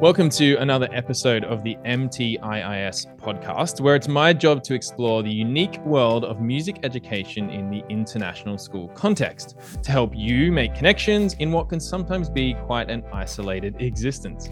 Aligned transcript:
Welcome 0.00 0.30
to 0.30 0.56
another 0.56 0.88
episode 0.90 1.44
of 1.44 1.62
the 1.62 1.76
MTIIS 1.84 3.18
podcast, 3.18 3.82
where 3.82 3.94
it's 3.94 4.08
my 4.08 4.32
job 4.32 4.62
to 4.64 4.72
explore 4.72 5.22
the 5.22 5.30
unique 5.30 5.78
world 5.84 6.24
of 6.24 6.40
music 6.40 6.78
education 6.82 7.50
in 7.50 7.68
the 7.68 7.84
international 7.90 8.56
school 8.56 8.88
context 8.88 9.56
to 9.82 9.90
help 9.90 10.16
you 10.16 10.50
make 10.50 10.74
connections 10.74 11.34
in 11.34 11.52
what 11.52 11.68
can 11.68 11.78
sometimes 11.78 12.30
be 12.30 12.54
quite 12.64 12.88
an 12.88 13.04
isolated 13.12 13.78
existence. 13.82 14.48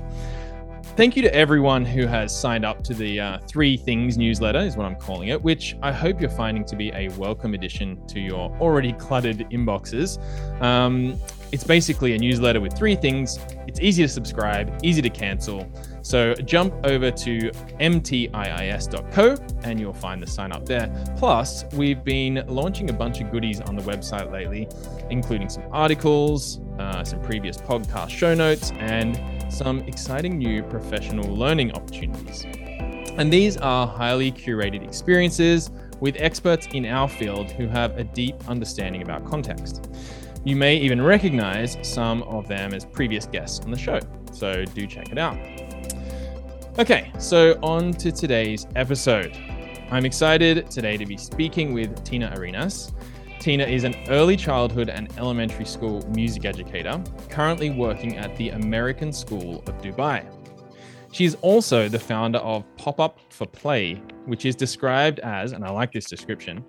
Thank 0.94 1.16
you 1.16 1.22
to 1.22 1.34
everyone 1.34 1.86
who 1.86 2.06
has 2.06 2.38
signed 2.38 2.66
up 2.66 2.84
to 2.84 2.92
the 2.92 3.18
uh, 3.18 3.38
Three 3.48 3.78
Things 3.78 4.18
newsletter, 4.18 4.58
is 4.58 4.76
what 4.76 4.84
I'm 4.84 4.96
calling 4.96 5.28
it, 5.28 5.42
which 5.42 5.74
I 5.80 5.90
hope 5.90 6.20
you're 6.20 6.28
finding 6.28 6.66
to 6.66 6.76
be 6.76 6.92
a 6.92 7.08
welcome 7.16 7.54
addition 7.54 8.06
to 8.08 8.20
your 8.20 8.54
already 8.60 8.92
cluttered 8.92 9.38
inboxes. 9.50 10.20
Um, 10.60 11.18
it's 11.50 11.64
basically 11.64 12.14
a 12.14 12.18
newsletter 12.18 12.60
with 12.60 12.76
three 12.76 12.94
things. 12.94 13.38
It's 13.66 13.80
easy 13.80 14.02
to 14.02 14.08
subscribe, 14.08 14.80
easy 14.82 15.00
to 15.00 15.08
cancel. 15.08 15.66
So 16.02 16.34
jump 16.34 16.74
over 16.84 17.10
to 17.10 17.38
mtiis.co 17.80 19.36
and 19.62 19.80
you'll 19.80 19.92
find 19.94 20.22
the 20.22 20.26
sign 20.26 20.52
up 20.52 20.66
there. 20.66 20.88
Plus, 21.16 21.64
we've 21.72 22.04
been 22.04 22.44
launching 22.48 22.90
a 22.90 22.92
bunch 22.92 23.20
of 23.22 23.30
goodies 23.30 23.62
on 23.62 23.76
the 23.76 23.82
website 23.82 24.30
lately, 24.30 24.68
including 25.08 25.48
some 25.48 25.64
articles, 25.72 26.60
uh, 26.78 27.02
some 27.04 27.22
previous 27.22 27.56
podcast 27.56 28.10
show 28.10 28.34
notes, 28.34 28.72
and 28.72 29.18
some 29.52 29.80
exciting 29.80 30.38
new 30.38 30.62
professional 30.62 31.34
learning 31.34 31.72
opportunities. 31.72 32.44
And 33.18 33.30
these 33.30 33.58
are 33.58 33.86
highly 33.86 34.32
curated 34.32 34.82
experiences 34.82 35.70
with 36.00 36.16
experts 36.18 36.66
in 36.72 36.86
our 36.86 37.08
field 37.08 37.50
who 37.52 37.68
have 37.68 37.98
a 37.98 38.04
deep 38.04 38.34
understanding 38.48 39.02
about 39.02 39.24
context. 39.24 39.88
You 40.44 40.56
may 40.56 40.76
even 40.76 41.00
recognize 41.00 41.76
some 41.82 42.22
of 42.22 42.48
them 42.48 42.74
as 42.74 42.84
previous 42.84 43.26
guests 43.26 43.60
on 43.60 43.70
the 43.70 43.78
show, 43.78 44.00
so 44.32 44.64
do 44.64 44.86
check 44.86 45.12
it 45.12 45.18
out. 45.18 45.36
Okay, 46.78 47.12
so 47.18 47.58
on 47.62 47.92
to 47.94 48.10
today's 48.10 48.66
episode. 48.74 49.36
I'm 49.90 50.06
excited 50.06 50.70
today 50.70 50.96
to 50.96 51.04
be 51.04 51.18
speaking 51.18 51.74
with 51.74 52.02
Tina 52.02 52.32
Arenas. 52.34 52.92
Tina 53.42 53.64
is 53.64 53.82
an 53.82 53.96
early 54.08 54.36
childhood 54.36 54.88
and 54.88 55.12
elementary 55.18 55.64
school 55.64 56.08
music 56.10 56.44
educator, 56.44 57.02
currently 57.28 57.70
working 57.70 58.16
at 58.16 58.36
the 58.36 58.50
American 58.50 59.12
School 59.12 59.64
of 59.66 59.82
Dubai. 59.82 60.24
She 61.10 61.24
is 61.24 61.34
also 61.42 61.88
the 61.88 61.98
founder 61.98 62.38
of 62.38 62.64
Pop 62.76 63.00
Up 63.00 63.18
for 63.30 63.48
Play, 63.48 63.94
which 64.26 64.46
is 64.46 64.54
described 64.54 65.18
as, 65.18 65.50
and 65.50 65.64
I 65.64 65.70
like 65.70 65.90
this 65.90 66.06
description, 66.06 66.64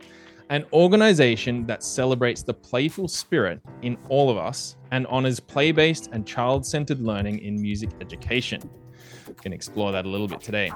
an 0.50 0.66
organization 0.74 1.68
that 1.68 1.84
celebrates 1.84 2.42
the 2.42 2.56
playful 2.56 3.08
spirit 3.08 3.62
in 3.84 3.96
all 4.10 4.32
of 4.32 4.38
us 4.38 4.76
and 4.90 5.06
honors 5.06 5.40
play 5.40 5.72
based 5.72 6.10
and 6.12 6.26
child 6.26 6.66
centered 6.66 7.02
learning 7.02 7.38
in 7.38 7.62
music 7.62 7.92
education. 8.02 8.68
We 9.28 9.36
can 9.36 9.54
explore 9.54 9.92
that 9.92 10.06
a 10.06 10.10
little 10.10 10.28
bit 10.28 10.42
today. 10.42 10.72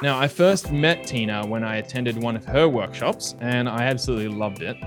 Now, 0.00 0.18
I 0.18 0.28
first 0.28 0.72
met 0.72 1.06
Tina 1.06 1.46
when 1.46 1.62
I 1.62 1.76
attended 1.76 2.16
one 2.22 2.36
of 2.36 2.46
her 2.46 2.70
workshops, 2.70 3.34
and 3.40 3.68
I 3.68 3.82
absolutely 3.82 4.28
loved 4.28 4.62
it. 4.62 4.78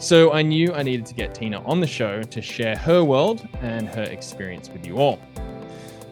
So 0.00 0.32
I 0.32 0.40
knew 0.40 0.72
I 0.72 0.82
needed 0.82 1.04
to 1.06 1.14
get 1.14 1.34
Tina 1.34 1.62
on 1.66 1.80
the 1.80 1.86
show 1.86 2.22
to 2.22 2.40
share 2.40 2.74
her 2.74 3.04
world 3.04 3.46
and 3.60 3.86
her 3.90 4.04
experience 4.04 4.70
with 4.70 4.86
you 4.86 4.96
all. 4.96 5.20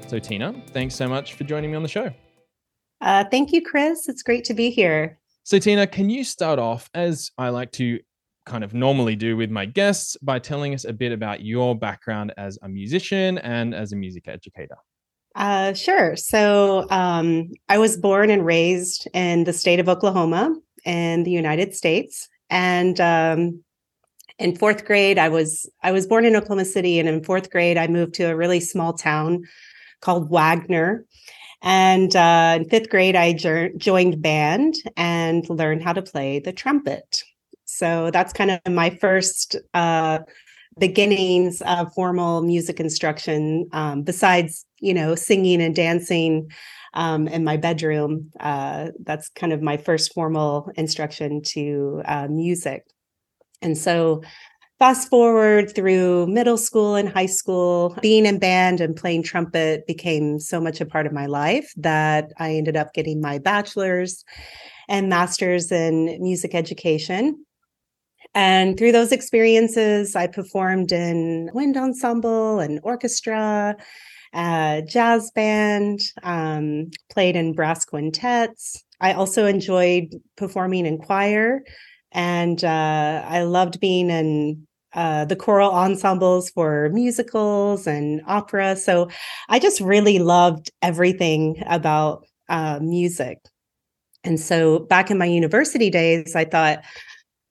So, 0.08 0.18
Tina, 0.18 0.54
thanks 0.72 0.94
so 0.94 1.08
much 1.08 1.32
for 1.32 1.44
joining 1.44 1.70
me 1.70 1.76
on 1.76 1.82
the 1.82 1.88
show. 1.88 2.12
Uh, 3.00 3.24
thank 3.30 3.50
you, 3.50 3.62
Chris. 3.62 4.06
It's 4.06 4.22
great 4.22 4.44
to 4.44 4.52
be 4.52 4.68
here. 4.68 5.18
So, 5.42 5.58
Tina, 5.58 5.86
can 5.86 6.10
you 6.10 6.22
start 6.22 6.58
off, 6.58 6.90
as 6.92 7.30
I 7.38 7.48
like 7.48 7.72
to 7.72 7.98
kind 8.44 8.62
of 8.62 8.74
normally 8.74 9.16
do 9.16 9.38
with 9.38 9.50
my 9.50 9.64
guests, 9.64 10.18
by 10.20 10.38
telling 10.38 10.74
us 10.74 10.84
a 10.84 10.92
bit 10.92 11.10
about 11.10 11.42
your 11.42 11.74
background 11.74 12.34
as 12.36 12.58
a 12.60 12.68
musician 12.68 13.38
and 13.38 13.74
as 13.74 13.92
a 13.92 13.96
music 13.96 14.28
educator? 14.28 14.76
Uh, 15.34 15.72
sure. 15.72 16.14
So, 16.14 16.86
um, 16.90 17.52
I 17.70 17.78
was 17.78 17.96
born 17.96 18.28
and 18.28 18.44
raised 18.44 19.08
in 19.14 19.44
the 19.44 19.54
state 19.54 19.80
of 19.80 19.88
Oklahoma 19.88 20.54
in 20.84 21.24
the 21.24 21.30
United 21.30 21.74
States. 21.74 22.28
And 22.50 23.00
um, 23.00 23.62
in 24.38 24.56
fourth 24.56 24.84
grade 24.84 25.18
i 25.18 25.28
was 25.28 25.68
i 25.82 25.92
was 25.92 26.06
born 26.06 26.24
in 26.24 26.36
oklahoma 26.36 26.64
city 26.64 26.98
and 26.98 27.08
in 27.08 27.22
fourth 27.22 27.50
grade 27.50 27.76
i 27.76 27.86
moved 27.86 28.14
to 28.14 28.24
a 28.24 28.36
really 28.36 28.60
small 28.60 28.92
town 28.92 29.42
called 30.00 30.30
Wagoner. 30.30 31.04
And 31.62 32.14
uh, 32.14 32.58
in 32.60 32.68
fifth 32.68 32.88
grade 32.88 33.16
i 33.16 33.32
jo- 33.32 33.70
joined 33.76 34.22
band 34.22 34.76
and 34.96 35.48
learned 35.48 35.82
how 35.82 35.92
to 35.92 36.02
play 36.02 36.38
the 36.38 36.52
trumpet. 36.52 37.22
So 37.64 38.10
that's 38.12 38.32
kind 38.32 38.50
of 38.50 38.60
my 38.72 38.90
first 38.90 39.56
uh, 39.74 40.20
beginnings 40.78 41.60
of 41.62 41.92
formal 41.94 42.42
music 42.42 42.78
instruction 42.78 43.68
um, 43.72 44.02
besides 44.02 44.64
you 44.80 44.94
know 44.94 45.14
singing 45.14 45.60
and 45.60 45.74
dancing 45.74 46.50
um, 46.94 47.26
in 47.28 47.44
my 47.44 47.56
bedroom. 47.56 48.30
Uh, 48.38 48.90
that's 49.04 49.28
kind 49.30 49.52
of 49.52 49.60
my 49.60 49.76
first 49.76 50.14
formal 50.14 50.70
instruction 50.76 51.42
to 51.42 52.02
uh, 52.04 52.28
music 52.28 52.84
and 53.62 53.76
so, 53.76 54.22
fast 54.78 55.08
forward 55.08 55.74
through 55.74 56.26
middle 56.28 56.56
school 56.56 56.94
and 56.94 57.08
high 57.08 57.26
school, 57.26 57.96
being 58.00 58.26
in 58.26 58.38
band 58.38 58.80
and 58.80 58.94
playing 58.94 59.24
trumpet 59.24 59.86
became 59.86 60.38
so 60.38 60.60
much 60.60 60.80
a 60.80 60.86
part 60.86 61.06
of 61.06 61.12
my 61.12 61.26
life 61.26 61.72
that 61.76 62.32
I 62.38 62.52
ended 62.52 62.76
up 62.76 62.94
getting 62.94 63.20
my 63.20 63.38
bachelor's 63.38 64.24
and 64.88 65.08
master's 65.08 65.72
in 65.72 66.16
music 66.20 66.54
education. 66.54 67.44
And 68.34 68.78
through 68.78 68.92
those 68.92 69.10
experiences, 69.10 70.14
I 70.14 70.28
performed 70.28 70.92
in 70.92 71.50
wind 71.54 71.76
ensemble 71.76 72.60
and 72.60 72.78
orchestra, 72.84 73.76
uh, 74.32 74.80
jazz 74.82 75.30
band, 75.32 76.00
um, 76.22 76.90
played 77.10 77.34
in 77.34 77.54
brass 77.54 77.84
quintets. 77.84 78.84
I 79.00 79.12
also 79.12 79.46
enjoyed 79.46 80.14
performing 80.36 80.86
in 80.86 80.98
choir 80.98 81.62
and 82.12 82.64
uh, 82.64 83.24
I 83.26 83.42
loved 83.42 83.80
being 83.80 84.10
in 84.10 84.66
uh, 84.94 85.24
the 85.26 85.36
choral 85.36 85.70
ensembles 85.70 86.50
for 86.50 86.88
musicals 86.92 87.86
and 87.86 88.22
opera. 88.26 88.76
So 88.76 89.08
I 89.48 89.58
just 89.58 89.80
really 89.80 90.18
loved 90.18 90.70
everything 90.82 91.62
about 91.66 92.26
uh, 92.48 92.78
music. 92.80 93.38
And 94.24 94.40
so 94.40 94.80
back 94.80 95.10
in 95.10 95.18
my 95.18 95.26
university 95.26 95.90
days, 95.90 96.34
I 96.34 96.44
thought, 96.44 96.82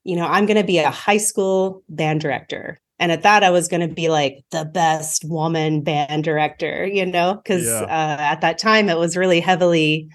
you 0.03 0.15
know, 0.15 0.25
I'm 0.25 0.45
going 0.45 0.57
to 0.57 0.63
be 0.63 0.79
a 0.79 0.89
high 0.89 1.17
school 1.17 1.83
band 1.89 2.21
director. 2.21 2.79
And 2.99 3.11
at 3.11 3.21
that, 3.21 3.43
I 3.43 3.51
was 3.51 3.67
going 3.67 3.87
to 3.87 3.93
be 3.93 4.09
like 4.09 4.43
the 4.51 4.65
best 4.65 5.23
woman 5.25 5.81
band 5.81 6.23
director, 6.23 6.85
you 6.85 7.05
know, 7.05 7.35
because 7.35 7.65
yeah. 7.65 7.83
uh, 7.83 8.17
at 8.19 8.41
that 8.41 8.57
time 8.57 8.89
it 8.89 8.97
was 8.97 9.15
really 9.15 9.39
heavily 9.39 10.09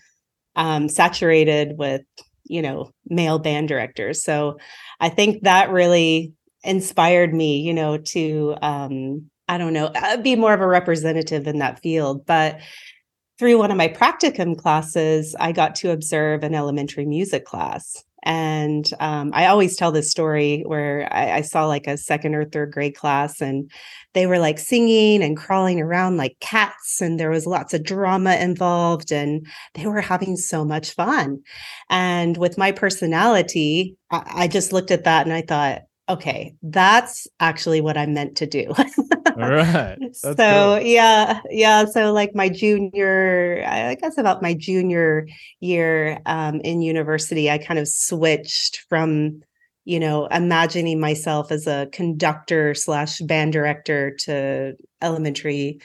um, 0.57 0.89
saturated 0.89 1.79
with 1.79 2.03
you 2.45 2.63
know 2.63 2.91
male 3.09 3.39
band 3.39 3.69
directors. 3.69 4.23
So 4.23 4.59
i 5.01 5.09
think 5.09 5.43
that 5.43 5.71
really 5.71 6.33
inspired 6.65 7.35
me 7.35 7.59
you 7.59 7.75
know 7.75 7.99
to 7.99 8.55
um 8.63 9.29
i 9.49 9.59
don't 9.59 9.73
know 9.73 9.87
uh, 9.87 10.17
be 10.17 10.37
more 10.37 10.55
of 10.55 10.61
a 10.61 10.67
representative 10.67 11.47
in 11.47 11.59
that 11.59 11.81
field. 11.81 12.27
But 12.27 12.61
through 13.39 13.59
one 13.59 13.71
of 13.71 13.77
my 13.77 13.89
practicum 13.89 14.57
classes 14.57 15.35
i 15.41 15.53
got 15.53 15.75
to 15.77 15.91
observe 15.91 16.45
an 16.45 16.55
elementary 16.55 17.07
music 17.07 17.45
class 17.45 18.05
and 18.23 18.89
um, 19.01 19.31
I 19.35 19.47
always 19.47 19.77
tell 19.77 19.93
this 19.93 20.11
story 20.11 20.63
where 20.67 21.09
I, 21.13 21.39
I, 21.39 21.41
saw 21.41 21.67
like 21.67 21.87
a 21.89 21.97
second 21.97 22.37
or 22.37 22.45
third 22.45 22.73
grade 22.73 22.95
class 22.95 23.41
and 23.41 23.69
they 24.15 24.27
were 24.27 24.39
like 24.39 24.59
singing 24.59 25.23
and 25.23 25.37
crawling 25.37 25.81
around 25.81 26.19
like 26.19 26.37
cats, 26.41 27.01
and 27.01 27.19
there 27.19 27.31
was 27.31 27.47
lots 27.47 27.75
of 27.75 27.83
drama 27.83 28.37
involved, 28.37 29.11
and 29.11 29.47
they 29.75 29.87
were 29.87 30.01
having 30.01 30.37
so 30.37 30.65
much 30.65 30.93
fun. 30.93 31.41
And 31.91 32.37
with 32.37 32.59
my 32.59 32.73
personality, 32.73 33.97
I, 34.11 34.23
I 34.45 34.49
just 34.49 34.73
looked 34.73 34.91
at 34.91 35.05
that 35.05 35.27
and 35.27 35.33
I 35.35 35.43
thought, 35.43 35.83
okay, 36.09 36.55
that's 36.63 37.27
actually 37.41 37.81
what 37.81 37.97
I'm 37.97 38.15
meant 38.15 38.37
to 38.39 38.47
do. 38.47 38.73
All 39.37 39.51
right. 39.51 39.99
so 40.13 40.35
cool. 40.35 40.81
yeah, 40.81 41.41
yeah. 41.51 41.85
So 41.87 42.13
like 42.13 42.35
my 42.35 42.49
junior, 42.49 43.65
I 43.67 43.95
guess 43.95 44.19
about 44.19 44.43
my 44.43 44.55
junior 44.55 45.27
year 45.61 46.21
um, 46.27 46.61
in 46.61 46.83
university, 46.83 47.51
I 47.51 47.59
kind 47.59 47.79
of 47.79 47.89
switched 47.89 48.85
from, 48.89 49.43
you 49.85 49.99
know, 50.01 50.27
imagining 50.27 51.01
myself 51.01 51.51
as 51.51 51.67
a 51.67 51.89
conductor 51.93 52.75
slash 52.75 53.21
band 53.21 53.53
director 53.53 54.15
to 54.21 54.75
elementary 55.01 55.81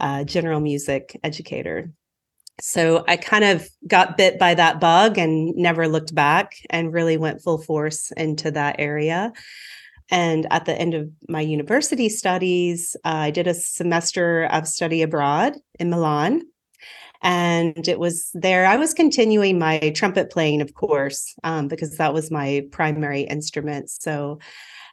uh, 0.00 0.24
general 0.24 0.60
music 0.60 1.18
educator. 1.22 1.92
So 2.60 3.04
I 3.08 3.16
kind 3.16 3.44
of 3.44 3.68
got 3.86 4.16
bit 4.16 4.38
by 4.38 4.54
that 4.54 4.80
bug 4.80 5.18
and 5.18 5.54
never 5.56 5.88
looked 5.88 6.14
back 6.14 6.56
and 6.70 6.92
really 6.92 7.16
went 7.16 7.42
full 7.42 7.58
force 7.58 8.12
into 8.16 8.50
that 8.52 8.76
area. 8.78 9.32
And 10.10 10.46
at 10.50 10.64
the 10.64 10.76
end 10.76 10.94
of 10.94 11.08
my 11.28 11.40
university 11.40 12.08
studies, 12.08 12.96
uh, 13.04 13.08
I 13.08 13.30
did 13.30 13.46
a 13.46 13.54
semester 13.54 14.44
of 14.46 14.66
study 14.66 15.02
abroad 15.02 15.56
in 15.78 15.90
Milan. 15.90 16.42
And 17.22 17.86
it 17.86 17.98
was 17.98 18.30
there. 18.32 18.66
I 18.66 18.76
was 18.76 18.94
continuing 18.94 19.58
my 19.58 19.92
trumpet 19.94 20.30
playing, 20.30 20.62
of 20.62 20.74
course, 20.74 21.34
um, 21.44 21.68
because 21.68 21.98
that 21.98 22.14
was 22.14 22.30
my 22.30 22.66
primary 22.72 23.22
instrument. 23.22 23.90
So, 23.90 24.38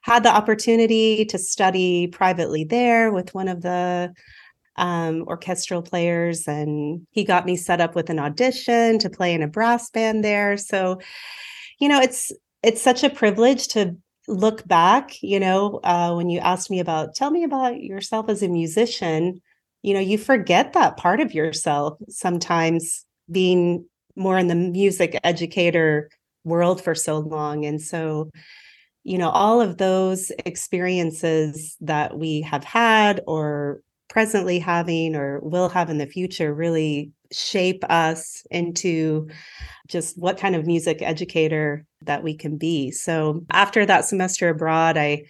had 0.01 0.23
the 0.23 0.33
opportunity 0.33 1.25
to 1.25 1.37
study 1.37 2.07
privately 2.07 2.63
there 2.63 3.11
with 3.11 3.33
one 3.33 3.49
of 3.49 3.61
the 3.61 4.13
um, 4.77 5.23
orchestral 5.27 5.81
players, 5.81 6.47
and 6.47 7.05
he 7.11 7.23
got 7.23 7.45
me 7.45 7.55
set 7.55 7.81
up 7.81 7.95
with 7.95 8.09
an 8.09 8.19
audition 8.19 8.99
to 8.99 9.09
play 9.09 9.33
in 9.33 9.41
a 9.41 9.47
brass 9.47 9.89
band 9.89 10.23
there. 10.23 10.57
So, 10.57 10.99
you 11.79 11.89
know, 11.89 11.99
it's 11.99 12.31
it's 12.63 12.81
such 12.81 13.03
a 13.03 13.09
privilege 13.09 13.67
to 13.69 13.95
look 14.27 14.67
back. 14.67 15.21
You 15.21 15.39
know, 15.39 15.79
uh, 15.83 16.13
when 16.13 16.29
you 16.29 16.39
asked 16.39 16.69
me 16.69 16.79
about, 16.79 17.15
tell 17.15 17.31
me 17.31 17.43
about 17.43 17.81
yourself 17.81 18.29
as 18.29 18.43
a 18.43 18.47
musician. 18.47 19.41
You 19.83 19.93
know, 19.93 19.99
you 19.99 20.17
forget 20.17 20.73
that 20.73 20.97
part 20.97 21.21
of 21.21 21.33
yourself 21.33 21.97
sometimes 22.09 23.05
being 23.31 23.85
more 24.15 24.37
in 24.37 24.47
the 24.47 24.55
music 24.55 25.19
educator 25.23 26.09
world 26.43 26.83
for 26.83 26.95
so 26.95 27.19
long, 27.19 27.65
and 27.65 27.81
so 27.81 28.29
you 29.03 29.17
know 29.17 29.29
all 29.29 29.61
of 29.61 29.77
those 29.77 30.31
experiences 30.45 31.77
that 31.81 32.17
we 32.17 32.41
have 32.41 32.63
had 32.63 33.21
or 33.27 33.81
presently 34.09 34.59
having 34.59 35.15
or 35.15 35.39
will 35.41 35.69
have 35.69 35.89
in 35.89 35.97
the 35.97 36.07
future 36.07 36.53
really 36.53 37.11
shape 37.31 37.83
us 37.89 38.45
into 38.51 39.27
just 39.87 40.17
what 40.17 40.37
kind 40.37 40.55
of 40.55 40.65
music 40.65 41.01
educator 41.01 41.85
that 42.01 42.23
we 42.23 42.35
can 42.35 42.57
be. 42.57 42.91
So 42.91 43.45
after 43.51 43.85
that 43.85 44.05
semester 44.05 44.49
abroad, 44.49 44.97
I 44.97 45.23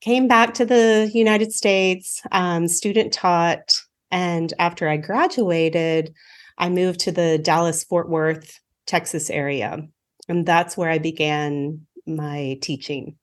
came 0.00 0.26
back 0.26 0.54
to 0.54 0.64
the 0.64 1.10
United 1.14 1.52
States, 1.52 2.22
um, 2.32 2.68
student 2.68 3.12
taught. 3.12 3.72
And 4.10 4.52
after 4.58 4.88
I 4.88 4.96
graduated, 4.96 6.12
I 6.58 6.68
moved 6.68 7.00
to 7.00 7.12
the 7.12 7.38
Dallas 7.38 7.84
Fort 7.84 8.08
Worth, 8.08 8.60
Texas 8.86 9.30
area. 9.30 9.86
And 10.28 10.44
that's 10.44 10.76
where 10.76 10.90
I 10.90 10.98
began 10.98 11.86
my 12.06 12.58
teaching. 12.62 13.16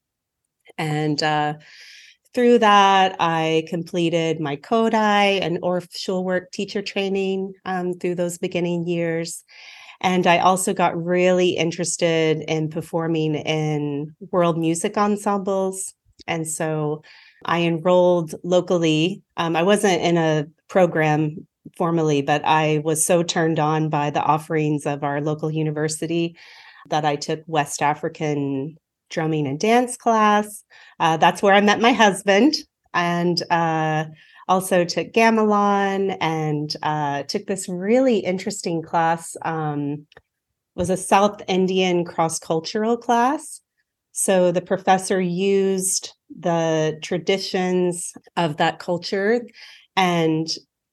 And 0.78 1.22
uh, 1.22 1.56
through 2.34 2.60
that, 2.60 3.16
I 3.20 3.66
completed 3.68 4.40
my 4.40 4.56
Kodály 4.56 5.42
and 5.42 5.62
Orff 5.62 5.88
Schulwerk 5.92 6.52
teacher 6.52 6.82
training 6.82 7.54
um, 7.66 7.94
through 7.94 8.16
those 8.16 8.38
beginning 8.38 8.88
years. 8.88 9.44
And 10.02 10.28
I 10.28 10.40
also 10.40 10.74
got 10.74 11.02
really 11.02 11.50
interested 11.50 12.42
in 12.48 12.70
performing 12.70 13.36
in 13.36 14.16
world 14.32 14.58
music 14.58 14.98
ensembles. 14.98 15.94
And 16.28 16.48
so 16.48 17.04
I 17.46 17.62
enrolled 17.62 18.36
locally. 18.44 19.22
Um, 19.38 19.56
I 19.56 19.64
wasn't 19.64 20.02
in 20.02 20.18
a 20.18 20.48
program 20.68 21.48
formally, 21.78 22.22
but 22.22 22.44
I 22.46 22.82
was 22.84 23.06
so 23.06 23.24
turned 23.24 23.60
on 23.60 23.90
by 23.90 24.10
the 24.10 24.22
offerings 24.22 24.86
of 24.86 25.04
our 25.04 25.20
local 25.22 25.52
university 25.52 26.38
that 26.90 27.06
I 27.06 27.16
took 27.16 27.42
West 27.48 27.82
African 27.82 28.78
drumming 29.10 29.48
and 29.48 29.60
dance 29.60 29.98
class. 29.98 30.64
Uh, 31.00 31.18
that's 31.18 31.42
where 31.42 31.54
I 31.54 31.62
met 31.62 31.80
my 31.80 31.94
husband 31.94 32.56
and 32.94 33.42
uh, 33.52 34.06
also 34.48 34.84
took 34.84 35.14
gamelan 35.14 36.18
and 36.20 36.76
uh, 36.84 37.24
took 37.24 37.46
this 37.46 37.70
really 37.70 38.20
interesting 38.20 38.82
class. 38.82 39.36
Um, 39.44 40.08
was 40.76 40.90
a 40.90 40.98
South 40.98 41.42
Indian 41.48 42.06
cross 42.06 42.40
cultural 42.40 42.96
class. 42.96 43.62
So 44.14 44.52
the 44.52 44.62
professor 44.62 45.20
used 45.20 46.14
the 46.30 46.98
traditions 47.02 48.14
of 48.38 48.58
that 48.58 48.80
culture 48.80 49.42
and 49.96 50.48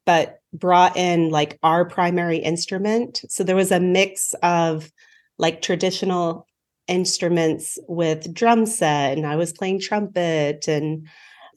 but 0.04 0.40
brought 0.52 0.96
in 0.96 1.30
like 1.30 1.58
our 1.62 1.84
primary 1.84 2.38
instrument. 2.38 3.22
So 3.28 3.44
there 3.44 3.56
was 3.56 3.72
a 3.72 3.80
mix 3.80 4.34
of 4.42 4.90
like 5.38 5.62
traditional 5.62 6.46
instruments 6.88 7.78
with 7.88 8.32
drum 8.32 8.66
set 8.66 9.16
and 9.16 9.26
I 9.26 9.36
was 9.36 9.52
playing 9.52 9.80
trumpet 9.80 10.68
and 10.68 11.08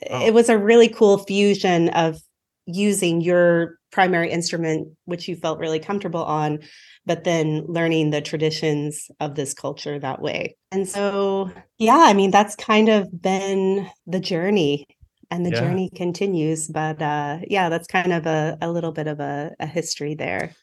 oh. 0.09 0.25
it 0.25 0.33
was 0.33 0.49
a 0.49 0.57
really 0.57 0.89
cool 0.89 1.19
fusion 1.19 1.89
of 1.89 2.17
using 2.65 3.21
your 3.21 3.75
primary 3.91 4.29
instrument 4.29 4.87
which 5.05 5.27
you 5.27 5.35
felt 5.35 5.59
really 5.59 5.79
comfortable 5.79 6.23
on 6.23 6.59
but 7.05 7.23
then 7.23 7.63
learning 7.67 8.11
the 8.11 8.21
traditions 8.21 9.09
of 9.19 9.35
this 9.35 9.53
culture 9.53 9.97
that 9.99 10.21
way. 10.21 10.55
And 10.71 10.87
so 10.87 11.51
yeah, 11.77 12.03
I 12.05 12.13
mean 12.13 12.31
that's 12.31 12.55
kind 12.55 12.89
of 12.89 13.21
been 13.21 13.89
the 14.05 14.19
journey 14.19 14.85
and 15.31 15.45
the 15.45 15.51
yeah. 15.51 15.59
journey 15.59 15.89
continues 15.95 16.67
but 16.67 17.01
uh 17.01 17.39
yeah, 17.47 17.69
that's 17.69 17.87
kind 17.87 18.13
of 18.13 18.25
a 18.25 18.57
a 18.61 18.71
little 18.71 18.91
bit 18.91 19.07
of 19.07 19.19
a, 19.19 19.55
a 19.59 19.67
history 19.67 20.15
there. 20.15 20.53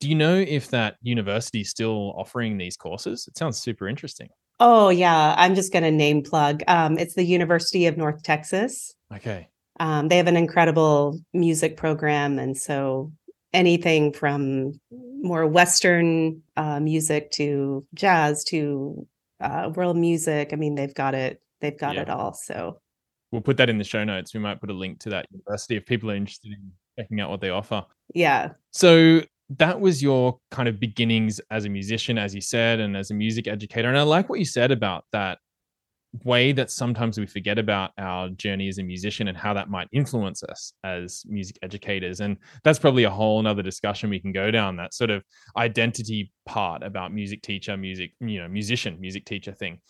Do 0.00 0.08
you 0.08 0.14
know 0.14 0.34
if 0.34 0.68
that 0.68 0.96
university 1.02 1.60
is 1.60 1.70
still 1.70 2.14
offering 2.16 2.56
these 2.56 2.76
courses? 2.76 3.28
It 3.28 3.36
sounds 3.36 3.60
super 3.60 3.86
interesting. 3.86 4.28
Oh 4.58 4.88
yeah, 4.88 5.34
I'm 5.38 5.54
just 5.54 5.72
going 5.72 5.84
to 5.84 5.90
name 5.90 6.22
plug. 6.22 6.62
Um, 6.68 6.98
it's 6.98 7.14
the 7.14 7.24
University 7.24 7.86
of 7.86 7.96
North 7.96 8.22
Texas. 8.22 8.94
Okay. 9.14 9.48
Um, 9.78 10.08
they 10.08 10.16
have 10.18 10.26
an 10.26 10.36
incredible 10.36 11.18
music 11.32 11.76
program, 11.76 12.38
and 12.38 12.56
so 12.56 13.12
anything 13.52 14.12
from 14.12 14.72
more 15.22 15.46
Western 15.46 16.42
uh, 16.56 16.80
music 16.80 17.30
to 17.32 17.86
jazz 17.94 18.44
to 18.44 19.06
uh, 19.40 19.70
world 19.74 19.96
music. 19.96 20.50
I 20.52 20.56
mean, 20.56 20.74
they've 20.74 20.94
got 20.94 21.14
it. 21.14 21.40
They've 21.60 21.78
got 21.78 21.94
yeah. 21.94 22.02
it 22.02 22.10
all. 22.10 22.34
So 22.34 22.80
we'll 23.32 23.40
put 23.40 23.56
that 23.58 23.70
in 23.70 23.78
the 23.78 23.84
show 23.84 24.04
notes. 24.04 24.34
We 24.34 24.40
might 24.40 24.60
put 24.60 24.70
a 24.70 24.74
link 24.74 25.00
to 25.00 25.10
that 25.10 25.26
university 25.30 25.76
if 25.76 25.86
people 25.86 26.10
are 26.10 26.16
interested 26.16 26.52
in 26.52 26.70
checking 26.98 27.20
out 27.20 27.30
what 27.30 27.40
they 27.40 27.50
offer. 27.50 27.84
Yeah. 28.14 28.50
So 28.70 29.22
that 29.58 29.80
was 29.80 30.02
your 30.02 30.38
kind 30.50 30.68
of 30.68 30.78
beginnings 30.78 31.40
as 31.50 31.64
a 31.64 31.68
musician, 31.68 32.18
as 32.18 32.34
you 32.34 32.40
said, 32.40 32.80
and 32.80 32.96
as 32.96 33.10
a 33.10 33.14
music 33.14 33.48
educator. 33.48 33.88
And 33.88 33.98
I 33.98 34.02
like 34.02 34.28
what 34.28 34.38
you 34.38 34.44
said 34.44 34.70
about 34.70 35.04
that 35.12 35.38
way 36.24 36.52
that 36.52 36.70
sometimes 36.70 37.18
we 37.18 37.26
forget 37.26 37.58
about 37.58 37.92
our 37.98 38.28
journey 38.30 38.68
as 38.68 38.78
a 38.78 38.82
musician 38.82 39.28
and 39.28 39.36
how 39.36 39.54
that 39.54 39.70
might 39.70 39.88
influence 39.92 40.42
us 40.42 40.72
as 40.82 41.22
music 41.26 41.58
educators. 41.62 42.20
And 42.20 42.36
that's 42.64 42.78
probably 42.78 43.04
a 43.04 43.10
whole 43.10 43.40
nother 43.42 43.62
discussion 43.62 44.10
we 44.10 44.20
can 44.20 44.32
go 44.32 44.50
down 44.50 44.76
that 44.76 44.94
sort 44.94 45.10
of 45.10 45.22
identity 45.56 46.32
part 46.46 46.82
about 46.82 47.12
music 47.12 47.42
teacher, 47.42 47.76
music, 47.76 48.12
you 48.20 48.40
know, 48.40 48.48
musician, 48.48 49.00
music 49.00 49.24
teacher 49.24 49.52
thing. 49.52 49.80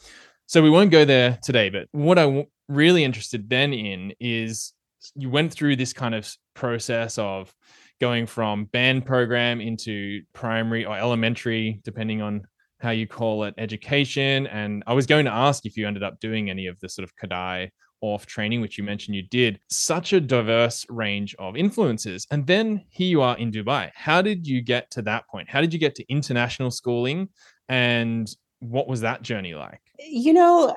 So 0.46 0.62
we 0.62 0.70
won't 0.70 0.90
go 0.90 1.04
there 1.04 1.38
today, 1.42 1.70
but 1.70 1.86
what 1.92 2.18
I'm 2.18 2.44
really 2.68 3.04
interested 3.04 3.48
then 3.48 3.72
in 3.72 4.12
is 4.20 4.72
you 5.14 5.30
went 5.30 5.52
through 5.52 5.76
this 5.76 5.92
kind 5.92 6.14
of 6.14 6.30
process 6.54 7.16
of 7.18 7.54
going 8.00 8.26
from 8.26 8.64
band 8.66 9.04
program 9.04 9.60
into 9.60 10.22
primary 10.32 10.84
or 10.84 10.96
elementary, 10.96 11.80
depending 11.84 12.22
on 12.22 12.42
how 12.80 12.90
you 12.90 13.06
call 13.06 13.44
it, 13.44 13.54
education. 13.58 14.46
And 14.46 14.82
I 14.86 14.94
was 14.94 15.06
going 15.06 15.26
to 15.26 15.32
ask 15.32 15.66
if 15.66 15.76
you 15.76 15.86
ended 15.86 16.02
up 16.02 16.18
doing 16.18 16.50
any 16.50 16.66
of 16.66 16.80
the 16.80 16.88
sort 16.88 17.04
of 17.04 17.14
Kodály 17.16 17.70
Orff 18.02 18.24
training, 18.24 18.62
which 18.62 18.78
you 18.78 18.84
mentioned 18.84 19.14
you 19.14 19.22
did. 19.22 19.60
Such 19.68 20.14
a 20.14 20.20
diverse 20.20 20.86
range 20.88 21.34
of 21.38 21.56
influences. 21.56 22.26
And 22.30 22.46
then 22.46 22.84
here 22.88 23.08
you 23.08 23.20
are 23.20 23.36
in 23.36 23.52
Dubai. 23.52 23.90
How 23.94 24.22
did 24.22 24.46
you 24.46 24.62
get 24.62 24.90
to 24.92 25.02
that 25.02 25.28
point? 25.28 25.50
How 25.50 25.60
did 25.60 25.74
you 25.74 25.78
get 25.78 25.94
to 25.96 26.10
international 26.10 26.70
schooling? 26.70 27.28
And 27.68 28.34
what 28.60 28.88
was 28.88 29.02
that 29.02 29.22
journey 29.22 29.54
like? 29.54 29.80
You 29.98 30.32
know, 30.32 30.76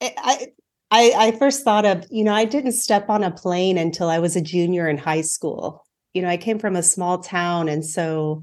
I, 0.00 0.48
I, 0.90 1.12
I 1.16 1.30
first 1.32 1.62
thought 1.62 1.84
of, 1.84 2.06
you 2.10 2.24
know, 2.24 2.34
I 2.34 2.46
didn't 2.46 2.72
step 2.72 3.10
on 3.10 3.22
a 3.22 3.30
plane 3.30 3.76
until 3.76 4.08
I 4.08 4.18
was 4.18 4.36
a 4.36 4.40
junior 4.40 4.88
in 4.88 4.96
high 4.96 5.20
school 5.20 5.84
you 6.14 6.22
know, 6.22 6.28
I 6.28 6.36
came 6.36 6.58
from 6.58 6.76
a 6.76 6.82
small 6.82 7.18
town. 7.18 7.68
And 7.68 7.84
so 7.84 8.42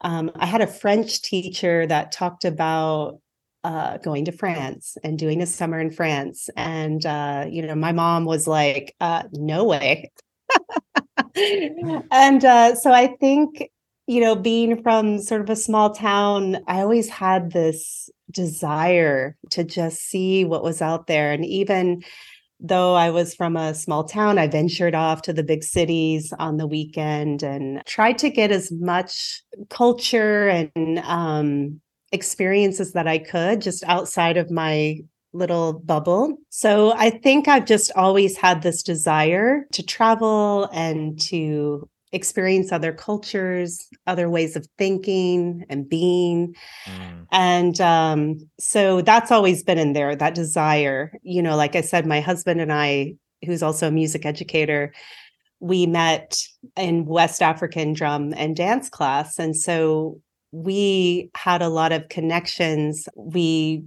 um, 0.00 0.30
I 0.34 0.46
had 0.46 0.60
a 0.60 0.66
French 0.66 1.22
teacher 1.22 1.86
that 1.86 2.12
talked 2.12 2.44
about 2.44 3.20
uh, 3.64 3.98
going 3.98 4.24
to 4.24 4.32
France 4.32 4.96
and 5.04 5.18
doing 5.18 5.40
a 5.40 5.46
summer 5.46 5.78
in 5.78 5.90
France. 5.90 6.50
And, 6.56 7.04
uh, 7.06 7.46
you 7.48 7.62
know, 7.62 7.74
my 7.74 7.92
mom 7.92 8.24
was 8.24 8.46
like, 8.46 8.94
uh, 9.00 9.24
no 9.32 9.64
way. 9.64 10.10
and 12.10 12.44
uh, 12.44 12.74
so 12.74 12.92
I 12.92 13.14
think, 13.20 13.70
you 14.06 14.20
know, 14.20 14.34
being 14.34 14.82
from 14.82 15.20
sort 15.20 15.42
of 15.42 15.50
a 15.50 15.56
small 15.56 15.94
town, 15.94 16.58
I 16.66 16.80
always 16.80 17.08
had 17.08 17.52
this 17.52 18.10
desire 18.30 19.36
to 19.50 19.62
just 19.62 20.00
see 20.00 20.44
what 20.44 20.64
was 20.64 20.82
out 20.82 21.06
there. 21.06 21.32
And 21.32 21.44
even, 21.44 22.02
though 22.62 22.94
I 22.94 23.10
was 23.10 23.34
from 23.34 23.56
a 23.56 23.74
small 23.74 24.04
town, 24.04 24.38
I 24.38 24.46
ventured 24.46 24.94
off 24.94 25.22
to 25.22 25.32
the 25.32 25.42
big 25.42 25.64
cities 25.64 26.32
on 26.38 26.56
the 26.56 26.66
weekend 26.66 27.42
and 27.42 27.82
tried 27.86 28.18
to 28.18 28.30
get 28.30 28.52
as 28.52 28.70
much 28.70 29.42
culture 29.68 30.48
and 30.48 30.98
um, 31.00 31.80
experiences 32.12 32.92
that 32.92 33.08
I 33.08 33.18
could 33.18 33.60
just 33.60 33.82
outside 33.84 34.36
of 34.36 34.50
my 34.50 35.00
little 35.32 35.72
bubble. 35.72 36.36
So 36.50 36.92
I 36.92 37.10
think 37.10 37.48
I've 37.48 37.64
just 37.64 37.90
always 37.96 38.36
had 38.36 38.62
this 38.62 38.82
desire 38.82 39.66
to 39.72 39.82
travel 39.82 40.68
and 40.72 41.18
to 41.22 41.88
experience 42.12 42.72
other 42.72 42.92
cultures, 42.92 43.88
other 44.06 44.28
ways 44.28 44.54
of 44.54 44.66
thinking 44.78 45.64
and 45.68 45.88
being. 45.88 46.54
Mm. 46.84 47.26
And 47.32 47.80
um, 47.80 48.50
so 48.60 49.00
that's 49.00 49.30
always 49.30 49.62
been 49.62 49.78
in 49.78 49.94
there, 49.94 50.14
that 50.14 50.34
desire. 50.34 51.12
You 51.22 51.42
know, 51.42 51.56
like 51.56 51.74
I 51.74 51.80
said, 51.80 52.06
my 52.06 52.20
husband 52.20 52.60
and 52.60 52.72
I, 52.72 53.14
who's 53.44 53.62
also 53.62 53.88
a 53.88 53.92
music 53.92 54.26
educator, 54.26 54.92
we 55.60 55.86
met 55.86 56.36
in 56.76 57.06
West 57.06 57.40
African 57.40 57.92
drum 57.92 58.34
and 58.36 58.54
dance 58.56 58.88
class. 58.88 59.38
And 59.38 59.56
so 59.56 60.20
we 60.50 61.30
had 61.34 61.62
a 61.62 61.68
lot 61.68 61.92
of 61.92 62.08
connections. 62.08 63.08
We 63.16 63.84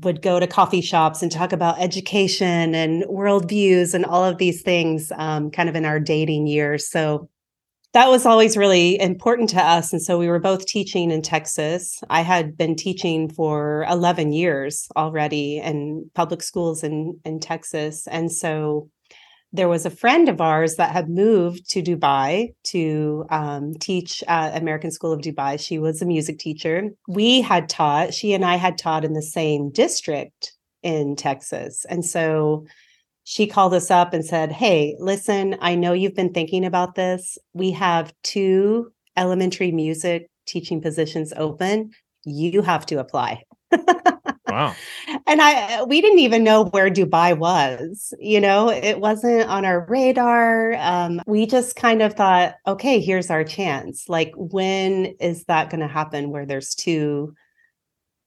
would 0.00 0.22
go 0.22 0.38
to 0.40 0.46
coffee 0.46 0.80
shops 0.80 1.22
and 1.22 1.32
talk 1.32 1.52
about 1.52 1.80
education 1.80 2.74
and 2.74 3.02
worldviews 3.04 3.92
and 3.92 4.04
all 4.04 4.24
of 4.24 4.38
these 4.38 4.62
things 4.62 5.10
um, 5.16 5.50
kind 5.50 5.68
of 5.68 5.74
in 5.74 5.84
our 5.84 6.00
dating 6.00 6.46
years. 6.46 6.86
So 6.88 7.28
that 7.96 8.10
was 8.10 8.26
always 8.26 8.58
really 8.58 9.00
important 9.00 9.48
to 9.48 9.58
us. 9.58 9.90
And 9.90 10.02
so 10.02 10.18
we 10.18 10.28
were 10.28 10.38
both 10.38 10.66
teaching 10.66 11.10
in 11.10 11.22
Texas. 11.22 11.98
I 12.10 12.20
had 12.20 12.54
been 12.54 12.76
teaching 12.76 13.30
for 13.30 13.86
11 13.88 14.34
years 14.34 14.86
already 14.98 15.56
in 15.56 16.10
public 16.14 16.42
schools 16.42 16.84
in, 16.84 17.18
in 17.24 17.40
Texas. 17.40 18.06
And 18.06 18.30
so 18.30 18.90
there 19.50 19.70
was 19.70 19.86
a 19.86 19.90
friend 19.90 20.28
of 20.28 20.42
ours 20.42 20.76
that 20.76 20.90
had 20.90 21.08
moved 21.08 21.70
to 21.70 21.80
Dubai 21.80 22.52
to 22.64 23.24
um, 23.30 23.72
teach 23.80 24.22
at 24.28 24.60
American 24.60 24.90
School 24.90 25.14
of 25.14 25.22
Dubai. 25.22 25.58
She 25.58 25.78
was 25.78 26.02
a 26.02 26.06
music 26.06 26.38
teacher. 26.38 26.90
We 27.08 27.40
had 27.40 27.66
taught, 27.66 28.12
she 28.12 28.34
and 28.34 28.44
I 28.44 28.56
had 28.56 28.76
taught 28.76 29.06
in 29.06 29.14
the 29.14 29.22
same 29.22 29.70
district 29.70 30.52
in 30.82 31.16
Texas. 31.16 31.86
And 31.88 32.04
so 32.04 32.66
she 33.28 33.48
called 33.48 33.74
us 33.74 33.90
up 33.90 34.14
and 34.14 34.24
said, 34.24 34.52
Hey, 34.52 34.94
listen, 35.00 35.56
I 35.60 35.74
know 35.74 35.92
you've 35.92 36.14
been 36.14 36.32
thinking 36.32 36.64
about 36.64 36.94
this. 36.94 37.36
We 37.54 37.72
have 37.72 38.14
two 38.22 38.92
elementary 39.16 39.72
music 39.72 40.30
teaching 40.46 40.80
positions 40.80 41.32
open. 41.36 41.90
You 42.24 42.62
have 42.62 42.86
to 42.86 43.00
apply. 43.00 43.42
Wow. 44.46 44.76
and 45.26 45.42
I 45.42 45.82
we 45.82 46.00
didn't 46.00 46.20
even 46.20 46.44
know 46.44 46.66
where 46.66 46.88
Dubai 46.88 47.36
was. 47.36 48.14
You 48.20 48.40
know, 48.40 48.70
it 48.70 49.00
wasn't 49.00 49.48
on 49.48 49.64
our 49.64 49.84
radar. 49.88 50.74
Um, 50.74 51.20
we 51.26 51.46
just 51.46 51.74
kind 51.74 52.02
of 52.02 52.14
thought, 52.14 52.54
okay, 52.68 53.00
here's 53.00 53.28
our 53.28 53.42
chance. 53.42 54.08
Like, 54.08 54.32
when 54.36 55.16
is 55.18 55.42
that 55.46 55.68
going 55.70 55.80
to 55.80 55.88
happen 55.88 56.30
where 56.30 56.46
there's 56.46 56.76
two 56.76 57.34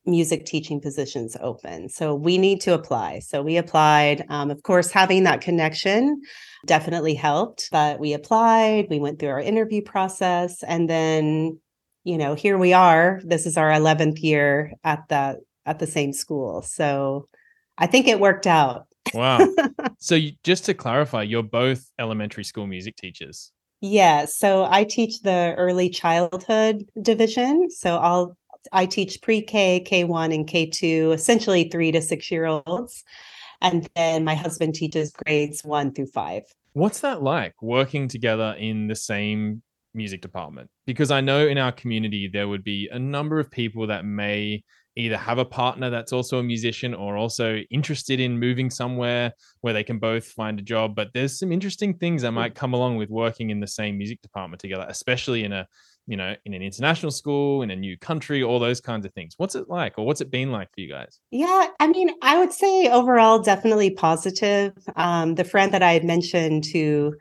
music 0.10 0.46
teaching 0.46 0.82
positions 0.82 1.38
open? 1.42 1.90
So 1.90 2.16
we 2.16 2.38
need 2.38 2.62
to 2.62 2.74
apply. 2.74 3.20
So 3.20 3.42
we 3.42 3.58
applied. 3.58 4.26
Um, 4.30 4.52
of 4.52 4.64
course, 4.64 4.92
having 4.92 5.24
that 5.24 5.42
connection 5.42 6.22
definitely 6.66 7.14
helped. 7.14 7.70
But 7.72 8.00
we 8.00 8.14
applied, 8.14 8.88
we 8.90 9.00
went 9.00 9.20
through 9.20 9.30
our 9.30 9.40
interview 9.40 9.82
process, 9.82 10.64
and 10.64 10.90
then 10.90 11.60
you 12.04 12.18
know, 12.18 12.34
here 12.34 12.58
we 12.58 12.74
are. 12.74 13.22
This 13.24 13.46
is 13.46 13.58
our 13.58 13.70
11th 13.70 14.24
year 14.24 14.74
at 14.84 15.08
the 15.10 15.40
at 15.66 15.80
the 15.80 15.88
same 15.88 16.14
school. 16.14 16.62
So 16.62 17.28
I 17.78 17.88
think 17.88 18.08
it 18.08 18.20
worked 18.20 18.48
out. 18.48 18.88
Wow. 19.14 19.48
so 20.00 20.16
you, 20.16 20.32
just 20.44 20.66
to 20.66 20.74
clarify, 20.74 21.24
you're 21.24 21.44
both 21.44 21.90
elementary 22.00 22.44
school 22.44 22.68
music 22.68 22.96
teachers. 22.96 23.52
Yeah. 23.82 24.26
So 24.26 24.68
I 24.70 24.84
teach 24.84 25.22
the 25.22 25.54
early 25.58 25.90
childhood 25.90 26.84
division. 27.02 27.70
So 27.70 27.98
I'll 27.98 28.36
I 28.72 28.86
teach 28.86 29.22
pre-K, 29.22 29.86
K1, 29.90 30.34
and 30.34 30.48
K2, 30.48 31.14
essentially 31.14 31.70
three 31.70 31.92
to 31.92 32.02
six 32.02 32.30
year 32.32 32.46
olds. 32.46 33.04
And 33.62 33.90
then 33.96 34.24
my 34.24 34.36
husband 34.36 34.76
teaches 34.76 35.12
grades 35.12 35.64
one 35.64 35.94
through 35.94 36.08
five. 36.08 36.44
What's 36.74 37.02
that 37.02 37.22
like 37.22 37.62
working 37.62 38.08
together 38.08 38.56
in 38.58 38.88
the 38.88 38.96
same 38.96 39.62
music 39.94 40.22
department? 40.22 40.70
Because 40.86 41.12
I 41.12 41.22
know 41.22 41.48
in 41.48 41.58
our 41.58 41.72
community 41.72 42.30
there 42.32 42.48
would 42.48 42.64
be 42.64 42.90
a 42.92 43.00
number 43.00 43.40
of 43.40 43.52
people 43.52 43.88
that 43.88 44.06
may 44.06 44.64
either 44.96 45.18
have 45.18 45.38
a 45.38 45.46
partner 45.46 45.90
that's 45.90 46.12
also 46.12 46.40
a 46.40 46.44
musician 46.44 46.94
or 46.94 47.16
also 47.16 47.58
interested 47.72 48.20
in 48.20 48.40
moving 48.40 48.70
somewhere 48.70 49.32
where 49.62 49.74
they 49.74 49.84
can 49.84 49.98
both 49.98 50.26
find 50.26 50.60
a 50.60 50.64
job. 50.64 50.96
But 50.96 51.10
there's 51.14 51.40
some 51.40 51.52
interesting 51.52 51.98
things 51.98 52.22
that 52.22 52.32
might 52.32 52.54
mm. 52.54 52.58
come 52.58 52.74
along 52.74 52.98
with 52.98 53.10
working 53.10 53.50
in 53.50 53.60
the 53.60 53.68
same 53.68 53.98
music 53.98 54.22
department 54.22 54.62
together, 54.62 54.86
especially 54.88 55.44
in 55.44 55.54
a 55.54 55.68
you 56.10 56.18
know 56.18 56.36
in 56.46 56.54
an 56.54 56.62
international 56.62 57.12
school 57.12 57.62
in 57.62 57.72
a 57.72 57.76
new 57.76 57.98
country 57.98 58.44
all 58.44 58.60
those 58.60 58.82
kinds 58.82 59.06
of 59.06 59.14
things 59.14 59.36
what's 59.38 59.56
it 59.56 59.70
like 59.70 59.94
or 59.98 60.06
what's 60.06 60.22
it 60.22 60.32
been 60.32 60.52
like 60.52 60.68
for 60.74 60.82
you 60.82 60.90
guys 60.90 61.20
yeah 61.32 61.68
i 61.80 61.88
mean 61.88 62.10
i 62.22 62.38
would 62.38 62.52
say 62.52 62.90
overall 62.90 63.40
definitely 63.40 63.92
positive 63.92 64.74
um, 64.96 65.36
the 65.36 65.44
friend 65.44 65.74
that 65.74 65.84
i 65.84 65.94
had 65.94 66.04
mentioned 66.04 66.66
who 66.66 67.16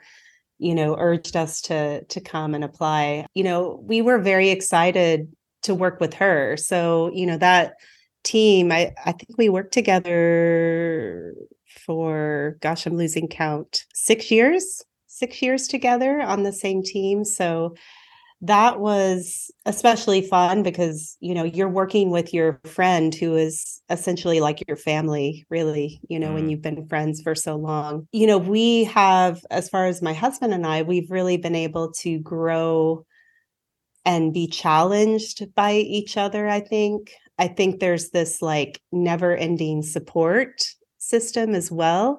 you 0.59 0.75
know 0.75 0.97
urged 0.99 1.37
us 1.37 1.61
to 1.61 2.02
to 2.04 2.21
come 2.21 2.54
and 2.54 2.64
apply 2.64 3.26
you 3.35 3.45
know 3.45 3.80
we 3.85 4.00
were 4.00 4.18
very 4.18 4.50
excited 4.50 5.28
to 5.62 5.75
work 5.75 6.00
with 6.00 6.14
her. 6.14 6.57
So, 6.57 7.11
you 7.12 7.26
know, 7.26 7.37
that 7.38 7.75
team, 8.25 8.73
I, 8.73 8.95
I 9.04 9.12
think 9.12 9.37
we 9.37 9.49
worked 9.49 9.73
together 9.73 11.35
for, 11.85 12.57
gosh, 12.61 12.87
I'm 12.87 12.97
losing 12.97 13.28
count, 13.28 13.85
six 13.95 14.30
years, 14.30 14.83
six 15.07 15.42
years 15.42 15.68
together 15.68 16.21
on 16.21 16.42
the 16.42 16.52
same 16.52 16.83
team. 16.83 17.25
So 17.25 17.75
that 18.40 18.78
was 18.78 19.50
especially 19.66 20.23
fun 20.23 20.62
because, 20.62 21.16
you 21.21 21.35
know, 21.35 21.45
you're 21.45 21.68
working 21.68 22.11
with 22.11 22.33
your 22.33 22.61
friend 22.64 23.14
who 23.14 23.37
is 23.37 23.83
essentially 23.90 24.40
like 24.40 24.62
your 24.68 24.76
family, 24.76 25.45
really, 25.50 26.00
you 26.09 26.21
know, 26.21 26.28
mm. 26.30 26.35
when 26.35 26.49
you've 26.49 26.62
been 26.62 26.87
friends 26.87 27.21
for 27.21 27.35
so 27.35 27.57
long. 27.57 28.07
You 28.12 28.28
know, 28.28 28.38
we 28.38 28.85
have, 28.85 29.45
as 29.50 29.68
far 29.68 29.87
as 29.87 30.02
my 30.02 30.12
husband 30.12 30.54
and 30.54 30.66
I, 30.66 30.83
we've 30.83 31.11
really 31.11 31.37
been 31.37 31.57
able 31.57 31.90
to 31.92 32.21
grow 32.21 33.04
and 34.04 34.33
be 34.33 34.47
challenged 34.47 35.54
by 35.54 35.75
each 35.75 36.16
other 36.16 36.49
i 36.49 36.61
think 36.61 37.12
i 37.38 37.47
think 37.47 37.78
there's 37.78 38.11
this 38.11 38.40
like 38.40 38.80
never 38.90 39.37
ending 39.37 39.83
support 39.83 40.64
system 40.99 41.54
as 41.54 41.71
well 41.71 42.18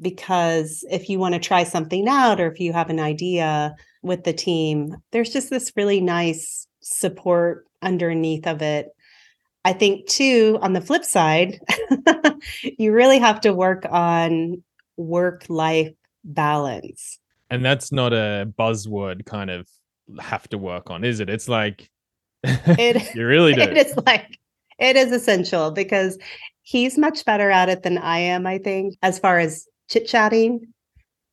because 0.00 0.84
if 0.90 1.08
you 1.08 1.18
want 1.18 1.34
to 1.34 1.40
try 1.40 1.64
something 1.64 2.06
out 2.06 2.40
or 2.40 2.50
if 2.50 2.60
you 2.60 2.72
have 2.72 2.90
an 2.90 3.00
idea 3.00 3.74
with 4.02 4.24
the 4.24 4.32
team 4.32 4.96
there's 5.10 5.30
just 5.30 5.50
this 5.50 5.72
really 5.76 6.00
nice 6.00 6.66
support 6.80 7.66
underneath 7.82 8.46
of 8.46 8.62
it 8.62 8.88
i 9.64 9.72
think 9.72 10.06
too 10.06 10.58
on 10.60 10.72
the 10.72 10.80
flip 10.80 11.04
side 11.04 11.60
you 12.78 12.92
really 12.92 13.18
have 13.18 13.40
to 13.40 13.52
work 13.52 13.86
on 13.90 14.62
work 14.96 15.44
life 15.48 15.92
balance 16.24 17.18
and 17.50 17.64
that's 17.64 17.92
not 17.92 18.12
a 18.12 18.50
buzzword 18.58 19.26
kind 19.26 19.50
of 19.50 19.68
have 20.20 20.48
to 20.48 20.58
work 20.58 20.90
on, 20.90 21.04
is 21.04 21.20
it? 21.20 21.28
It's 21.28 21.48
like 21.48 21.90
it, 22.42 23.14
you 23.14 23.26
really 23.26 23.54
do. 23.54 23.60
It 23.60 23.76
is 23.76 23.96
like 24.06 24.38
it 24.78 24.96
is 24.96 25.12
essential 25.12 25.70
because 25.70 26.18
he's 26.62 26.98
much 26.98 27.24
better 27.24 27.50
at 27.50 27.68
it 27.68 27.82
than 27.82 27.98
I 27.98 28.18
am, 28.18 28.46
I 28.46 28.58
think, 28.58 28.96
as 29.02 29.18
far 29.18 29.38
as 29.38 29.66
chit 29.88 30.06
chatting. 30.06 30.71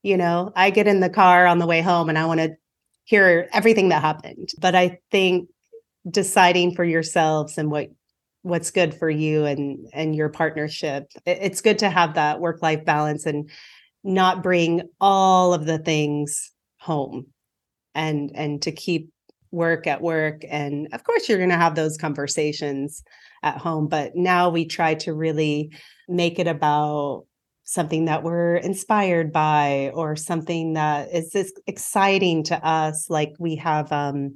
You 0.02 0.18
know, 0.18 0.52
I 0.56 0.70
get 0.70 0.88
in 0.88 1.02
the 1.02 1.10
car 1.10 1.46
on 1.46 1.60
the 1.60 1.68
way 1.68 1.82
home 1.82 2.10
and 2.10 2.18
I 2.18 2.26
want 2.26 2.40
to 2.40 2.56
hear 3.04 3.50
everything 3.52 3.90
that 3.90 4.02
happened. 4.02 4.50
But 4.60 4.76
I 4.76 5.00
think 5.12 5.50
deciding 6.10 6.76
for 6.76 6.84
yourselves 6.84 7.58
and 7.58 7.70
what 7.70 7.90
what's 8.42 8.72
good 8.72 8.94
for 8.94 9.10
you 9.10 9.46
and 9.46 9.88
and 9.94 10.16
your 10.16 10.30
partnership 10.30 11.12
it's 11.26 11.60
good 11.60 11.80
to 11.80 11.90
have 11.90 12.14
that 12.14 12.40
work 12.40 12.62
life 12.62 12.86
balance 12.86 13.26
and 13.26 13.50
not 14.04 14.42
bring 14.42 14.82
all 15.02 15.54
of 15.54 15.66
the 15.66 15.78
things 15.78 16.52
home 16.80 17.26
and 17.94 18.32
and 18.36 18.62
to 18.62 18.72
keep 18.72 19.12
work 19.52 19.88
at 19.88 20.02
work 20.02 20.44
and 20.50 20.88
of 20.94 21.04
course 21.04 21.28
you're 21.28 21.38
going 21.38 21.50
to 21.50 21.58
have 21.58 21.76
those 21.76 21.98
conversations 21.98 23.04
at 23.44 23.58
home 23.58 23.88
but 23.88 24.16
now 24.16 24.50
we 24.50 24.66
try 24.66 24.94
to 24.94 25.14
really 25.14 25.70
make 26.08 26.40
it 26.40 26.48
about 26.48 27.26
something 27.70 28.06
that 28.06 28.24
we're 28.24 28.56
inspired 28.56 29.32
by 29.32 29.92
or 29.94 30.16
something 30.16 30.74
that 30.74 31.08
is 31.14 31.54
exciting 31.68 32.42
to 32.42 32.68
us 32.68 33.12
like 33.12 33.34
we 33.38 33.56
have 33.56 33.92
um 33.92 34.34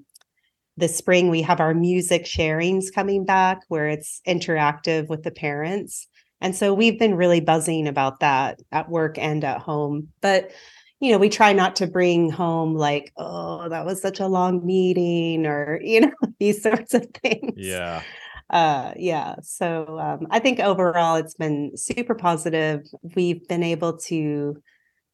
this 0.78 0.96
spring 0.96 1.30
we 1.30 1.42
have 1.42 1.60
our 1.60 1.74
music 1.74 2.26
sharings 2.26 2.94
coming 2.94 3.26
back 3.26 3.60
where 3.70 3.88
it's 3.88 4.22
interactive 4.28 5.08
with 5.10 5.24
the 5.24 5.32
parents 5.32 6.08
and 6.42 6.56
so 6.56 6.76
we've 6.76 7.00
been 7.00 7.16
really 7.16 7.40
buzzing 7.40 7.88
about 7.88 8.20
that 8.20 8.60
at 8.72 8.88
work 8.88 9.18
and 9.18 9.44
at 9.44 9.60
home 9.60 10.10
but 10.22 10.52
you 11.00 11.12
know, 11.12 11.18
we 11.18 11.28
try 11.28 11.52
not 11.52 11.76
to 11.76 11.86
bring 11.86 12.30
home 12.30 12.76
like, 12.76 13.12
oh, 13.18 13.68
that 13.68 13.86
was 13.86 14.02
such 14.02 14.22
a 14.22 14.28
long 14.28 14.66
meeting 14.66 15.46
or, 15.46 15.78
you 15.84 16.00
know, 16.00 16.14
these 16.40 16.64
sorts 16.64 16.94
of 16.94 17.06
things. 17.22 17.56
Yeah. 17.58 18.02
Uh, 18.50 18.94
yeah. 18.98 19.36
So 19.42 19.98
um, 20.00 20.28
I 20.30 20.40
think 20.40 20.60
overall 20.60 21.16
it's 21.16 21.36
been 21.36 21.72
super 21.76 22.16
positive. 22.16 22.82
We've 23.16 23.48
been 23.48 23.64
able 23.64 23.98
to 23.98 24.62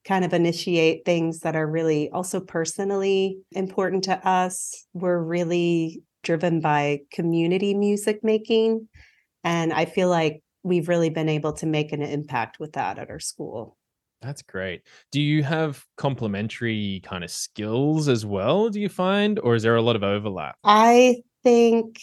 kind 0.05 0.25
of 0.25 0.33
initiate 0.33 1.05
things 1.05 1.41
that 1.41 1.55
are 1.55 1.67
really 1.67 2.09
also 2.11 2.39
personally 2.39 3.37
important 3.51 4.03
to 4.05 4.27
us. 4.27 4.85
We're 4.93 5.21
really 5.21 6.01
driven 6.23 6.59
by 6.59 7.01
community 7.11 7.73
music 7.73 8.23
making. 8.23 8.87
And 9.43 9.71
I 9.71 9.85
feel 9.85 10.09
like 10.09 10.41
we've 10.63 10.89
really 10.89 11.09
been 11.09 11.29
able 11.29 11.53
to 11.53 11.65
make 11.65 11.91
an 11.93 12.01
impact 12.01 12.59
with 12.59 12.73
that 12.73 12.99
at 12.99 13.09
our 13.09 13.19
school. 13.19 13.77
That's 14.21 14.41
great. 14.41 14.81
Do 15.11 15.21
you 15.21 15.43
have 15.43 15.85
complementary 15.95 17.01
kind 17.05 17.23
of 17.23 17.31
skills 17.31 18.09
as 18.09 18.25
well, 18.25 18.69
do 18.69 18.81
you 18.81 18.89
find? 18.89 19.39
Or 19.39 19.55
is 19.55 19.63
there 19.63 19.77
a 19.77 19.81
lot 19.81 19.95
of 19.95 20.03
overlap? 20.03 20.57
I 20.63 21.21
think 21.43 22.01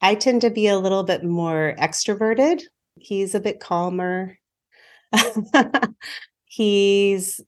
I 0.00 0.14
tend 0.14 0.42
to 0.42 0.50
be 0.50 0.68
a 0.68 0.78
little 0.78 1.02
bit 1.02 1.24
more 1.24 1.74
extroverted. 1.78 2.62
He's 2.96 3.34
a 3.34 3.40
bit 3.40 3.60
calmer. 3.60 4.38
He's 6.44 7.40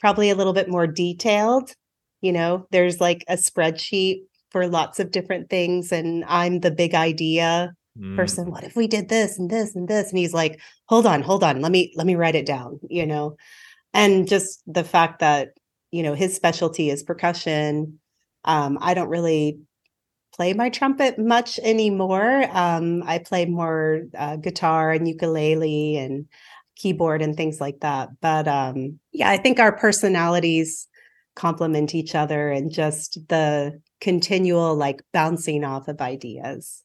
probably 0.00 0.30
a 0.30 0.34
little 0.34 0.52
bit 0.52 0.68
more 0.68 0.86
detailed. 0.86 1.72
You 2.20 2.32
know, 2.32 2.66
there's 2.70 3.00
like 3.00 3.24
a 3.28 3.34
spreadsheet 3.34 4.22
for 4.50 4.66
lots 4.66 4.98
of 4.98 5.10
different 5.10 5.50
things, 5.50 5.92
and 5.92 6.24
I'm 6.26 6.60
the 6.60 6.70
big 6.70 6.94
idea 6.94 7.74
Mm. 7.98 8.14
person. 8.14 8.50
What 8.52 8.62
if 8.62 8.76
we 8.76 8.86
did 8.86 9.08
this 9.08 9.40
and 9.40 9.50
this 9.50 9.74
and 9.74 9.88
this? 9.88 10.10
And 10.10 10.18
he's 10.18 10.32
like, 10.32 10.60
hold 10.86 11.04
on, 11.04 11.20
hold 11.20 11.42
on, 11.42 11.60
let 11.60 11.72
me 11.72 11.92
let 11.96 12.06
me 12.06 12.14
write 12.14 12.36
it 12.36 12.46
down, 12.46 12.78
you 12.88 13.04
know. 13.04 13.36
And 13.94 14.28
just 14.28 14.62
the 14.66 14.84
fact 14.84 15.20
that, 15.20 15.50
you 15.90 16.02
know, 16.04 16.14
his 16.14 16.34
specialty 16.36 16.90
is 16.90 17.02
percussion. 17.02 17.98
Um, 18.44 18.78
I 18.80 18.94
don't 18.94 19.08
really 19.08 19.58
play 20.38 20.52
my 20.52 20.70
trumpet 20.70 21.18
much 21.18 21.58
anymore. 21.64 22.46
Um, 22.52 23.02
I 23.04 23.18
play 23.18 23.44
more 23.44 24.02
uh, 24.16 24.36
guitar 24.36 24.92
and 24.92 25.08
ukulele 25.08 25.96
and 25.96 26.26
keyboard 26.76 27.22
and 27.22 27.36
things 27.36 27.60
like 27.60 27.80
that. 27.80 28.08
But 28.20 28.46
um, 28.46 29.00
yeah, 29.10 29.30
I 29.30 29.36
think 29.36 29.58
our 29.58 29.76
personalities 29.76 30.86
complement 31.34 31.92
each 31.92 32.14
other 32.14 32.50
and 32.50 32.70
just 32.70 33.18
the 33.28 33.80
continual 34.00 34.76
like 34.76 35.02
bouncing 35.12 35.64
off 35.64 35.88
of 35.88 36.00
ideas. 36.00 36.84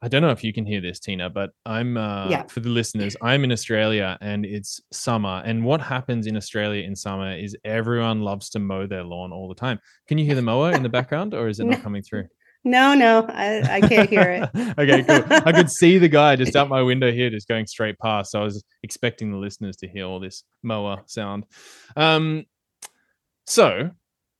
I 0.00 0.08
don't 0.08 0.22
know 0.22 0.30
if 0.30 0.44
you 0.44 0.52
can 0.52 0.66
hear 0.66 0.80
this, 0.80 1.00
Tina, 1.00 1.30
but 1.30 1.50
I'm 1.66 1.96
uh, 1.96 2.28
Yeah. 2.30 2.46
for 2.46 2.60
the 2.60 2.68
listeners. 2.68 3.16
I'm 3.22 3.42
in 3.42 3.50
Australia 3.50 4.18
and 4.20 4.46
it's 4.46 4.80
summer. 4.92 5.42
And 5.44 5.64
what 5.64 5.80
happens 5.80 6.28
in 6.28 6.36
Australia 6.36 6.84
in 6.84 6.94
summer 6.94 7.36
is 7.36 7.56
everyone 7.64 8.20
loves 8.20 8.50
to 8.50 8.60
mow 8.60 8.86
their 8.86 9.02
lawn 9.02 9.32
all 9.32 9.48
the 9.48 9.54
time. 9.56 9.80
Can 10.06 10.18
you 10.18 10.26
hear 10.26 10.36
the 10.36 10.42
mower 10.42 10.72
in 10.72 10.84
the 10.84 10.88
background, 10.88 11.34
or 11.34 11.48
is 11.48 11.58
it 11.58 11.64
not 11.64 11.82
coming 11.86 12.02
through? 12.02 12.26
No, 12.64 12.94
no, 12.94 13.26
I, 13.28 13.76
I 13.76 13.80
can't 13.82 14.08
hear 14.08 14.22
it. 14.22 14.50
okay, 14.78 15.02
cool. 15.02 15.38
I 15.46 15.52
could 15.52 15.70
see 15.70 15.98
the 15.98 16.08
guy 16.08 16.34
just 16.34 16.56
out 16.56 16.70
my 16.70 16.80
window 16.80 17.12
here, 17.12 17.28
just 17.28 17.46
going 17.46 17.66
straight 17.66 17.98
past. 17.98 18.32
So 18.32 18.40
I 18.40 18.44
was 18.44 18.64
expecting 18.82 19.30
the 19.30 19.36
listeners 19.36 19.76
to 19.78 19.88
hear 19.88 20.06
all 20.06 20.18
this 20.18 20.44
mower 20.62 21.02
sound. 21.06 21.44
Um, 21.94 22.44
so 23.46 23.90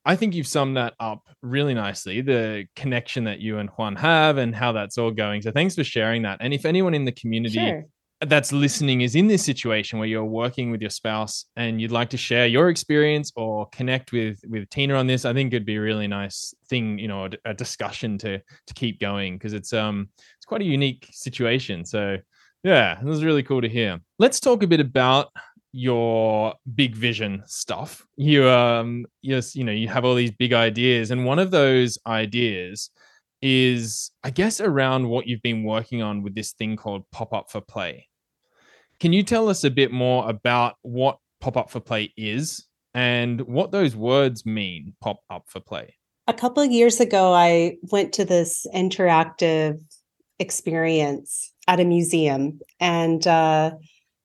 I 0.06 0.16
think 0.16 0.34
you've 0.34 0.46
summed 0.46 0.78
that 0.78 0.94
up 0.98 1.28
really 1.42 1.74
nicely 1.74 2.22
the 2.22 2.66
connection 2.76 3.24
that 3.24 3.40
you 3.40 3.58
and 3.58 3.68
Juan 3.70 3.96
have 3.96 4.38
and 4.38 4.54
how 4.54 4.72
that's 4.72 4.96
all 4.96 5.10
going. 5.10 5.42
So 5.42 5.50
thanks 5.50 5.74
for 5.74 5.84
sharing 5.84 6.22
that. 6.22 6.38
And 6.40 6.54
if 6.54 6.64
anyone 6.64 6.94
in 6.94 7.04
the 7.04 7.12
community 7.12 7.58
Sure. 7.58 7.84
That's 8.20 8.52
listening 8.52 9.02
is 9.02 9.14
in 9.16 9.26
this 9.26 9.44
situation 9.44 9.98
where 9.98 10.08
you're 10.08 10.24
working 10.24 10.70
with 10.70 10.80
your 10.80 10.90
spouse 10.90 11.46
and 11.56 11.80
you'd 11.80 11.90
like 11.90 12.10
to 12.10 12.16
share 12.16 12.46
your 12.46 12.68
experience 12.70 13.32
or 13.36 13.66
connect 13.70 14.12
with 14.12 14.40
with 14.48 14.68
Tina 14.70 14.94
on 14.94 15.06
this, 15.06 15.24
I 15.24 15.32
think 15.32 15.52
it'd 15.52 15.66
be 15.66 15.76
a 15.76 15.80
really 15.80 16.06
nice 16.06 16.54
thing, 16.68 16.98
you 16.98 17.08
know, 17.08 17.28
a, 17.44 17.54
discussion 17.54 18.18
to 18.18 18.38
to 18.38 18.74
keep 18.74 19.00
going 19.00 19.36
because 19.36 19.52
it's 19.52 19.72
um 19.72 20.08
it's 20.36 20.46
quite 20.46 20.62
a 20.62 20.64
unique 20.64 21.08
situation. 21.10 21.84
So 21.84 22.18
yeah, 22.62 22.98
it 22.98 23.04
was 23.04 23.24
really 23.24 23.42
cool 23.42 23.60
to 23.60 23.68
hear. 23.68 24.00
Let's 24.18 24.40
talk 24.40 24.62
a 24.62 24.66
bit 24.66 24.80
about 24.80 25.30
your 25.72 26.54
big 26.74 26.94
vision 26.94 27.42
stuff. 27.46 28.06
You 28.16 28.48
um 28.48 29.06
yes, 29.22 29.54
you 29.54 29.64
know, 29.64 29.72
you 29.72 29.88
have 29.88 30.04
all 30.04 30.14
these 30.14 30.32
big 30.32 30.52
ideas 30.52 31.10
and 31.10 31.24
one 31.24 31.38
of 31.38 31.50
those 31.50 31.98
ideas 32.06 32.90
is 33.44 34.10
I 34.24 34.30
guess 34.30 34.58
around 34.58 35.06
what 35.06 35.26
you've 35.26 35.42
been 35.42 35.64
working 35.64 36.00
on 36.00 36.22
with 36.22 36.34
this 36.34 36.52
thing 36.52 36.76
called 36.76 37.04
Pop 37.12 37.34
Up 37.34 37.50
for 37.50 37.60
Play. 37.60 38.08
Can 39.00 39.12
you 39.12 39.22
tell 39.22 39.50
us 39.50 39.64
a 39.64 39.70
bit 39.70 39.92
more 39.92 40.28
about 40.28 40.76
what 40.80 41.18
Pop 41.42 41.58
Up 41.58 41.70
for 41.70 41.80
Play 41.80 42.14
is 42.16 42.66
and 42.94 43.42
what 43.42 43.70
those 43.70 43.94
words 43.94 44.46
mean, 44.46 44.94
Pop 45.02 45.18
Up 45.28 45.44
for 45.48 45.60
Play? 45.60 45.94
A 46.26 46.32
couple 46.32 46.62
of 46.62 46.70
years 46.70 47.00
ago, 47.00 47.34
I 47.34 47.76
went 47.92 48.14
to 48.14 48.24
this 48.24 48.66
interactive 48.74 49.78
experience 50.38 51.52
at 51.68 51.80
a 51.80 51.84
museum, 51.84 52.60
and 52.80 53.26
uh, 53.26 53.72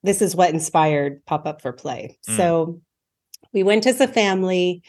this 0.01 0.21
is 0.21 0.33
what 0.33 0.53
inspired 0.53 1.25
Pop 1.25 1.45
Up 1.45 1.61
for 1.61 1.73
Play. 1.73 2.17
Mm. 2.29 2.37
So 2.37 2.81
we 3.51 3.63
went 3.63 3.85
as 3.85 3.99
a 3.99 4.07
family. 4.07 4.81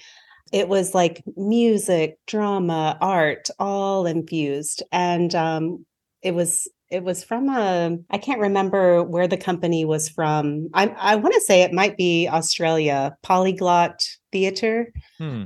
It 0.52 0.68
was 0.68 0.94
like 0.94 1.22
music, 1.36 2.18
drama, 2.26 2.98
art, 3.00 3.48
all 3.58 4.06
infused, 4.06 4.82
and 4.90 5.34
um, 5.34 5.86
it 6.22 6.34
was 6.34 6.68
it 6.90 7.04
was 7.04 7.22
from 7.22 7.48
a 7.48 7.96
I 8.10 8.18
can't 8.18 8.40
remember 8.40 9.02
where 9.02 9.28
the 9.28 9.36
company 9.36 9.84
was 9.84 10.08
from. 10.08 10.68
I 10.74 10.88
I 10.88 11.16
want 11.16 11.34
to 11.34 11.40
say 11.40 11.62
it 11.62 11.72
might 11.72 11.96
be 11.96 12.28
Australia, 12.28 13.16
Polyglot 13.22 14.04
Theater. 14.32 14.92
Hmm. 15.18 15.44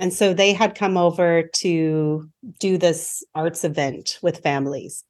And 0.00 0.12
so 0.12 0.34
they 0.34 0.52
had 0.52 0.74
come 0.74 0.96
over 0.96 1.44
to 1.56 2.28
do 2.58 2.78
this 2.78 3.24
arts 3.34 3.64
event 3.64 4.18
with 4.22 4.42
families. 4.42 5.04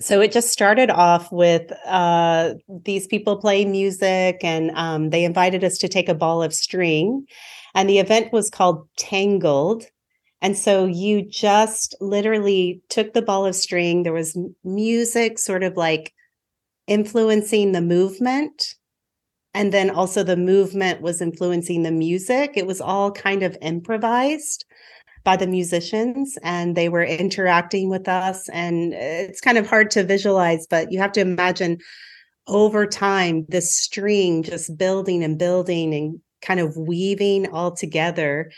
So 0.00 0.20
it 0.20 0.32
just 0.32 0.50
started 0.50 0.90
off 0.90 1.30
with 1.30 1.72
uh, 1.86 2.54
these 2.84 3.06
people 3.06 3.36
playing 3.36 3.70
music, 3.70 4.38
and 4.42 4.70
um, 4.74 5.10
they 5.10 5.24
invited 5.24 5.64
us 5.64 5.78
to 5.78 5.88
take 5.88 6.08
a 6.08 6.14
ball 6.14 6.42
of 6.42 6.52
string. 6.52 7.26
And 7.76 7.90
the 7.90 7.98
event 7.98 8.32
was 8.32 8.48
called 8.48 8.88
Tangled. 8.96 9.84
And 10.40 10.56
so 10.56 10.86
you 10.86 11.22
just 11.22 11.94
literally 12.00 12.80
took 12.88 13.12
the 13.12 13.20
ball 13.20 13.44
of 13.44 13.54
string. 13.54 14.02
There 14.02 14.14
was 14.14 14.36
music 14.64 15.38
sort 15.38 15.62
of 15.62 15.76
like 15.76 16.14
influencing 16.86 17.72
the 17.72 17.82
movement. 17.82 18.74
And 19.52 19.72
then 19.72 19.90
also 19.90 20.22
the 20.22 20.38
movement 20.38 21.02
was 21.02 21.20
influencing 21.20 21.82
the 21.82 21.92
music. 21.92 22.52
It 22.56 22.66
was 22.66 22.80
all 22.80 23.12
kind 23.12 23.42
of 23.42 23.58
improvised 23.60 24.64
by 25.22 25.36
the 25.36 25.46
musicians 25.46 26.38
and 26.42 26.76
they 26.76 26.88
were 26.88 27.04
interacting 27.04 27.90
with 27.90 28.08
us. 28.08 28.48
And 28.50 28.94
uh, 28.94 28.96
it's 29.00 29.40
kind 29.42 29.58
of 29.58 29.66
hard 29.66 29.90
to 29.90 30.04
visualize, 30.04 30.66
but 30.66 30.92
you 30.92 30.98
have 30.98 31.12
to 31.12 31.20
imagine 31.20 31.78
over 32.46 32.86
time 32.86 33.44
this 33.48 33.74
string 33.74 34.42
just 34.42 34.78
building 34.78 35.22
and 35.24 35.38
building 35.38 35.92
and 35.92 36.20
kind 36.42 36.60
of 36.60 36.76
weaving 36.76 37.48
all 37.48 37.72
together. 37.72 38.50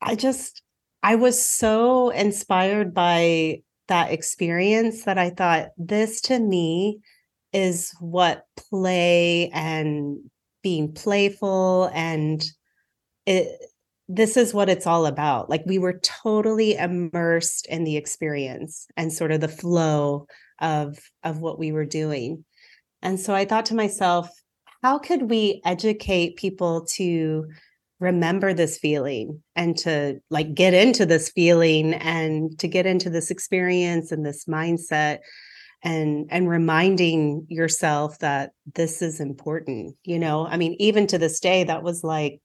I 0.00 0.14
just, 0.14 0.62
I 1.02 1.16
was 1.16 1.40
so 1.40 2.10
inspired 2.10 2.94
by 2.94 3.62
that 3.88 4.12
experience 4.12 5.04
that 5.04 5.18
I 5.18 5.30
thought 5.30 5.68
this 5.76 6.20
to 6.22 6.38
me 6.38 7.00
is 7.52 7.92
what 8.00 8.44
play 8.56 9.50
and 9.52 10.18
being 10.62 10.92
playful 10.92 11.90
and 11.94 12.44
it 13.26 13.48
this 14.08 14.36
is 14.36 14.54
what 14.54 14.68
it's 14.68 14.86
all 14.86 15.06
about 15.06 15.48
like 15.48 15.62
we 15.66 15.78
were 15.78 16.00
totally 16.00 16.74
immersed 16.76 17.66
in 17.66 17.84
the 17.84 17.96
experience 17.96 18.86
and 18.96 19.12
sort 19.12 19.32
of 19.32 19.40
the 19.40 19.48
flow 19.48 20.26
of 20.60 20.98
of 21.22 21.40
what 21.40 21.58
we 21.58 21.72
were 21.72 21.84
doing 21.84 22.44
and 23.02 23.20
so 23.20 23.34
i 23.34 23.44
thought 23.44 23.66
to 23.66 23.74
myself 23.74 24.30
how 24.82 24.98
could 24.98 25.28
we 25.30 25.60
educate 25.64 26.36
people 26.36 26.84
to 26.96 27.46
remember 28.00 28.54
this 28.54 28.78
feeling 28.78 29.42
and 29.56 29.76
to 29.76 30.20
like 30.30 30.54
get 30.54 30.72
into 30.72 31.04
this 31.04 31.30
feeling 31.30 31.94
and 31.94 32.56
to 32.60 32.68
get 32.68 32.86
into 32.86 33.10
this 33.10 33.30
experience 33.30 34.12
and 34.12 34.24
this 34.24 34.44
mindset 34.44 35.18
and 35.82 36.26
and 36.30 36.48
reminding 36.48 37.44
yourself 37.48 38.18
that 38.20 38.52
this 38.74 39.02
is 39.02 39.20
important 39.20 39.96
you 40.04 40.18
know? 40.18 40.46
I 40.46 40.56
mean 40.56 40.76
even 40.78 41.06
to 41.08 41.18
this 41.18 41.40
day 41.40 41.64
that 41.64 41.82
was 41.82 42.04
like 42.04 42.40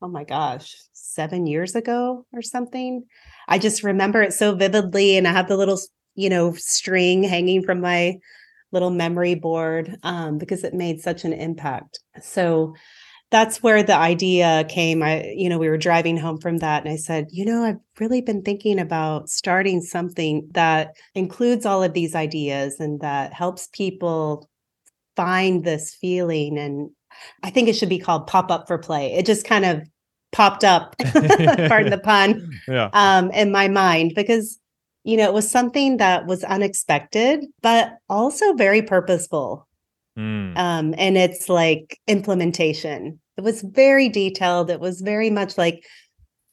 oh 0.00 0.08
my 0.08 0.24
gosh 0.24 0.74
7 0.92 1.46
years 1.46 1.74
ago 1.74 2.26
or 2.32 2.42
something. 2.42 3.04
I 3.46 3.58
just 3.58 3.82
remember 3.82 4.22
it 4.22 4.32
so 4.32 4.54
vividly 4.54 5.18
and 5.18 5.28
i 5.28 5.32
have 5.32 5.48
the 5.48 5.56
little 5.56 5.78
you 6.14 6.30
know 6.30 6.52
string 6.54 7.22
hanging 7.22 7.62
from 7.62 7.80
my 7.80 8.16
little 8.72 8.90
memory 8.90 9.34
board 9.34 9.96
um, 10.02 10.38
because 10.38 10.64
it 10.64 10.74
made 10.74 11.00
such 11.00 11.24
an 11.24 11.32
impact. 11.32 12.00
So 12.20 12.74
that's 13.30 13.62
where 13.62 13.82
the 13.82 13.96
idea 13.96 14.64
came. 14.68 15.02
I 15.02 15.32
you 15.36 15.48
know 15.48 15.58
we 15.58 15.68
were 15.68 15.78
driving 15.78 16.16
home 16.16 16.38
from 16.38 16.58
that 16.58 16.84
and 16.84 16.92
i 16.92 16.96
said 16.96 17.26
you 17.30 17.44
know 17.44 17.64
i've 17.64 17.80
really 17.98 18.20
been 18.20 18.42
thinking 18.42 18.78
about 18.78 19.28
starting 19.28 19.80
something 19.80 20.46
that 20.52 20.94
includes 21.14 21.66
all 21.66 21.82
of 21.82 21.94
these 21.94 22.14
ideas 22.14 22.78
and 22.78 23.00
that 23.00 23.32
helps 23.32 23.68
people 23.72 24.48
find 25.16 25.64
this 25.64 25.94
feeling. 25.94 26.58
And 26.58 26.90
i 27.42 27.50
think 27.50 27.68
it 27.68 27.74
should 27.74 27.88
be 27.88 27.98
called 27.98 28.26
pop 28.26 28.50
up 28.50 28.66
for 28.68 28.78
play. 28.78 29.12
It 29.14 29.26
just 29.26 29.46
kind 29.46 29.64
of 29.64 29.82
popped 30.32 30.64
up 30.64 30.96
pardon 31.68 31.90
the 31.90 32.00
pun 32.02 32.50
Yeah. 32.68 32.90
um, 32.92 33.30
in 33.30 33.52
my 33.52 33.68
mind 33.68 34.12
because 34.16 34.58
you 35.04 35.16
know 35.16 35.24
it 35.24 35.34
was 35.34 35.50
something 35.50 35.98
that 35.98 36.26
was 36.26 36.42
unexpected 36.44 37.44
but 37.62 37.98
also 38.08 38.54
very 38.54 38.82
purposeful 38.82 39.66
Mm. 40.16 40.56
um, 40.56 40.94
and 40.96 41.16
it's 41.16 41.48
like 41.48 41.98
implementation. 42.06 43.18
It 43.36 43.40
was 43.40 43.62
very 43.62 44.08
detailed. 44.08 44.70
It 44.70 44.78
was 44.78 45.00
very 45.00 45.28
much 45.28 45.58
like 45.58 45.84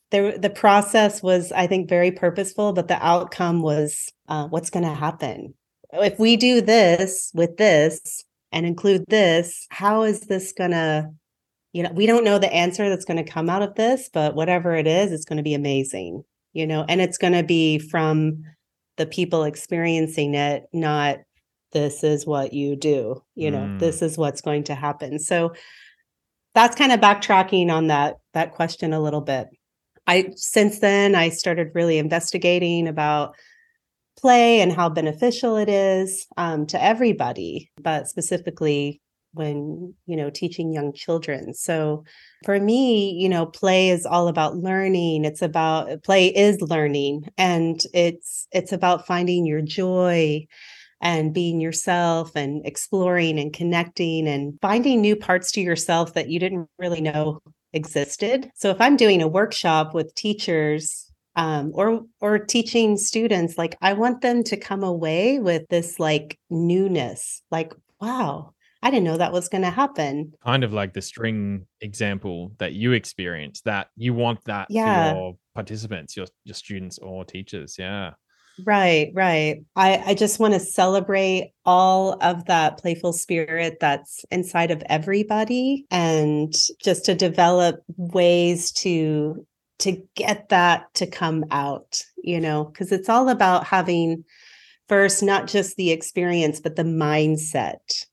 the 0.09 0.37
the 0.41 0.49
process 0.49 1.21
was, 1.21 1.51
I 1.51 1.67
think, 1.67 1.87
very 1.87 2.11
purposeful, 2.11 2.73
but 2.73 2.87
the 2.87 3.03
outcome 3.05 3.61
was 3.61 4.09
uh, 4.27 4.47
what's 4.47 4.71
going 4.71 4.85
to 4.85 4.93
happen 4.93 5.53
if 5.93 6.17
we 6.17 6.37
do 6.37 6.61
this 6.61 7.31
with 7.33 7.57
this 7.57 8.23
and 8.51 8.65
include 8.65 9.05
this. 9.07 9.67
How 9.69 10.03
is 10.03 10.21
this 10.21 10.53
going 10.53 10.71
to? 10.71 11.09
You 11.73 11.83
know, 11.83 11.91
we 11.93 12.05
don't 12.05 12.25
know 12.25 12.37
the 12.37 12.51
answer 12.51 12.89
that's 12.89 13.05
going 13.05 13.23
to 13.23 13.31
come 13.31 13.49
out 13.49 13.61
of 13.61 13.75
this, 13.75 14.09
but 14.11 14.35
whatever 14.35 14.75
it 14.75 14.87
is, 14.87 15.13
it's 15.13 15.23
going 15.23 15.37
to 15.37 15.43
be 15.43 15.53
amazing. 15.53 16.23
You 16.53 16.67
know, 16.67 16.85
and 16.87 17.01
it's 17.01 17.17
going 17.17 17.33
to 17.33 17.43
be 17.43 17.79
from 17.79 18.43
the 18.97 19.05
people 19.05 19.43
experiencing 19.43 20.35
it, 20.35 20.63
not 20.73 21.19
this 21.71 22.03
is 22.03 22.25
what 22.25 22.51
you 22.51 22.75
do 22.75 23.23
you 23.33 23.49
know 23.49 23.59
Mm. 23.59 23.79
this 23.79 24.01
is 24.01 24.17
what's 24.17 24.41
going 24.41 24.61
to 24.65 24.75
happen 24.75 25.17
so 25.17 25.53
that's 26.53 26.75
kind 26.75 26.91
of 26.91 26.99
backtracking 26.99 27.71
on 27.71 27.87
that 27.87 28.15
that 28.33 28.53
question 28.53 28.93
a 28.93 28.99
little 29.01 29.21
bit. 29.21 29.47
I 30.07 30.31
since 30.35 30.79
then 30.79 31.15
I 31.15 31.29
started 31.29 31.69
really 31.73 31.97
investigating 31.97 32.87
about 32.87 33.35
play 34.17 34.61
and 34.61 34.71
how 34.71 34.89
beneficial 34.89 35.55
it 35.57 35.69
is 35.69 36.27
um, 36.37 36.65
to 36.67 36.81
everybody, 36.83 37.71
but 37.79 38.07
specifically 38.07 39.01
when 39.33 39.93
you 40.05 40.17
know 40.17 40.29
teaching 40.29 40.73
young 40.73 40.93
children. 40.93 41.53
So 41.53 42.03
for 42.43 42.59
me, 42.59 43.11
you 43.11 43.29
know, 43.29 43.45
play 43.45 43.89
is 43.89 44.05
all 44.05 44.27
about 44.27 44.57
learning. 44.57 45.25
It's 45.25 45.41
about 45.41 46.03
play 46.03 46.27
is 46.27 46.61
learning, 46.61 47.29
and 47.37 47.81
it's 47.93 48.47
it's 48.51 48.71
about 48.71 49.05
finding 49.05 49.45
your 49.45 49.61
joy 49.61 50.47
and 51.01 51.33
being 51.33 51.59
yourself 51.59 52.35
and 52.35 52.65
exploring 52.65 53.39
and 53.39 53.53
connecting 53.53 54.27
and 54.27 54.57
finding 54.61 55.01
new 55.01 55.15
parts 55.15 55.51
to 55.51 55.61
yourself 55.61 56.13
that 56.13 56.29
you 56.29 56.39
didn't 56.39 56.69
really 56.77 57.01
know 57.01 57.41
existed. 57.73 58.51
So 58.55 58.69
if 58.69 58.79
I'm 58.79 58.97
doing 58.97 59.21
a 59.21 59.27
workshop 59.27 59.93
with 59.93 60.13
teachers 60.15 61.11
um, 61.35 61.71
or 61.73 62.03
or 62.19 62.39
teaching 62.39 62.97
students, 62.97 63.57
like 63.57 63.77
I 63.81 63.93
want 63.93 64.21
them 64.21 64.43
to 64.45 64.57
come 64.57 64.83
away 64.83 65.39
with 65.39 65.67
this 65.69 65.99
like 65.99 66.39
newness, 66.49 67.41
like 67.51 67.73
wow, 67.99 68.53
I 68.83 68.89
didn't 68.89 69.05
know 69.05 69.17
that 69.17 69.31
was 69.31 69.47
going 69.47 69.61
to 69.63 69.69
happen. 69.69 70.33
Kind 70.43 70.63
of 70.63 70.73
like 70.73 70.93
the 70.93 71.01
string 71.01 71.67
example 71.81 72.51
that 72.57 72.73
you 72.73 72.93
experienced. 72.93 73.65
That 73.65 73.89
you 73.95 74.13
want 74.13 74.43
that 74.45 74.67
yeah. 74.69 75.11
for 75.11 75.17
your 75.17 75.37
participants, 75.53 76.17
your 76.17 76.27
your 76.43 76.55
students 76.55 76.97
or 76.97 77.23
teachers. 77.25 77.75
Yeah. 77.77 78.11
Right, 78.65 79.11
right. 79.13 79.63
I, 79.75 80.03
I 80.07 80.13
just 80.13 80.39
want 80.39 80.53
to 80.53 80.59
celebrate 80.59 81.53
all 81.65 82.17
of 82.21 82.45
that 82.45 82.77
playful 82.79 83.13
spirit 83.13 83.77
that's 83.79 84.25
inside 84.29 84.71
of 84.71 84.83
everybody 84.87 85.85
and 85.89 86.53
just 86.83 87.05
to 87.05 87.15
develop 87.15 87.81
ways 87.97 88.71
to 88.73 89.45
to 89.79 90.03
get 90.15 90.49
that 90.49 90.93
to 90.93 91.07
come 91.07 91.43
out, 91.49 92.03
you 92.23 92.39
know, 92.39 92.65
because 92.65 92.91
it's 92.91 93.09
all 93.09 93.29
about 93.29 93.65
having 93.65 94.23
first 94.87 95.23
not 95.23 95.47
just 95.47 95.75
the 95.75 95.89
experience, 95.89 96.59
but 96.59 96.75
the 96.75 96.83
mindset 96.83 98.05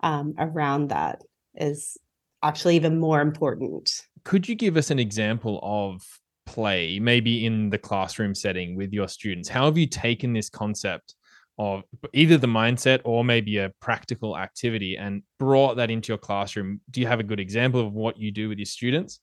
um, 0.00 0.34
around 0.38 0.88
that 0.88 1.22
is 1.54 1.96
actually 2.42 2.76
even 2.76 2.98
more 2.98 3.20
important. 3.20 4.02
Could 4.24 4.48
you 4.48 4.54
give 4.54 4.76
us 4.76 4.90
an 4.90 4.98
example 4.98 5.60
of 5.62 6.02
play, 6.46 6.98
maybe 6.98 7.44
in 7.44 7.70
the 7.70 7.78
classroom 7.78 8.34
setting 8.34 8.76
with 8.76 8.92
your 8.92 9.08
students? 9.08 9.48
How 9.48 9.64
have 9.66 9.78
you 9.78 9.86
taken 9.86 10.32
this 10.32 10.48
concept 10.48 11.14
of 11.58 11.82
either 12.12 12.36
the 12.36 12.46
mindset 12.46 13.00
or 13.04 13.24
maybe 13.24 13.58
a 13.58 13.72
practical 13.80 14.36
activity 14.36 14.96
and 14.96 15.22
brought 15.38 15.76
that 15.76 15.90
into 15.90 16.08
your 16.08 16.18
classroom? 16.18 16.80
Do 16.90 17.00
you 17.00 17.06
have 17.06 17.20
a 17.20 17.24
good 17.24 17.40
example 17.40 17.80
of 17.80 17.92
what 17.92 18.18
you 18.18 18.30
do 18.30 18.48
with 18.48 18.58
your 18.58 18.66
students? 18.66 19.20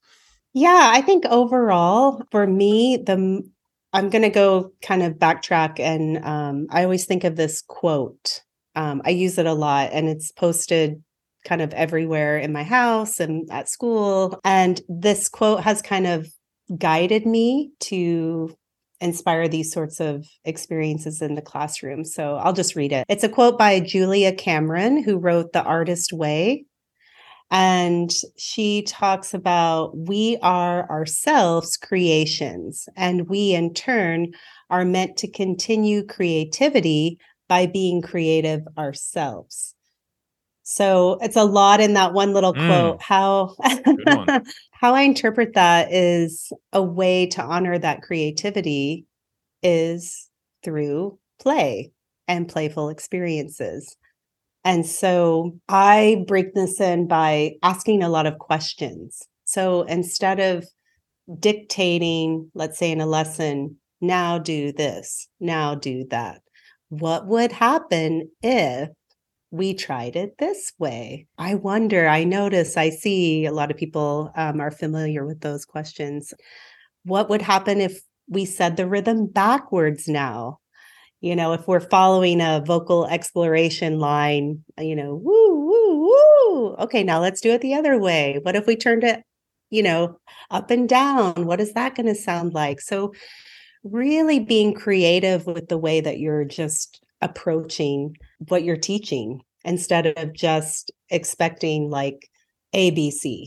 Yeah, 0.53 0.91
I 0.93 1.01
think 1.01 1.25
overall 1.25 2.21
for 2.31 2.45
me, 2.45 2.97
the 2.97 3.43
I'm 3.95 4.09
going 4.09 4.23
to 4.23 4.29
go 4.29 4.73
kind 4.81 5.03
of 5.03 5.13
backtrack 5.13 5.79
and 5.79 6.23
um, 6.25 6.67
I 6.71 6.83
always 6.83 7.05
think 7.05 7.23
of 7.23 7.35
this 7.35 7.61
quote. 7.61 8.41
Um, 8.75 9.01
I 9.05 9.11
use 9.11 9.37
it 9.37 9.45
a 9.45 9.53
lot 9.53 9.91
and 9.93 10.07
it's 10.09 10.31
posted 10.31 11.03
kind 11.45 11.61
of 11.61 11.73
everywhere 11.73 12.37
in 12.37 12.53
my 12.53 12.63
house 12.63 13.19
and 13.19 13.49
at 13.51 13.69
school. 13.69 14.39
And 14.43 14.81
this 14.87 15.29
quote 15.29 15.61
has 15.61 15.81
kind 15.81 16.07
of 16.07 16.27
guided 16.77 17.25
me 17.25 17.71
to 17.81 18.55
inspire 19.01 19.47
these 19.49 19.71
sorts 19.71 19.99
of 19.99 20.25
experiences 20.45 21.21
in 21.21 21.35
the 21.35 21.41
classroom. 21.41 22.05
So 22.05 22.35
I'll 22.37 22.53
just 22.53 22.75
read 22.75 22.93
it. 22.93 23.05
It's 23.09 23.23
a 23.23 23.29
quote 23.29 23.57
by 23.59 23.81
Julia 23.81 24.33
Cameron, 24.33 25.03
who 25.03 25.17
wrote 25.17 25.51
The 25.51 25.63
Artist 25.63 26.13
Way. 26.13 26.65
And 27.51 28.09
she 28.37 28.83
talks 28.83 29.33
about 29.33 29.95
we 29.95 30.37
are 30.41 30.89
ourselves 30.89 31.77
creations, 31.77 32.87
and 32.95 33.29
we 33.29 33.53
in 33.53 33.73
turn 33.73 34.33
are 34.69 34.85
meant 34.85 35.17
to 35.17 35.27
continue 35.27 36.03
creativity 36.03 37.19
by 37.53 37.67
being 37.67 38.01
creative 38.01 38.61
ourselves. 38.79 39.75
So 40.63 41.19
it's 41.21 41.35
a 41.35 41.43
lot 41.43 41.81
in 41.81 41.93
that 41.93 42.11
one 42.11 42.33
little 42.33 42.55
mm. 42.55 42.65
quote. 42.65 42.99
How 42.99 43.55
how 44.71 44.95
I 44.95 45.01
interpret 45.01 45.53
that 45.53 45.93
is 45.93 46.51
a 46.71 46.81
way 46.81 47.27
to 47.27 47.43
honor 47.43 47.77
that 47.77 48.01
creativity 48.01 49.05
is 49.61 50.31
through 50.63 51.19
play 51.39 51.91
and 52.27 52.49
playful 52.49 52.89
experiences. 52.89 53.95
And 54.63 54.83
so 54.83 55.55
I 55.69 56.25
break 56.27 56.55
this 56.55 56.81
in 56.81 57.07
by 57.07 57.51
asking 57.61 58.01
a 58.01 58.09
lot 58.09 58.25
of 58.25 58.39
questions. 58.39 59.21
So 59.45 59.83
instead 59.83 60.39
of 60.39 60.65
dictating, 61.39 62.49
let's 62.55 62.79
say 62.79 62.91
in 62.91 62.99
a 62.99 63.05
lesson, 63.05 63.77
now 64.01 64.39
do 64.39 64.71
this, 64.71 65.27
now 65.39 65.75
do 65.75 66.05
that, 66.09 66.41
what 66.99 67.27
would 67.27 67.51
happen 67.51 68.29
if 68.41 68.89
we 69.53 69.73
tried 69.73 70.15
it 70.15 70.37
this 70.39 70.73
way. 70.79 71.27
I 71.37 71.53
wonder, 71.53 72.07
I 72.07 72.23
notice, 72.23 72.75
I 72.75 72.89
see 72.89 73.45
a 73.45 73.51
lot 73.51 73.69
of 73.69 73.77
people 73.77 74.31
um, 74.35 74.59
are 74.59 74.71
familiar 74.71 75.27
with 75.27 75.41
those 75.41 75.63
questions. 75.63 76.33
What 77.05 77.29
would 77.29 77.43
happen 77.43 77.79
if 77.79 77.99
we 78.27 78.45
said 78.45 78.77
the 78.77 78.87
rhythm 78.87 79.27
backwards 79.27 80.07
now? 80.07 80.57
You 81.21 81.35
know, 81.35 81.53
if 81.53 81.67
we're 81.67 81.79
following 81.79 82.41
a 82.41 82.63
vocal 82.65 83.05
exploration 83.05 83.99
line, 83.99 84.63
you 84.79 84.95
know, 84.95 85.15
woo, 85.15 85.67
woo, 85.67 86.09
woo. 86.09 86.75
Okay, 86.79 87.03
now 87.03 87.21
let's 87.21 87.39
do 87.39 87.51
it 87.51 87.61
the 87.61 87.75
other 87.75 87.99
way. 87.99 88.39
What 88.41 88.55
if 88.55 88.65
we 88.65 88.75
turned 88.75 89.03
it, 89.03 89.21
you 89.69 89.83
know, 89.83 90.17
up 90.49 90.71
and 90.71 90.89
down? 90.89 91.45
What 91.45 91.61
is 91.61 91.73
that 91.73 91.95
going 91.95 92.07
to 92.07 92.15
sound 92.15 92.53
like? 92.53 92.81
So, 92.81 93.13
really 93.83 94.39
being 94.39 94.73
creative 94.73 95.45
with 95.45 95.67
the 95.67 95.77
way 95.77 96.01
that 96.01 96.19
you're 96.19 96.45
just 96.45 97.03
approaching 97.21 98.15
what 98.47 98.63
you're 98.63 98.77
teaching 98.77 99.41
instead 99.63 100.05
of 100.17 100.33
just 100.33 100.91
expecting 101.09 101.89
like 101.89 102.29
ABC. 102.75 103.45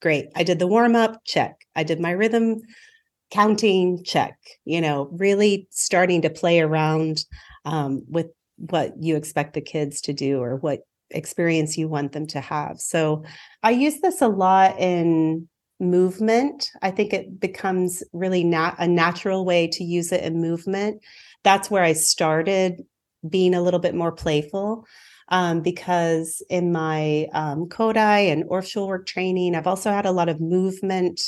Great. 0.00 0.26
I 0.34 0.42
did 0.42 0.58
the 0.58 0.66
warm 0.66 0.96
up, 0.96 1.20
check. 1.24 1.60
I 1.76 1.84
did 1.84 2.00
my 2.00 2.10
rhythm 2.10 2.60
counting, 3.30 4.02
check. 4.04 4.36
You 4.64 4.80
know, 4.80 5.08
really 5.12 5.68
starting 5.70 6.22
to 6.22 6.30
play 6.30 6.60
around 6.60 7.24
um, 7.64 8.04
with 8.08 8.26
what 8.56 8.94
you 9.00 9.16
expect 9.16 9.54
the 9.54 9.60
kids 9.60 10.00
to 10.02 10.12
do 10.12 10.40
or 10.40 10.56
what 10.56 10.80
experience 11.10 11.76
you 11.76 11.88
want 11.88 12.12
them 12.12 12.26
to 12.28 12.40
have. 12.40 12.80
So 12.80 13.24
I 13.62 13.70
use 13.70 14.00
this 14.00 14.20
a 14.22 14.28
lot 14.28 14.78
in 14.78 15.48
movement. 15.82 16.70
I 16.80 16.90
think 16.90 17.12
it 17.12 17.38
becomes 17.38 18.02
really 18.12 18.44
not 18.44 18.76
a 18.78 18.88
natural 18.88 19.44
way 19.44 19.66
to 19.68 19.84
use 19.84 20.12
it 20.12 20.24
in 20.24 20.40
movement 20.40 21.02
that's 21.42 21.70
where 21.70 21.82
I 21.82 21.92
started 21.92 22.82
being 23.28 23.54
a 23.54 23.62
little 23.62 23.80
bit 23.80 23.94
more 23.94 24.12
playful. 24.12 24.86
Um, 25.28 25.62
because 25.62 26.42
in 26.50 26.72
my 26.72 27.26
um, 27.32 27.68
Kodály 27.68 28.30
and 28.30 28.44
Orff 28.44 28.66
Schulwerk 28.66 29.06
training, 29.06 29.54
I've 29.54 29.66
also 29.66 29.90
had 29.90 30.04
a 30.04 30.12
lot 30.12 30.28
of 30.28 30.40
movement 30.40 31.22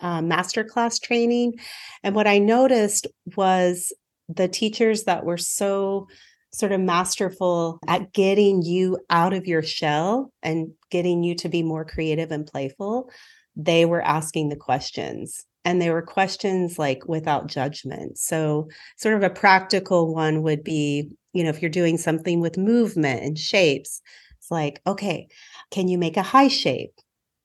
uh, 0.00 0.20
masterclass 0.20 1.00
training. 1.00 1.54
And 2.02 2.14
what 2.14 2.26
I 2.26 2.38
noticed 2.38 3.06
was 3.36 3.92
the 4.28 4.48
teachers 4.48 5.04
that 5.04 5.24
were 5.24 5.38
so 5.38 6.08
sort 6.52 6.72
of 6.72 6.80
masterful 6.80 7.78
at 7.86 8.12
getting 8.12 8.60
you 8.62 8.98
out 9.08 9.32
of 9.32 9.46
your 9.46 9.62
shell 9.62 10.30
and 10.42 10.72
getting 10.90 11.22
you 11.22 11.34
to 11.36 11.48
be 11.48 11.62
more 11.62 11.84
creative 11.84 12.30
and 12.30 12.46
playful, 12.46 13.10
they 13.58 13.84
were 13.84 14.00
asking 14.02 14.48
the 14.48 14.56
questions 14.56 15.44
and 15.64 15.82
they 15.82 15.90
were 15.90 16.00
questions 16.00 16.78
like 16.78 17.06
without 17.06 17.48
judgment. 17.48 18.16
So, 18.16 18.68
sort 18.96 19.16
of 19.16 19.22
a 19.22 19.28
practical 19.28 20.14
one 20.14 20.42
would 20.42 20.64
be, 20.64 21.10
you 21.34 21.42
know, 21.42 21.50
if 21.50 21.60
you're 21.60 21.70
doing 21.70 21.98
something 21.98 22.40
with 22.40 22.56
movement 22.56 23.22
and 23.22 23.36
shapes, 23.36 24.00
it's 24.38 24.50
like, 24.50 24.80
okay, 24.86 25.26
can 25.70 25.88
you 25.88 25.98
make 25.98 26.16
a 26.16 26.22
high 26.22 26.48
shape? 26.48 26.94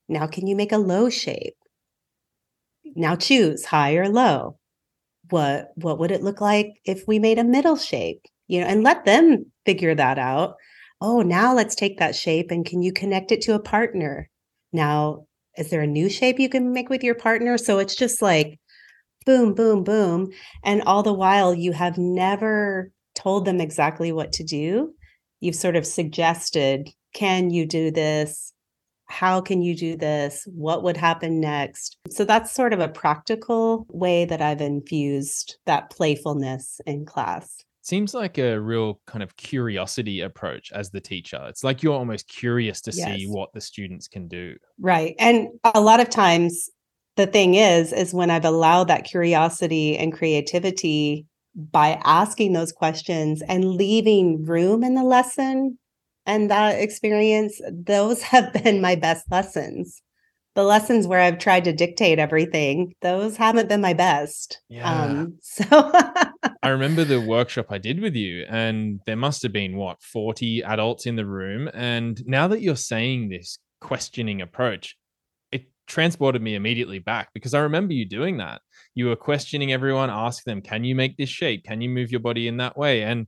Now, 0.08 0.28
can 0.28 0.48
you 0.48 0.56
make 0.56 0.72
a 0.72 0.78
low 0.78 1.10
shape? 1.10 1.56
Now 2.96 3.16
choose 3.16 3.66
high 3.66 3.96
or 3.96 4.08
low. 4.08 4.58
What 5.30 5.72
what 5.76 6.00
would 6.00 6.12
it 6.12 6.22
look 6.22 6.42
like 6.42 6.68
if 6.86 7.08
we 7.08 7.18
made 7.18 7.40
a 7.40 7.44
middle 7.44 7.78
shape? 7.78 8.22
You 8.48 8.62
know, 8.62 8.68
and 8.68 8.84
let 8.84 9.06
them 9.06 9.52
figure 9.66 9.96
that 9.96 10.20
out. 10.20 10.56
Oh, 11.02 11.22
now 11.22 11.54
let's 11.56 11.76
take 11.76 11.98
that 12.00 12.16
shape 12.16 12.52
and 12.52 12.66
can 12.66 12.82
you 12.84 12.94
connect 12.94 13.32
it 13.32 13.42
to 13.44 13.56
a 13.56 13.60
partner? 13.60 14.30
Now 14.72 15.26
is 15.58 15.70
there 15.70 15.82
a 15.82 15.88
new 15.88 16.10
shape 16.10 16.40
you 16.40 16.50
can 16.50 16.74
make 16.74 16.90
with 16.90 17.04
your 17.04 17.16
partner? 17.16 17.58
So 17.58 17.80
it's 17.80 17.96
just 17.96 18.22
like 18.22 18.60
boom, 19.26 19.54
boom, 19.54 19.84
boom. 19.84 20.30
And 20.64 20.82
all 20.84 21.04
the 21.04 21.14
while, 21.14 21.54
you 21.54 21.72
have 21.72 21.98
never 21.98 22.92
told 23.16 23.46
them 23.46 23.62
exactly 23.62 24.12
what 24.12 24.32
to 24.34 24.44
do. 24.44 24.94
You've 25.40 25.56
sort 25.56 25.76
of 25.76 25.86
suggested, 25.86 26.90
can 27.14 27.50
you 27.50 27.66
do 27.66 27.92
this? 27.92 28.54
How 29.06 29.42
can 29.42 29.62
you 29.62 29.76
do 29.76 29.96
this? 29.96 30.48
What 30.54 30.84
would 30.84 30.98
happen 30.98 31.40
next? 31.40 31.98
So 32.10 32.26
that's 32.26 32.52
sort 32.52 32.74
of 32.74 32.80
a 32.80 32.88
practical 32.88 33.86
way 33.90 34.26
that 34.26 34.42
I've 34.42 34.62
infused 34.62 35.58
that 35.66 35.90
playfulness 35.90 36.82
in 36.86 37.06
class. 37.06 37.64
Seems 37.84 38.14
like 38.14 38.38
a 38.38 38.60
real 38.60 39.00
kind 39.06 39.22
of 39.22 39.36
curiosity 39.36 40.22
approach 40.22 40.72
as 40.72 40.90
the 40.90 41.02
teacher. 41.02 41.44
It's 41.48 41.64
like 41.64 41.84
you're 41.84 41.94
almost 41.94 42.28
curious 42.28 42.82
to 42.82 42.92
yes. 42.92 43.18
see 43.18 43.26
what 43.26 43.54
the 43.54 43.62
students 43.62 44.08
can 44.08 44.28
do. 44.28 44.56
Right. 44.80 45.16
And 45.20 45.50
a 45.64 45.82
lot 45.82 46.00
of 46.00 46.10
times 46.10 46.70
the 47.16 47.28
thing 47.28 47.56
is 47.56 47.94
is 47.94 48.14
when 48.14 48.32
I've 48.32 48.46
allowed 48.46 48.88
that 48.88 49.04
curiosity 49.04 49.98
and 49.98 50.14
creativity 50.14 51.26
by 51.56 52.02
asking 52.04 52.54
those 52.54 52.72
questions 52.72 53.44
and 53.48 53.76
leaving 53.76 54.44
room 54.44 54.84
in 54.84 54.96
the 54.96 55.04
lesson 55.04 55.78
and 56.26 56.50
that 56.50 56.80
experience, 56.80 57.62
those 57.72 58.22
have 58.24 58.54
been 58.54 58.82
my 58.82 58.96
best 58.96 59.30
lessons. 59.30 60.02
The 60.56 60.64
lessons 60.64 61.08
where 61.08 61.20
I've 61.20 61.40
tried 61.40 61.64
to 61.64 61.74
dictate 61.74 62.20
everything, 62.20 62.94
those 63.02 63.38
haven't 63.38 63.70
been 63.70 63.82
my 63.82 63.94
best. 63.94 64.62
Yeah. 64.70 64.92
Um, 64.92 65.38
so 65.42 65.66
I 66.62 66.70
remember 66.70 67.04
the 67.04 67.22
workshop 67.22 67.68
I 67.70 67.78
did 67.78 68.00
with 68.00 68.16
you, 68.16 68.46
and 68.48 69.00
there 69.06 69.16
must 69.16 69.42
have 69.44 69.52
been 69.52 69.78
what 69.78 70.02
40 70.02 70.62
adults 70.62 71.06
in 71.06 71.16
the 71.16 71.26
room. 71.26 71.70
And 71.74 72.22
now 72.26 72.48
that 72.48 72.62
you're 72.62 72.76
saying 72.76 73.30
this 73.30 73.58
questioning 73.82 74.42
approach, 74.42 74.96
it 75.52 75.66
transported 75.88 76.42
me 76.42 76.56
immediately 76.56 77.00
back 77.00 77.30
because 77.34 77.54
I 77.54 77.60
remember 77.60 77.94
you 77.94 78.06
doing 78.06 78.38
that. 78.38 78.62
You 78.96 79.08
were 79.08 79.16
questioning 79.16 79.74
everyone, 79.74 80.10
ask 80.10 80.44
them, 80.44 80.62
Can 80.62 80.84
you 80.84 80.96
make 80.96 81.18
this 81.18 81.30
shape? 81.30 81.64
Can 81.66 81.82
you 81.82 81.90
move 81.90 82.12
your 82.12 82.22
body 82.22 82.48
in 82.48 82.58
that 82.58 82.78
way? 82.78 83.04
And 83.04 83.28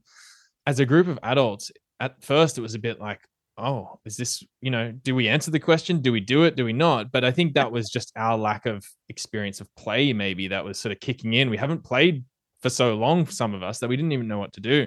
as 0.66 0.80
a 0.80 0.86
group 0.86 1.08
of 1.08 1.18
adults, 1.22 1.70
at 2.00 2.22
first 2.22 2.58
it 2.58 2.62
was 2.62 2.74
a 2.74 2.80
bit 2.80 3.00
like, 3.00 3.20
oh, 3.58 3.98
is 4.04 4.16
this, 4.16 4.42
you 4.60 4.70
know, 4.70 4.92
do 4.92 5.14
we 5.14 5.28
answer 5.28 5.50
the 5.50 5.60
question? 5.60 6.00
Do 6.00 6.12
we 6.12 6.20
do 6.20 6.44
it? 6.44 6.56
Do 6.56 6.64
we 6.64 6.72
not? 6.72 7.10
But 7.10 7.24
I 7.24 7.30
think 7.30 7.54
that 7.54 7.72
was 7.72 7.88
just 7.88 8.12
our 8.16 8.36
lack 8.36 8.66
of 8.66 8.84
experience 9.08 9.60
of 9.60 9.74
play, 9.76 10.12
maybe 10.12 10.48
that 10.48 10.64
was 10.64 10.78
sort 10.78 10.92
of 10.92 11.00
kicking 11.00 11.34
in. 11.34 11.50
We 11.50 11.56
haven't 11.56 11.84
played 11.84 12.24
for 12.60 12.70
so 12.70 12.94
long 12.94 13.24
for 13.24 13.32
some 13.32 13.54
of 13.54 13.62
us 13.62 13.78
that 13.78 13.88
we 13.88 13.96
didn't 13.96 14.12
even 14.12 14.28
know 14.28 14.38
what 14.38 14.52
to 14.54 14.60
do. 14.60 14.86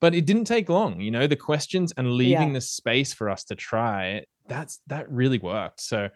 But 0.00 0.14
it 0.14 0.26
didn't 0.26 0.44
take 0.44 0.68
long, 0.68 1.00
you 1.00 1.10
know, 1.10 1.26
the 1.26 1.36
questions 1.36 1.92
and 1.96 2.12
leaving 2.12 2.48
yeah. 2.48 2.54
the 2.54 2.60
space 2.60 3.12
for 3.12 3.28
us 3.28 3.44
to 3.44 3.56
try. 3.56 4.24
That's 4.46 4.80
that 4.86 5.10
really 5.10 5.38
worked. 5.38 5.80
So 5.80 6.08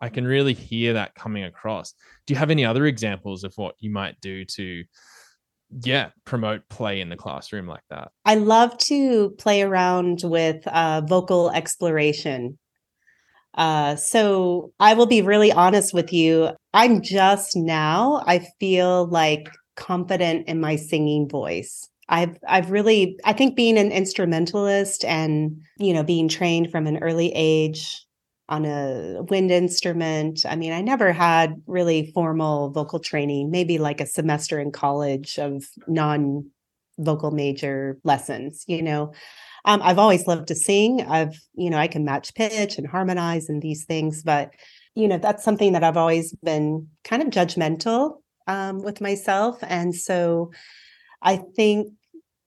I 0.00 0.08
can 0.08 0.26
really 0.26 0.54
hear 0.54 0.94
that 0.94 1.14
coming 1.14 1.44
across. 1.44 1.94
Do 2.26 2.34
you 2.34 2.38
have 2.38 2.50
any 2.50 2.64
other 2.64 2.86
examples 2.86 3.44
of 3.44 3.52
what 3.56 3.76
you 3.78 3.90
might 3.90 4.20
do 4.20 4.44
to 4.44 4.84
yeah 5.82 6.10
promote 6.24 6.68
play 6.68 7.00
in 7.00 7.08
the 7.08 7.16
classroom 7.16 7.66
like 7.66 7.84
that. 7.90 8.10
I 8.24 8.36
love 8.36 8.76
to 8.78 9.30
play 9.38 9.62
around 9.62 10.20
with 10.24 10.66
uh, 10.66 11.02
vocal 11.02 11.50
exploration. 11.50 12.58
Uh, 13.54 13.96
so 13.96 14.72
i 14.78 14.94
will 14.94 15.06
be 15.06 15.22
really 15.22 15.50
honest 15.52 15.92
with 15.92 16.12
you. 16.12 16.50
I'm 16.74 17.02
just 17.02 17.56
now 17.56 18.22
i 18.26 18.46
feel 18.60 19.06
like 19.06 19.48
confident 19.76 20.46
in 20.48 20.60
my 20.60 20.76
singing 20.76 21.28
voice. 21.28 21.88
I've 22.08 22.36
I've 22.46 22.70
really 22.70 23.18
I 23.24 23.32
think 23.32 23.56
being 23.56 23.78
an 23.78 23.92
instrumentalist 23.92 25.04
and 25.04 25.60
you 25.78 25.92
know 25.92 26.02
being 26.02 26.28
trained 26.28 26.70
from 26.70 26.86
an 26.86 26.98
early 26.98 27.32
age 27.34 28.04
on 28.48 28.64
a 28.64 29.22
wind 29.28 29.50
instrument. 29.50 30.46
I 30.48 30.56
mean, 30.56 30.72
I 30.72 30.80
never 30.80 31.12
had 31.12 31.62
really 31.66 32.10
formal 32.12 32.70
vocal 32.70 32.98
training, 32.98 33.50
maybe 33.50 33.78
like 33.78 34.00
a 34.00 34.06
semester 34.06 34.58
in 34.58 34.72
college 34.72 35.38
of 35.38 35.64
non 35.86 36.50
vocal 36.98 37.30
major 37.30 37.98
lessons, 38.04 38.64
you 38.66 38.82
know. 38.82 39.12
Um, 39.64 39.80
I've 39.82 39.98
always 39.98 40.26
loved 40.26 40.48
to 40.48 40.54
sing. 40.54 41.02
I've, 41.02 41.38
you 41.54 41.68
know, 41.68 41.76
I 41.76 41.88
can 41.88 42.04
match 42.04 42.34
pitch 42.34 42.78
and 42.78 42.86
harmonize 42.86 43.48
and 43.48 43.60
these 43.60 43.84
things, 43.84 44.22
but, 44.22 44.50
you 44.94 45.08
know, 45.08 45.18
that's 45.18 45.44
something 45.44 45.72
that 45.72 45.84
I've 45.84 45.96
always 45.96 46.32
been 46.42 46.88
kind 47.04 47.22
of 47.22 47.28
judgmental 47.28 48.22
um, 48.46 48.82
with 48.82 49.00
myself. 49.00 49.58
And 49.62 49.94
so 49.94 50.52
I 51.22 51.36
think 51.36 51.92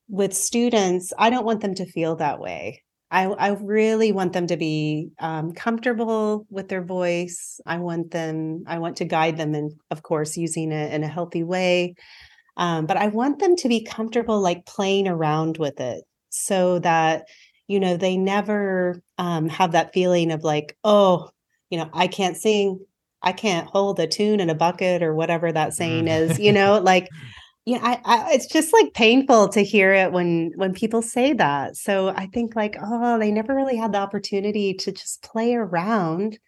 with 0.09 0.33
students, 0.33 1.13
I 1.17 1.29
don't 1.29 1.45
want 1.45 1.61
them 1.61 1.75
to 1.75 1.85
feel 1.85 2.15
that 2.17 2.39
way. 2.39 2.83
I, 3.11 3.25
I 3.25 3.49
really 3.49 4.13
want 4.13 4.31
them 4.31 4.47
to 4.47 4.55
be 4.55 5.09
um, 5.19 5.51
comfortable 5.51 6.47
with 6.49 6.69
their 6.69 6.81
voice. 6.81 7.59
I 7.65 7.77
want 7.77 8.11
them, 8.11 8.63
I 8.67 8.79
want 8.79 8.95
to 8.97 9.05
guide 9.05 9.37
them 9.37 9.53
and 9.53 9.73
of 9.91 10.01
course, 10.01 10.37
using 10.37 10.71
it 10.71 10.93
in 10.93 11.03
a 11.03 11.09
healthy 11.09 11.43
way. 11.43 11.95
Um, 12.55 12.85
but 12.85 12.95
I 12.95 13.07
want 13.07 13.39
them 13.39 13.57
to 13.57 13.67
be 13.67 13.83
comfortable, 13.83 14.39
like 14.39 14.65
playing 14.65 15.09
around 15.09 15.57
with 15.57 15.79
it 15.81 16.03
so 16.29 16.79
that, 16.79 17.25
you 17.67 17.79
know, 17.79 17.97
they 17.97 18.15
never 18.15 19.01
um, 19.17 19.49
have 19.49 19.73
that 19.73 19.93
feeling 19.93 20.31
of 20.31 20.43
like, 20.43 20.77
oh, 20.85 21.29
you 21.69 21.77
know, 21.77 21.89
I 21.93 22.07
can't 22.07 22.37
sing. 22.37 22.79
I 23.21 23.33
can't 23.33 23.67
hold 23.67 23.99
a 23.99 24.07
tune 24.07 24.39
in 24.39 24.49
a 24.49 24.55
bucket 24.55 25.03
or 25.03 25.13
whatever 25.13 25.51
that 25.51 25.73
saying 25.73 26.05
mm. 26.05 26.17
is, 26.17 26.39
you 26.39 26.51
know, 26.53 26.79
like 26.79 27.09
yeah 27.65 27.79
I, 27.81 27.99
I, 28.03 28.33
it's 28.33 28.47
just 28.47 28.73
like 28.73 28.93
painful 28.93 29.49
to 29.49 29.63
hear 29.63 29.93
it 29.93 30.11
when 30.11 30.51
when 30.55 30.73
people 30.73 31.01
say 31.01 31.33
that. 31.33 31.75
So 31.77 32.09
i 32.09 32.27
think 32.27 32.55
like 32.55 32.75
oh 32.81 33.19
they 33.19 33.31
never 33.31 33.55
really 33.55 33.77
had 33.77 33.93
the 33.93 33.99
opportunity 33.99 34.73
to 34.75 34.91
just 34.91 35.23
play 35.23 35.55
around 35.55 36.39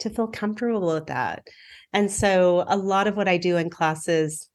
to 0.00 0.10
feel 0.10 0.28
comfortable 0.28 0.94
with 0.94 1.06
that. 1.06 1.46
And 1.92 2.10
so 2.10 2.64
a 2.68 2.76
lot 2.76 3.06
of 3.06 3.16
what 3.16 3.28
i 3.28 3.36
do 3.36 3.56
in 3.56 3.70
classes 3.70 4.48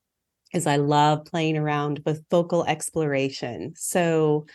is 0.53 0.67
i 0.67 0.77
love 0.77 1.25
playing 1.25 1.57
around 1.57 2.01
with 2.05 2.23
vocal 2.31 2.65
exploration. 2.65 3.73
So 3.75 4.45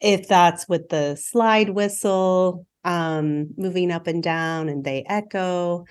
if 0.00 0.28
that's 0.28 0.68
with 0.68 0.88
the 0.88 1.16
slide 1.16 1.70
whistle 1.70 2.66
um, 2.84 3.48
moving 3.56 3.90
up 3.90 4.06
and 4.06 4.22
down 4.22 4.68
and 4.68 4.84
they 4.84 5.04
echo 5.08 5.84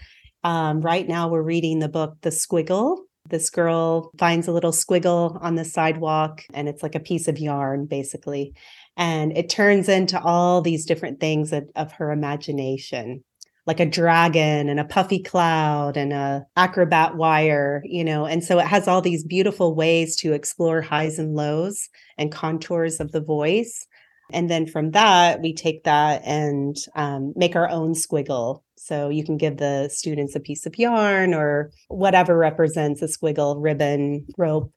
um, 0.43 0.81
right 0.81 1.07
now 1.07 1.27
we're 1.29 1.41
reading 1.41 1.79
the 1.79 1.89
book 1.89 2.15
the 2.21 2.29
squiggle 2.29 2.97
this 3.29 3.49
girl 3.49 4.12
finds 4.17 4.47
a 4.47 4.51
little 4.51 4.71
squiggle 4.71 5.41
on 5.41 5.55
the 5.55 5.65
sidewalk, 5.65 6.43
and 6.53 6.67
it's 6.67 6.83
like 6.83 6.95
a 6.95 6.99
piece 6.99 7.27
of 7.27 7.39
yarn, 7.39 7.86
basically. 7.86 8.53
And 8.97 9.36
it 9.38 9.49
turns 9.49 9.89
into 9.89 10.21
all 10.21 10.62
these 10.62 10.86
different 10.86 11.19
things 11.19 11.51
of, 11.53 11.69
of 11.75 11.93
her 11.93 12.12
imagination 12.12 13.23
like 13.65 13.79
a 13.79 13.86
dragon 13.86 14.67
and 14.67 14.79
a 14.79 14.86
puffy 14.86 15.19
cloud 15.19 15.95
and 15.95 16.12
a 16.12 16.45
acrobat 16.55 17.15
wire 17.15 17.81
you 17.86 18.03
know? 18.03 18.25
And 18.25 18.43
so 18.43 18.59
it 18.59 18.67
has 18.67 18.88
all 18.88 19.01
these 19.01 19.23
beautiful 19.23 19.75
ways 19.75 20.15
to 20.17 20.33
explore 20.33 20.81
highs 20.81 21.19
and 21.19 21.36
lows 21.36 21.89
and 22.17 22.31
contours 22.31 22.99
of 22.99 23.12
the 23.12 23.21
voice. 23.21 23.88
And 24.31 24.49
then 24.49 24.65
from 24.65 24.91
that 24.91 25.41
we 25.41 25.53
take 25.53 25.83
that 25.83 26.21
and 26.25 26.75
um, 26.95 27.33
make 27.36 27.55
our 27.55 27.69
own 27.69 27.93
squiggle 27.93 28.63
so 28.84 29.10
you 29.10 29.24
can 29.24 29.38
give 29.38 29.58
the 29.58 29.89
students 29.89 30.36
a 30.36 30.39
piece 30.39 30.65
of 30.65 30.78
yarn 30.78 31.34
or 31.34 31.72
whatever 31.88 32.38
represents 32.38 33.02
a 33.02 33.06
squiggle, 33.06 33.56
ribbon, 33.60 34.26
rope, 34.38 34.72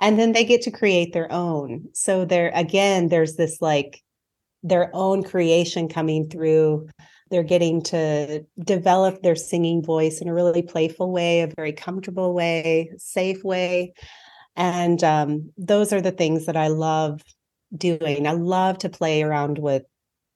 and 0.00 0.18
then 0.18 0.32
they 0.32 0.44
get 0.44 0.62
to 0.62 0.70
create 0.70 1.12
their 1.12 1.30
own. 1.30 1.84
So 1.92 2.24
there 2.24 2.50
again, 2.54 3.08
there's 3.08 3.36
this 3.36 3.60
like 3.60 4.02
their 4.62 4.90
own 4.94 5.22
creation 5.22 5.88
coming 5.88 6.28
through. 6.28 6.88
They're 7.30 7.42
getting 7.42 7.82
to 7.82 8.44
develop 8.64 9.22
their 9.22 9.36
singing 9.36 9.82
voice 9.82 10.20
in 10.20 10.28
a 10.28 10.34
really 10.34 10.62
playful 10.62 11.12
way, 11.12 11.40
a 11.40 11.52
very 11.54 11.72
comfortable 11.72 12.32
way, 12.32 12.90
safe 12.96 13.44
way. 13.44 13.92
And 14.56 15.02
um, 15.04 15.50
those 15.58 15.92
are 15.92 16.00
the 16.00 16.12
things 16.12 16.46
that 16.46 16.56
I 16.56 16.68
love 16.68 17.22
doing. 17.76 18.26
I 18.26 18.32
love 18.32 18.78
to 18.78 18.88
play 18.88 19.22
around 19.22 19.58
with 19.58 19.82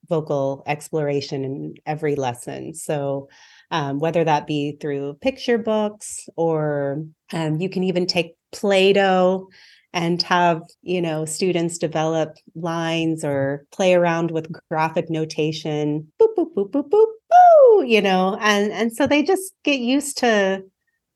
vocal 0.09 0.62
exploration 0.66 1.44
in 1.44 1.75
every 1.87 2.16
lesson. 2.16 2.75
So, 2.75 3.29
um, 3.71 3.99
whether 3.99 4.25
that 4.25 4.47
be 4.47 4.77
through 4.81 5.14
picture 5.21 5.59
books 5.59 6.29
or 6.37 7.05
um, 7.33 7.61
you 7.61 7.68
can 7.68 7.85
even 7.85 8.07
take 8.07 8.35
Play 8.51 8.94
Doh 8.94 9.49
and 9.92 10.23
have 10.23 10.62
you 10.83 11.01
know 11.01 11.25
students 11.25 11.79
develop 11.79 12.37
lines 12.55 13.25
or 13.25 13.64
play 13.73 13.94
around 13.94 14.31
with 14.31 14.53
graphic 14.68 15.09
notation 15.09 16.07
boop 16.21 16.35
boop 16.37 16.55
boop 16.55 16.71
boop 16.71 16.88
boop 16.88 17.07
boo 17.31 17.85
you 17.87 18.01
know 18.01 18.37
and 18.40 18.73
and 18.73 18.92
so 18.94 19.07
they 19.07 19.23
just 19.23 19.55
get 19.64 19.81
used 19.81 20.18
to 20.18 20.62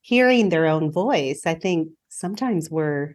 hearing 0.01 0.49
their 0.49 0.67
own 0.67 0.91
voice 0.91 1.43
i 1.47 1.55
think 1.55 1.89
sometimes 2.09 2.71
we're 2.71 3.15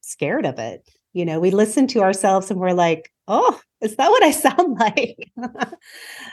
scared 0.00 0.46
of 0.46 0.58
it 0.58 0.88
you 1.12 1.24
know 1.24 1.40
we 1.40 1.50
listen 1.50 1.86
to 1.86 2.00
ourselves 2.00 2.50
and 2.50 2.60
we're 2.60 2.72
like 2.72 3.10
oh 3.26 3.60
is 3.84 3.96
that 3.96 4.10
what 4.10 4.22
I 4.22 4.30
sound 4.30 4.78
like? 4.80 5.30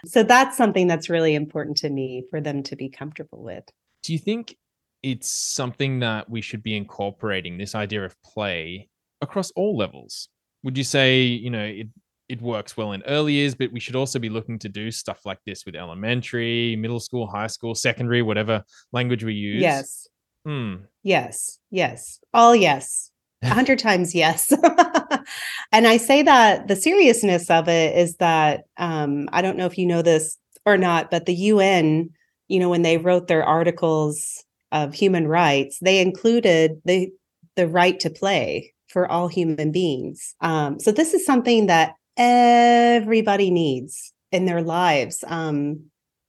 so 0.05 0.23
that's 0.23 0.57
something 0.57 0.87
that's 0.87 1.09
really 1.09 1.35
important 1.35 1.77
to 1.77 1.89
me 1.89 2.23
for 2.29 2.41
them 2.41 2.63
to 2.63 2.75
be 2.75 2.89
comfortable 2.89 3.43
with. 3.43 3.65
Do 4.03 4.13
you 4.13 4.19
think 4.19 4.55
it's 5.03 5.31
something 5.31 5.99
that 5.99 6.29
we 6.29 6.41
should 6.41 6.63
be 6.63 6.75
incorporating 6.75 7.57
this 7.57 7.75
idea 7.75 8.03
of 8.05 8.15
play 8.23 8.89
across 9.21 9.51
all 9.51 9.77
levels? 9.77 10.29
Would 10.63 10.77
you 10.77 10.83
say, 10.83 11.21
you 11.21 11.49
know, 11.49 11.63
it 11.63 11.87
it 12.29 12.41
works 12.41 12.77
well 12.77 12.93
in 12.93 13.03
early 13.07 13.33
years, 13.33 13.55
but 13.55 13.73
we 13.73 13.81
should 13.81 13.95
also 13.97 14.17
be 14.17 14.29
looking 14.29 14.57
to 14.59 14.69
do 14.69 14.89
stuff 14.89 15.25
like 15.25 15.39
this 15.45 15.65
with 15.65 15.75
elementary, 15.75 16.77
middle 16.77 17.01
school, 17.01 17.27
high 17.27 17.47
school, 17.47 17.75
secondary, 17.75 18.21
whatever 18.21 18.63
language 18.93 19.25
we 19.25 19.33
use? 19.33 19.61
Yes. 19.61 20.07
Hmm. 20.45 20.75
Yes. 21.03 21.59
Yes. 21.71 22.19
All 22.33 22.55
yes. 22.55 23.10
A 23.43 23.49
hundred 23.49 23.79
times 23.79 24.13
yes. 24.13 24.51
and 25.71 25.87
I 25.87 25.97
say 25.97 26.21
that 26.21 26.67
the 26.67 26.75
seriousness 26.75 27.49
of 27.49 27.67
it 27.67 27.97
is 27.97 28.17
that 28.17 28.65
um, 28.77 29.29
I 29.33 29.41
don't 29.41 29.57
know 29.57 29.65
if 29.65 29.79
you 29.79 29.87
know 29.87 30.03
this 30.03 30.37
or 30.65 30.77
not, 30.77 31.09
but 31.09 31.25
the 31.25 31.33
UN, 31.33 32.11
you 32.47 32.59
know, 32.59 32.69
when 32.69 32.83
they 32.83 32.99
wrote 32.99 33.27
their 33.27 33.43
articles 33.43 34.43
of 34.71 34.93
human 34.93 35.27
rights, 35.27 35.79
they 35.81 35.99
included 35.99 36.81
the 36.85 37.09
the 37.55 37.67
right 37.67 37.99
to 37.99 38.09
play 38.09 38.73
for 38.87 39.09
all 39.09 39.27
human 39.27 39.71
beings. 39.71 40.35
Um, 40.41 40.79
so 40.79 40.91
this 40.91 41.13
is 41.13 41.25
something 41.25 41.67
that 41.67 41.95
everybody 42.17 43.49
needs 43.49 44.13
in 44.31 44.45
their 44.45 44.61
lives 44.61 45.23
um, 45.27 45.81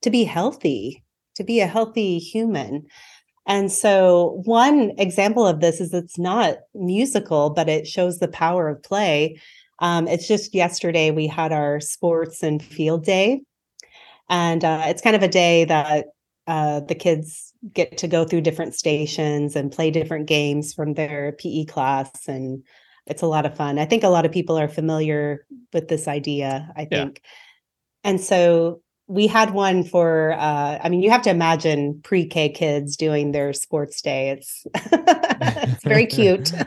to 0.02 0.10
be 0.10 0.24
healthy, 0.24 1.02
to 1.36 1.44
be 1.44 1.60
a 1.60 1.66
healthy 1.66 2.18
human. 2.18 2.86
And 3.46 3.72
so, 3.72 4.40
one 4.44 4.92
example 4.98 5.46
of 5.46 5.60
this 5.60 5.80
is 5.80 5.92
it's 5.92 6.18
not 6.18 6.58
musical, 6.74 7.50
but 7.50 7.68
it 7.68 7.86
shows 7.86 8.18
the 8.18 8.28
power 8.28 8.68
of 8.68 8.82
play. 8.82 9.40
Um, 9.80 10.06
it's 10.06 10.28
just 10.28 10.54
yesterday 10.54 11.10
we 11.10 11.26
had 11.26 11.52
our 11.52 11.80
sports 11.80 12.42
and 12.42 12.62
field 12.62 13.04
day. 13.04 13.42
And 14.28 14.64
uh, 14.64 14.84
it's 14.86 15.02
kind 15.02 15.16
of 15.16 15.22
a 15.22 15.28
day 15.28 15.64
that 15.64 16.06
uh, 16.46 16.80
the 16.80 16.94
kids 16.94 17.52
get 17.72 17.98
to 17.98 18.08
go 18.08 18.24
through 18.24 18.40
different 18.42 18.74
stations 18.74 19.56
and 19.56 19.72
play 19.72 19.90
different 19.90 20.26
games 20.26 20.72
from 20.72 20.94
their 20.94 21.32
PE 21.32 21.64
class. 21.64 22.28
And 22.28 22.64
it's 23.06 23.22
a 23.22 23.26
lot 23.26 23.44
of 23.44 23.56
fun. 23.56 23.78
I 23.78 23.84
think 23.84 24.04
a 24.04 24.08
lot 24.08 24.24
of 24.24 24.32
people 24.32 24.56
are 24.56 24.68
familiar 24.68 25.46
with 25.72 25.88
this 25.88 26.06
idea, 26.06 26.72
I 26.76 26.84
think. 26.84 27.20
Yeah. 27.22 28.10
And 28.10 28.20
so 28.20 28.82
we 29.12 29.26
had 29.26 29.52
one 29.52 29.84
for 29.84 30.32
uh, 30.32 30.78
i 30.82 30.88
mean 30.88 31.02
you 31.02 31.10
have 31.10 31.22
to 31.22 31.30
imagine 31.30 32.00
pre-k 32.02 32.48
kids 32.48 32.96
doing 32.96 33.32
their 33.32 33.52
sports 33.52 34.00
day. 34.00 34.30
It's 34.30 34.66
it's 34.74 35.84
very 35.84 36.06
cute. 36.06 36.52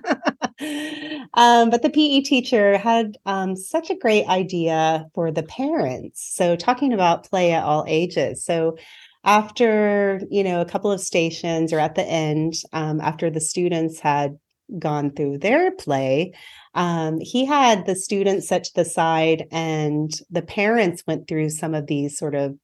Um, 1.37 1.69
but 1.69 1.81
the 1.81 1.89
pe 1.89 2.21
teacher 2.21 2.77
had 2.77 3.17
um, 3.25 3.57
such 3.57 3.89
a 3.89 3.95
great 3.95 4.25
idea 4.27 5.05
for 5.13 5.29
the 5.29 5.43
parents. 5.43 6.33
So 6.33 6.55
talking 6.55 6.93
about 6.93 7.29
play 7.29 7.51
at 7.51 7.65
all 7.65 7.83
ages. 7.87 8.45
So 8.45 8.77
after 9.25 10.21
you 10.29 10.45
know 10.45 10.61
a 10.61 10.65
couple 10.65 10.91
of 10.91 11.01
stations 11.01 11.73
or 11.73 11.79
at 11.79 11.95
the 11.95 12.05
end 12.05 12.53
um, 12.71 13.01
after 13.01 13.29
the 13.29 13.41
students 13.41 13.99
had 13.99 14.37
gone 14.79 15.11
through 15.11 15.37
their 15.37 15.71
play 15.71 16.31
um, 16.75 17.19
he 17.21 17.45
had 17.45 17.85
the 17.85 17.95
students 17.95 18.49
set 18.49 18.65
to 18.65 18.75
the 18.75 18.85
side 18.85 19.45
and 19.49 20.11
the 20.29 20.41
parents 20.41 21.03
went 21.07 21.27
through 21.27 21.49
some 21.49 21.73
of 21.73 21.87
these 21.87 22.17
sort 22.17 22.35
of 22.35 22.57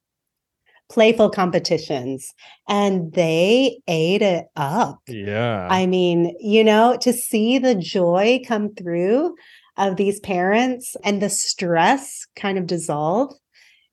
playful 0.89 1.29
competitions 1.29 2.33
and 2.67 3.13
they 3.13 3.79
ate 3.87 4.21
it 4.21 4.47
up. 4.57 4.99
Yeah. 5.07 5.65
I 5.71 5.85
mean, 5.85 6.35
you 6.41 6.65
know, 6.65 6.97
to 7.01 7.13
see 7.13 7.57
the 7.57 7.75
joy 7.75 8.41
come 8.45 8.75
through 8.75 9.35
of 9.77 9.95
these 9.95 10.19
parents 10.19 10.97
and 11.05 11.21
the 11.21 11.29
stress 11.29 12.27
kind 12.35 12.57
of 12.57 12.67
dissolve. 12.67 13.33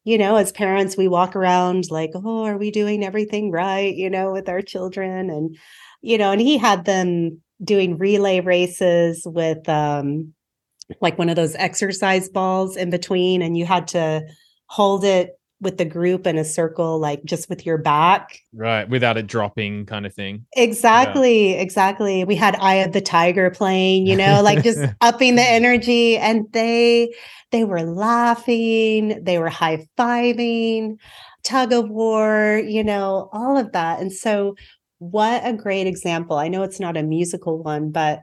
You 0.03 0.19
know, 0.19 0.37
as 0.37 0.51
parents, 0.51 0.97
we 0.97 1.07
walk 1.07 1.37
around 1.37 1.85
like, 1.91 2.11
oh, 2.15 2.45
are 2.45 2.59
we 2.59 2.73
doing 2.73 3.05
everything 3.05 3.53
right? 3.53 3.95
You 3.95 4.11
know, 4.11 4.33
with 4.33 4.49
our 4.49 4.63
children. 4.63 5.31
And, 5.31 5.57
you 6.01 6.19
know, 6.19 6.33
and 6.33 6.41
he 6.41 6.57
had 6.57 6.87
them 6.87 7.43
doing 7.63 7.99
relay 7.99 8.41
races 8.41 9.23
with 9.27 9.69
um 9.69 10.33
like 11.01 11.19
one 11.19 11.29
of 11.29 11.37
those 11.37 11.55
exercise 11.57 12.29
balls 12.29 12.77
in 12.77 12.91
between 12.91 13.43
and 13.43 13.57
you 13.57 13.67
had 13.67 13.87
to 13.89 14.23
hold 14.67 15.05
it 15.05 15.39
with 15.61 15.77
the 15.77 15.85
group 15.85 16.27
in 16.27 16.39
a 16.39 16.45
circle 16.45 17.01
like 17.01 17.25
just 17.25 17.49
with 17.49 17.67
your 17.67 17.79
back. 17.79 18.39
Right 18.53 18.89
without 18.89 19.17
it 19.17 19.27
dropping 19.27 19.87
kind 19.87 20.07
of 20.07 20.15
thing. 20.15 20.47
Exactly 20.57 21.55
yeah. 21.55 21.61
exactly. 21.61 22.25
We 22.25 22.37
had 22.37 22.57
eye 22.57 22.77
of 22.77 22.93
the 22.93 23.01
tiger 23.01 23.51
playing 23.51 24.07
you 24.07 24.17
know 24.17 24.41
like 24.43 24.63
just 24.63 24.81
upping 25.01 25.35
the 25.35 25.43
energy 25.43 26.17
and 26.17 26.47
they 26.53 27.13
they 27.51 27.65
were 27.65 27.83
laughing 27.83 29.23
they 29.25 29.39
were 29.39 29.49
high-fiving 29.49 30.99
tug 31.45 31.73
of 31.73 31.89
war 31.89 32.63
you 32.65 32.85
know 32.85 33.29
all 33.33 33.57
of 33.57 33.73
that. 33.73 34.01
And 34.01 34.13
so 34.13 34.55
what 34.99 35.43
a 35.45 35.53
great 35.53 35.87
example. 35.87 36.37
I 36.37 36.49
know 36.49 36.63
it's 36.63 36.81
not 36.81 36.97
a 36.97 37.03
musical 37.03 37.63
one, 37.63 37.91
but 37.91 38.21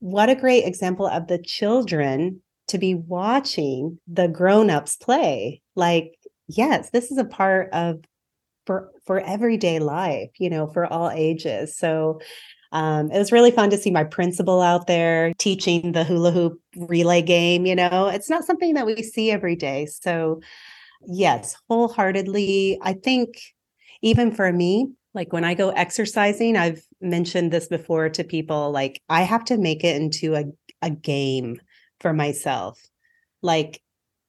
what 0.00 0.28
a 0.28 0.34
great 0.34 0.64
example 0.64 1.06
of 1.06 1.28
the 1.28 1.38
children 1.38 2.40
to 2.68 2.78
be 2.78 2.94
watching 2.94 3.98
the 4.06 4.28
grown-ups 4.28 4.96
play. 4.96 5.60
Like, 5.76 6.12
yes, 6.48 6.90
this 6.90 7.10
is 7.10 7.18
a 7.18 7.24
part 7.24 7.70
of 7.72 8.00
for 8.66 8.90
for 9.06 9.20
everyday 9.20 9.78
life, 9.78 10.30
you 10.38 10.48
know, 10.48 10.66
for 10.72 10.86
all 10.86 11.10
ages. 11.10 11.76
So 11.76 12.20
um, 12.72 13.10
it 13.12 13.18
was 13.18 13.32
really 13.32 13.50
fun 13.50 13.70
to 13.70 13.78
see 13.78 13.90
my 13.90 14.04
principal 14.04 14.60
out 14.60 14.86
there 14.86 15.32
teaching 15.38 15.92
the 15.92 16.04
hula 16.04 16.32
hoop 16.32 16.60
relay 16.76 17.22
game. 17.22 17.66
You 17.66 17.76
know, 17.76 18.08
it's 18.08 18.30
not 18.30 18.44
something 18.44 18.74
that 18.74 18.86
we 18.86 19.02
see 19.02 19.30
every 19.30 19.56
day. 19.56 19.86
So, 19.86 20.40
yes, 21.06 21.56
wholeheartedly. 21.68 22.78
I 22.82 22.94
think 22.94 23.36
even 24.02 24.32
for 24.32 24.52
me, 24.52 24.88
like 25.14 25.32
when 25.32 25.44
I 25.44 25.54
go 25.54 25.70
exercising, 25.70 26.56
I've 26.56 26.84
mentioned 27.00 27.52
this 27.52 27.68
before 27.68 28.08
to 28.10 28.24
people, 28.24 28.72
like 28.72 29.00
I 29.08 29.22
have 29.22 29.44
to 29.46 29.56
make 29.56 29.84
it 29.84 29.96
into 29.96 30.34
a, 30.34 30.44
a 30.82 30.90
game 30.90 31.60
for 32.00 32.12
myself. 32.12 32.80
Like 33.40 33.80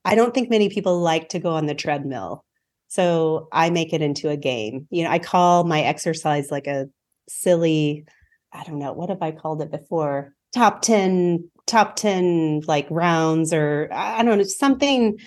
I 0.05 0.13
don't 0.13 0.33
think 0.33 0.49
many 0.49 0.69
people 0.69 0.99
like 0.99 1.29
to 1.29 1.39
go 1.39 1.51
on 1.51 1.65
the 1.65 1.73
treadmill. 1.73 2.45
So 2.87 3.47
I 3.51 3.71
make 3.71 3.91
it 3.91 4.03
into 4.03 4.29
a 4.29 4.37
game. 4.37 4.87
You 4.91 5.03
know, 5.03 5.09
I 5.09 5.19
call 5.19 5.63
my 5.63 5.81
exercise 5.81 6.51
like 6.51 6.67
a 6.67 6.85
silly, 7.27 8.05
I 8.53 8.63
don't 8.63 8.79
know, 8.79 8.93
what 8.93 9.09
have 9.09 9.23
I 9.23 9.31
called 9.31 9.63
it 9.63 9.71
before? 9.71 10.33
Top 10.53 10.83
10, 10.83 11.49
top 11.65 11.95
10 11.95 12.61
like 12.67 12.87
rounds 12.91 13.51
or 13.51 13.89
I 13.91 14.21
don't 14.23 14.37
know, 14.37 14.43
something 14.43 15.17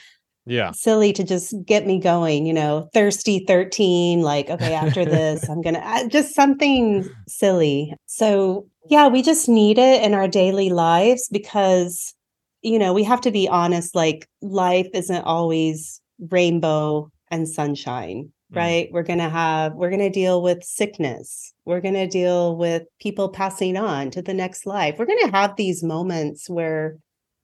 yeah. 0.49 0.73
silly 0.73 1.13
to 1.13 1.25
just 1.25 1.55
get 1.65 1.87
me 1.87 1.99
going 1.99 2.47
you 2.47 2.53
know 2.53 2.89
thirsty 2.93 3.45
13 3.47 4.23
like 4.23 4.51
okay 4.51 4.75
after 4.75 5.05
this 5.05 5.49
i'm 5.49 5.63
gonna 5.63 6.09
just 6.09 6.35
something 6.35 7.09
silly. 7.27 7.95
So 8.07 8.67
yeah 8.89 9.09
we 9.09 9.23
just 9.23 9.49
need 9.49 9.79
it 9.79 10.03
in 10.03 10.15
our 10.15 10.29
daily 10.29 10.71
lives 10.71 11.29
because 11.31 12.15
you 12.63 12.79
know 12.79 12.93
we 12.93 13.05
have 13.05 13.21
to 13.23 13.31
be 13.31 13.49
honest 13.49 13.95
like 13.95 14.27
life 14.43 14.89
isn't 14.95 15.23
always 15.23 16.01
rainbow 16.31 17.11
and 17.31 17.49
sunshine 17.49 18.33
mm. 18.53 18.57
right? 18.57 18.89
We're 18.91 19.03
going 19.03 19.19
to 19.19 19.29
have 19.29 19.75
we're 19.75 19.91
going 19.91 20.01
to 20.01 20.11
deal 20.11 20.43
with 20.43 20.65
sickness. 20.65 21.53
We're 21.65 21.81
going 21.81 21.95
to 21.95 22.07
deal 22.07 22.57
with 22.57 22.85
people 23.01 23.29
passing 23.29 23.77
on 23.77 24.11
to 24.13 24.23
the 24.23 24.35
next 24.35 24.67
life. 24.67 24.97
We're 24.99 25.07
going 25.07 25.25
to 25.25 25.37
have 25.37 25.57
these 25.57 25.83
moments 25.83 26.49
where 26.49 26.97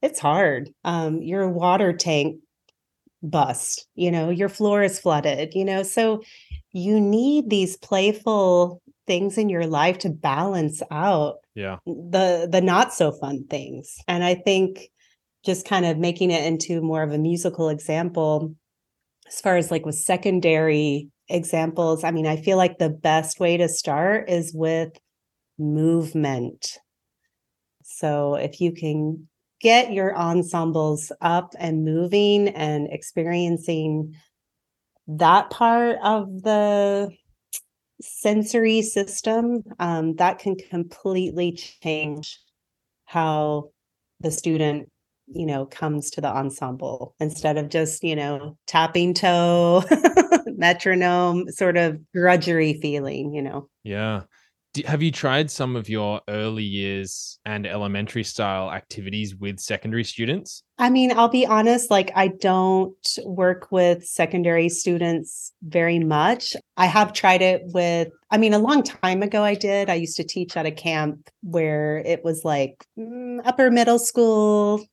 it's 0.02 0.18
hard. 0.18 0.70
Um, 0.84 1.22
your 1.22 1.48
water 1.48 1.92
tank 1.92 2.36
bust 3.30 3.86
you 3.94 4.10
know 4.10 4.30
your 4.30 4.48
floor 4.48 4.82
is 4.82 4.98
flooded 4.98 5.54
you 5.54 5.64
know 5.64 5.82
so 5.82 6.22
you 6.72 7.00
need 7.00 7.48
these 7.48 7.76
playful 7.76 8.82
things 9.06 9.38
in 9.38 9.48
your 9.48 9.66
life 9.66 9.98
to 9.98 10.10
balance 10.10 10.82
out 10.90 11.36
yeah. 11.54 11.76
the 11.86 12.48
the 12.50 12.60
not 12.60 12.92
so 12.92 13.12
fun 13.12 13.44
things 13.48 13.96
and 14.08 14.22
i 14.24 14.34
think 14.34 14.88
just 15.44 15.66
kind 15.66 15.84
of 15.86 15.98
making 15.98 16.30
it 16.30 16.44
into 16.44 16.80
more 16.80 17.02
of 17.02 17.12
a 17.12 17.18
musical 17.18 17.68
example 17.68 18.54
as 19.26 19.40
far 19.40 19.56
as 19.56 19.70
like 19.70 19.86
with 19.86 19.94
secondary 19.94 21.08
examples 21.28 22.04
i 22.04 22.10
mean 22.10 22.26
i 22.26 22.36
feel 22.36 22.56
like 22.56 22.78
the 22.78 22.90
best 22.90 23.40
way 23.40 23.56
to 23.56 23.68
start 23.68 24.28
is 24.28 24.52
with 24.54 24.98
movement. 25.58 26.78
So 27.82 28.34
if 28.34 28.60
you 28.60 28.72
can 28.72 29.28
get 29.64 29.94
your 29.94 30.14
ensembles 30.14 31.10
up 31.22 31.54
and 31.58 31.86
moving 31.86 32.48
and 32.50 32.86
experiencing 32.92 34.14
that 35.08 35.48
part 35.48 35.96
of 36.04 36.42
the 36.42 37.10
sensory 38.02 38.82
system, 38.82 39.62
um, 39.78 40.16
that 40.16 40.38
can 40.38 40.54
completely 40.54 41.52
change 41.82 42.38
how 43.06 43.70
the 44.20 44.30
student 44.30 44.90
you 45.28 45.46
know 45.46 45.64
comes 45.64 46.10
to 46.10 46.20
the 46.20 46.28
ensemble. 46.28 47.14
Instead 47.18 47.56
of 47.56 47.70
just 47.70 48.04
you 48.04 48.16
know 48.16 48.58
tapping 48.66 49.14
toe 49.14 49.82
metronome 50.46 51.50
sort 51.50 51.78
of 51.78 51.98
grudgery 52.14 52.78
feeling 52.82 53.32
you 53.32 53.40
know? 53.40 53.68
Yeah 53.82 54.24
have 54.86 55.02
you 55.02 55.12
tried 55.12 55.50
some 55.50 55.76
of 55.76 55.88
your 55.88 56.20
early 56.28 56.64
years 56.64 57.38
and 57.44 57.66
elementary 57.66 58.24
style 58.24 58.70
activities 58.70 59.34
with 59.36 59.60
secondary 59.60 60.04
students? 60.04 60.62
I 60.78 60.90
mean, 60.90 61.16
I'll 61.16 61.28
be 61.28 61.46
honest, 61.46 61.90
like, 61.90 62.10
I 62.16 62.28
don't 62.28 63.06
work 63.24 63.70
with 63.70 64.04
secondary 64.04 64.68
students 64.68 65.52
very 65.62 65.98
much. 65.98 66.56
I 66.76 66.86
have 66.86 67.12
tried 67.12 67.42
it 67.42 67.62
with, 67.66 68.08
I 68.30 68.38
mean, 68.38 68.54
a 68.54 68.58
long 68.58 68.82
time 68.82 69.22
ago, 69.22 69.44
I 69.44 69.54
did. 69.54 69.88
I 69.88 69.94
used 69.94 70.16
to 70.16 70.24
teach 70.24 70.56
at 70.56 70.66
a 70.66 70.72
camp 70.72 71.30
where 71.42 71.98
it 71.98 72.24
was 72.24 72.44
like 72.44 72.84
mm, 72.98 73.40
upper 73.44 73.70
middle 73.70 74.00
school, 74.00 74.84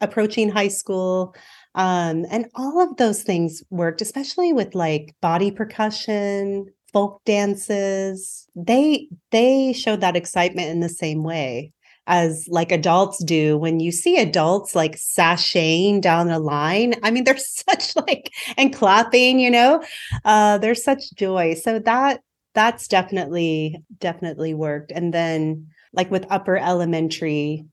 approaching 0.00 0.48
high 0.48 0.68
school. 0.68 1.34
Um, 1.74 2.24
and 2.30 2.46
all 2.54 2.80
of 2.80 2.96
those 2.96 3.22
things 3.22 3.62
worked, 3.70 4.00
especially 4.00 4.52
with 4.52 4.74
like 4.74 5.14
body 5.20 5.50
percussion, 5.50 6.66
folk 6.92 7.22
dances. 7.24 8.46
They 8.54 9.08
they 9.30 9.72
show 9.72 9.96
that 9.96 10.16
excitement 10.16 10.70
in 10.70 10.80
the 10.80 10.88
same 10.88 11.22
way 11.22 11.72
as 12.06 12.46
like 12.48 12.72
adults 12.72 13.22
do. 13.22 13.58
When 13.58 13.80
you 13.80 13.92
see 13.92 14.16
adults 14.16 14.74
like 14.74 14.96
sashaying 14.96 16.00
down 16.00 16.28
the 16.28 16.38
line 16.38 16.94
i 17.02 17.10
mean 17.10 17.24
there's 17.24 17.46
such 17.68 17.94
like 17.96 18.32
and 18.56 18.74
clapping 18.74 19.38
you 19.38 19.50
know? 19.50 19.82
Uh 20.24 20.58
there's 20.58 20.82
such 20.84 21.12
joy. 21.14 21.54
So 21.54 21.78
that 21.80 22.20
that's 22.54 22.88
definitely 22.88 23.76
definitely 23.98 24.54
worked. 24.54 24.92
And 24.92 25.12
then 25.12 25.68
like 25.92 26.10
with 26.10 26.26
upper 26.30 26.56
elementary 26.56 27.64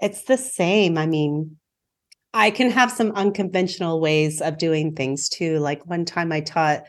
it's 0.00 0.24
the 0.24 0.36
same. 0.36 0.98
I 0.98 1.06
mean, 1.06 1.56
I 2.34 2.50
can 2.50 2.70
have 2.70 2.92
some 2.92 3.12
unconventional 3.12 4.00
ways 4.00 4.42
of 4.42 4.58
doing 4.58 4.94
things 4.94 5.28
too. 5.28 5.58
Like 5.58 5.86
one 5.86 6.04
time 6.04 6.32
I 6.32 6.40
taught 6.40 6.84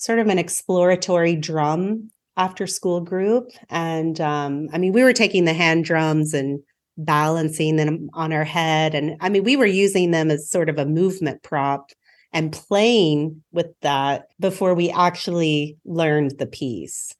sort 0.00 0.18
of 0.18 0.28
an 0.28 0.38
exploratory 0.38 1.36
drum 1.36 2.10
after 2.36 2.66
school 2.66 3.02
group. 3.02 3.50
And 3.68 4.18
um, 4.18 4.68
I 4.72 4.78
mean, 4.78 4.94
we 4.94 5.04
were 5.04 5.12
taking 5.12 5.44
the 5.44 5.52
hand 5.52 5.84
drums 5.84 6.32
and 6.32 6.60
balancing 6.96 7.76
them 7.76 8.08
on 8.14 8.32
our 8.32 8.44
head. 8.44 8.94
And 8.94 9.16
I 9.20 9.28
mean, 9.28 9.44
we 9.44 9.56
were 9.56 9.66
using 9.66 10.10
them 10.10 10.30
as 10.30 10.50
sort 10.50 10.70
of 10.70 10.78
a 10.78 10.86
movement 10.86 11.42
prop 11.42 11.90
and 12.32 12.50
playing 12.50 13.42
with 13.52 13.66
that 13.82 14.28
before 14.40 14.74
we 14.74 14.90
actually 14.90 15.76
learned 15.84 16.38
the 16.38 16.46
piece 16.46 17.14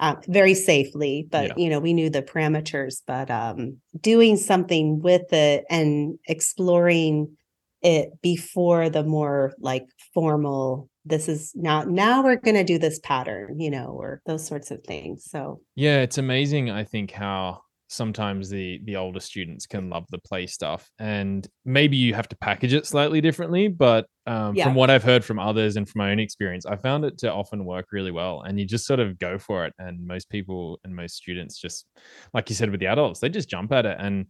uh, 0.00 0.16
very 0.28 0.54
safely 0.54 1.26
but 1.30 1.48
yeah. 1.48 1.54
you 1.56 1.70
know 1.70 1.78
we 1.78 1.92
knew 1.94 2.10
the 2.10 2.22
parameters 2.22 3.02
but 3.06 3.30
um, 3.30 3.78
doing 4.00 4.36
something 4.36 5.00
with 5.00 5.32
it 5.32 5.64
and 5.70 6.18
exploring 6.26 7.36
it 7.82 8.10
before 8.22 8.90
the 8.90 9.02
more 9.02 9.54
like 9.58 9.86
formal 10.12 10.88
this 11.06 11.28
is 11.28 11.52
now 11.54 11.82
now 11.84 12.22
we're 12.22 12.36
going 12.36 12.56
to 12.56 12.64
do 12.64 12.78
this 12.78 12.98
pattern 12.98 13.58
you 13.58 13.70
know 13.70 13.86
or 13.86 14.20
those 14.26 14.46
sorts 14.46 14.70
of 14.70 14.82
things 14.84 15.24
so 15.24 15.60
yeah 15.74 16.00
it's 16.00 16.18
amazing 16.18 16.70
i 16.70 16.84
think 16.84 17.10
how 17.10 17.60
sometimes 17.88 18.50
the 18.50 18.80
the 18.84 18.96
older 18.96 19.20
students 19.20 19.64
can 19.64 19.88
love 19.88 20.04
the 20.10 20.18
play 20.18 20.46
stuff 20.46 20.90
and 20.98 21.48
maybe 21.64 21.96
you 21.96 22.12
have 22.14 22.28
to 22.28 22.36
package 22.36 22.74
it 22.74 22.84
slightly 22.84 23.20
differently 23.20 23.68
but 23.68 24.06
um, 24.26 24.56
yeah. 24.56 24.64
from 24.64 24.74
what 24.74 24.90
i've 24.90 25.04
heard 25.04 25.24
from 25.24 25.38
others 25.38 25.76
and 25.76 25.88
from 25.88 26.00
my 26.00 26.10
own 26.10 26.18
experience 26.18 26.66
i 26.66 26.74
found 26.74 27.04
it 27.04 27.16
to 27.16 27.32
often 27.32 27.64
work 27.64 27.86
really 27.92 28.10
well 28.10 28.42
and 28.42 28.58
you 28.58 28.66
just 28.66 28.86
sort 28.86 28.98
of 28.98 29.18
go 29.20 29.38
for 29.38 29.64
it 29.64 29.72
and 29.78 30.04
most 30.04 30.28
people 30.28 30.80
and 30.82 30.96
most 30.96 31.14
students 31.14 31.58
just 31.58 31.86
like 32.34 32.50
you 32.50 32.56
said 32.56 32.70
with 32.70 32.80
the 32.80 32.86
adults 32.86 33.20
they 33.20 33.28
just 33.28 33.48
jump 33.48 33.70
at 33.70 33.86
it 33.86 33.96
and 34.00 34.26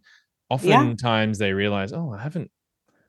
oftentimes 0.51 1.39
yeah. 1.39 1.47
they 1.47 1.53
realize 1.53 1.91
oh 1.93 2.13
i 2.13 2.21
haven't 2.21 2.51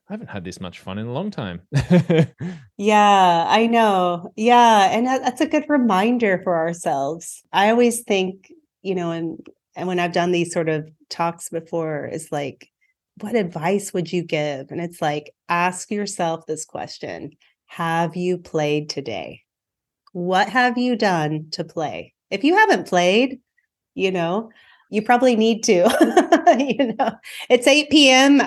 I 0.08 0.14
haven't 0.14 0.30
had 0.30 0.44
this 0.44 0.60
much 0.60 0.78
fun 0.78 0.98
in 0.98 1.06
a 1.06 1.12
long 1.12 1.30
time. 1.30 1.60
yeah, 2.78 3.44
I 3.46 3.66
know. 3.66 4.32
Yeah. 4.36 4.88
And 4.90 5.06
that's 5.06 5.42
a 5.42 5.46
good 5.46 5.66
reminder 5.68 6.40
for 6.42 6.56
ourselves. 6.56 7.42
I 7.52 7.68
always 7.68 8.00
think, 8.02 8.50
you 8.80 8.94
know, 8.94 9.10
and 9.10 9.46
and 9.76 9.86
when 9.86 10.00
I've 10.00 10.12
done 10.12 10.32
these 10.32 10.52
sort 10.52 10.68
of 10.68 10.90
talks 11.10 11.50
before, 11.50 12.06
is 12.06 12.32
like, 12.32 12.68
what 13.20 13.36
advice 13.36 13.92
would 13.92 14.12
you 14.12 14.22
give? 14.22 14.70
And 14.70 14.80
it's 14.80 15.02
like, 15.02 15.34
ask 15.48 15.90
yourself 15.90 16.46
this 16.46 16.64
question 16.64 17.32
Have 17.66 18.16
you 18.16 18.38
played 18.38 18.88
today? 18.88 19.42
What 20.12 20.48
have 20.48 20.78
you 20.78 20.96
done 20.96 21.48
to 21.52 21.64
play? 21.64 22.14
If 22.30 22.44
you 22.44 22.56
haven't 22.56 22.88
played, 22.88 23.40
you 23.94 24.10
know, 24.10 24.50
you 24.90 25.02
probably 25.02 25.36
need 25.36 25.64
to. 25.64 25.86
you 26.78 26.94
know, 26.94 27.12
it's 27.50 27.66
8 27.66 27.90
p.m. 27.90 28.40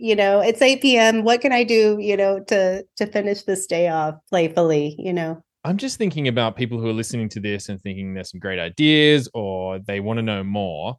You 0.00 0.16
know, 0.16 0.40
it's 0.40 0.62
8 0.62 0.80
p.m. 0.80 1.24
What 1.24 1.42
can 1.42 1.52
I 1.52 1.62
do, 1.62 1.98
you 2.00 2.16
know, 2.16 2.40
to 2.44 2.84
to 2.96 3.06
finish 3.06 3.42
this 3.42 3.66
day 3.66 3.88
off 3.88 4.14
playfully, 4.30 4.96
you 4.98 5.12
know? 5.12 5.42
I'm 5.62 5.76
just 5.76 5.98
thinking 5.98 6.26
about 6.26 6.56
people 6.56 6.80
who 6.80 6.88
are 6.88 6.94
listening 6.94 7.28
to 7.30 7.40
this 7.40 7.68
and 7.68 7.78
thinking 7.78 8.14
there's 8.14 8.30
some 8.30 8.40
great 8.40 8.58
ideas 8.58 9.28
or 9.34 9.78
they 9.78 10.00
want 10.00 10.16
to 10.16 10.22
know 10.22 10.42
more. 10.42 10.96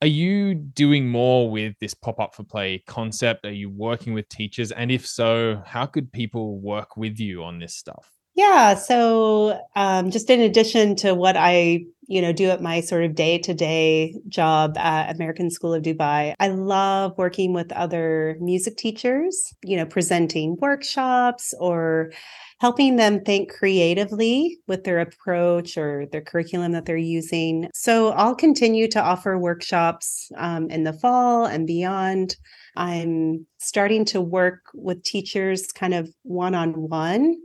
Are 0.00 0.06
you 0.06 0.54
doing 0.54 1.06
more 1.06 1.50
with 1.50 1.74
this 1.80 1.92
pop 1.92 2.18
up 2.18 2.34
for 2.34 2.42
play 2.42 2.82
concept? 2.86 3.44
Are 3.44 3.52
you 3.52 3.68
working 3.68 4.14
with 4.14 4.26
teachers? 4.30 4.72
And 4.72 4.90
if 4.90 5.06
so, 5.06 5.62
how 5.66 5.84
could 5.84 6.10
people 6.10 6.58
work 6.60 6.96
with 6.96 7.20
you 7.20 7.44
on 7.44 7.58
this 7.58 7.74
stuff? 7.74 8.08
Yeah. 8.34 8.74
So, 8.74 9.60
um, 9.76 10.10
just 10.10 10.30
in 10.30 10.40
addition 10.40 10.94
to 10.96 11.14
what 11.14 11.36
I, 11.36 11.84
you 12.06 12.22
know, 12.22 12.32
do 12.32 12.48
at 12.50 12.62
my 12.62 12.80
sort 12.80 13.04
of 13.04 13.14
day 13.14 13.38
to 13.38 13.54
day 13.54 14.14
job 14.28 14.76
at 14.78 15.14
American 15.14 15.50
School 15.50 15.74
of 15.74 15.82
Dubai, 15.82 16.34
I 16.40 16.48
love 16.48 17.14
working 17.18 17.52
with 17.52 17.72
other 17.72 18.36
music 18.40 18.76
teachers, 18.76 19.52
you 19.64 19.76
know, 19.76 19.84
presenting 19.86 20.56
workshops 20.60 21.54
or 21.58 22.12
helping 22.60 22.96
them 22.96 23.20
think 23.24 23.50
creatively 23.52 24.58
with 24.68 24.84
their 24.84 25.00
approach 25.00 25.76
or 25.78 26.06
their 26.12 26.20
curriculum 26.20 26.72
that 26.72 26.84
they're 26.84 26.96
using. 26.96 27.68
So 27.74 28.10
I'll 28.10 28.34
continue 28.34 28.86
to 28.88 29.00
offer 29.02 29.38
workshops 29.38 30.30
um, 30.36 30.68
in 30.70 30.84
the 30.84 30.92
fall 30.92 31.46
and 31.46 31.66
beyond. 31.66 32.36
I'm 32.76 33.46
starting 33.58 34.04
to 34.06 34.20
work 34.20 34.60
with 34.74 35.02
teachers 35.02 35.66
kind 35.72 35.94
of 35.94 36.10
one 36.22 36.54
on 36.54 36.88
one. 36.88 37.36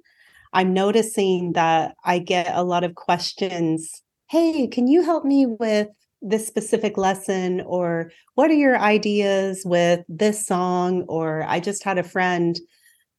I'm 0.56 0.74
noticing 0.74 1.52
that 1.52 1.96
I 2.06 2.18
get 2.18 2.50
a 2.56 2.64
lot 2.64 2.86
of 2.86 2.96
questions. 2.96 4.02
Hey, 4.30 4.68
can 4.68 4.88
you 4.88 5.04
help 5.04 5.26
me 5.26 5.46
with 5.46 5.90
this 6.22 6.48
specific 6.48 6.98
lesson? 6.98 7.60
Or 7.66 8.10
what 8.36 8.50
are 8.50 8.56
your 8.56 8.80
ideas 8.80 9.64
with 9.66 10.06
this 10.08 10.48
song? 10.48 11.04
Or 11.10 11.44
I 11.44 11.60
just 11.60 11.84
had 11.84 11.98
a 11.98 12.04
friend 12.04 12.58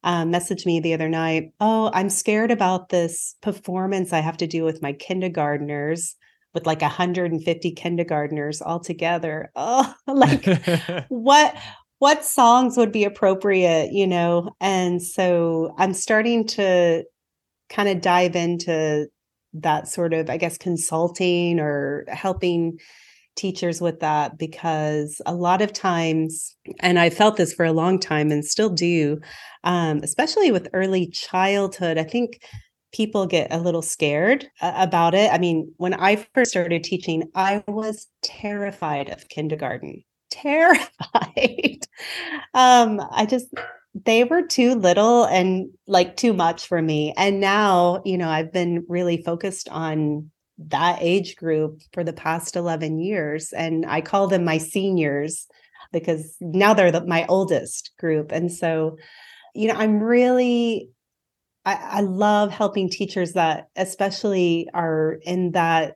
um, 0.03 0.31
messaged 0.31 0.65
me 0.65 0.79
the 0.79 0.95
other 0.95 1.07
night. 1.07 1.51
Oh, 1.59 1.91
I'm 1.93 2.09
scared 2.09 2.49
about 2.49 2.89
this 2.89 3.35
performance 3.43 4.13
I 4.13 4.19
have 4.19 4.37
to 4.37 4.47
do 4.47 4.63
with 4.63 4.81
my 4.81 4.93
kindergartners 4.93 6.15
with 6.55 6.65
like 6.65 6.81
150 6.81 7.71
kindergartners 7.73 8.63
all 8.63 8.79
together. 8.79 9.51
Oh, 9.55 9.93
like 10.07 10.43
what 11.09 11.55
what 11.99 12.25
songs 12.25 12.77
would 12.77 12.91
be 12.91 13.03
appropriate, 13.03 13.91
you 13.91 14.07
know? 14.07 14.49
And 14.59 15.01
so 15.03 15.75
I'm 15.77 15.93
starting 15.93 16.45
to 16.47 17.03
kind 17.69 17.89
of 17.89 18.01
dive 18.01 18.35
into 18.35 19.07
that 19.53 19.87
sort 19.87 20.13
of, 20.13 20.29
I 20.29 20.37
guess, 20.37 20.57
consulting 20.57 21.59
or 21.59 22.05
helping 22.07 22.79
teachers 23.35 23.79
with 23.79 23.99
that 23.99 24.37
because 24.37 25.21
a 25.25 25.33
lot 25.33 25.61
of 25.61 25.71
times, 25.71 26.55
and 26.79 26.99
I 26.99 27.09
felt 27.09 27.37
this 27.37 27.53
for 27.53 27.65
a 27.65 27.71
long 27.71 27.99
time 27.99 28.31
and 28.31 28.43
still 28.43 28.69
do, 28.69 29.19
um, 29.63 29.99
especially 30.03 30.51
with 30.51 30.67
early 30.73 31.07
childhood, 31.07 31.97
I 31.97 32.03
think 32.03 32.41
people 32.91 33.27
get 33.27 33.53
a 33.53 33.59
little 33.59 33.81
scared 33.81 34.47
about 34.61 35.13
it. 35.13 35.31
I 35.31 35.37
mean, 35.37 35.71
when 35.77 35.93
I 35.93 36.25
first 36.33 36.51
started 36.51 36.83
teaching, 36.83 37.29
I 37.35 37.63
was 37.67 38.07
terrified 38.23 39.09
of 39.09 39.29
kindergarten. 39.29 40.03
Terrified. 40.31 41.87
um, 42.53 43.01
I 43.11 43.25
just 43.25 43.47
they 44.05 44.23
were 44.23 44.41
too 44.41 44.75
little 44.75 45.23
and 45.25 45.69
like 45.87 46.17
too 46.17 46.33
much 46.33 46.67
for 46.67 46.81
me. 46.81 47.13
And 47.17 47.39
now, 47.39 48.01
you 48.05 48.17
know, 48.17 48.29
I've 48.29 48.51
been 48.51 48.85
really 48.87 49.21
focused 49.23 49.69
on 49.69 50.29
that 50.59 50.99
age 51.01 51.35
group 51.35 51.81
for 51.93 52.03
the 52.03 52.13
past 52.13 52.55
11 52.55 52.99
years. 52.99 53.53
And 53.53 53.85
I 53.85 54.01
call 54.01 54.27
them 54.27 54.43
my 54.43 54.57
seniors 54.57 55.47
because 55.91 56.35
now 56.41 56.73
they're 56.73 56.91
the, 56.91 57.05
my 57.05 57.25
oldest 57.27 57.91
group. 57.97 58.31
And 58.31 58.51
so, 58.51 58.97
you 59.55 59.67
know, 59.67 59.75
I'm 59.75 60.01
really, 60.01 60.89
I, 61.65 61.75
I 61.75 62.01
love 62.01 62.51
helping 62.51 62.89
teachers 62.89 63.33
that 63.33 63.67
especially 63.75 64.67
are 64.73 65.19
in 65.23 65.51
that, 65.51 65.95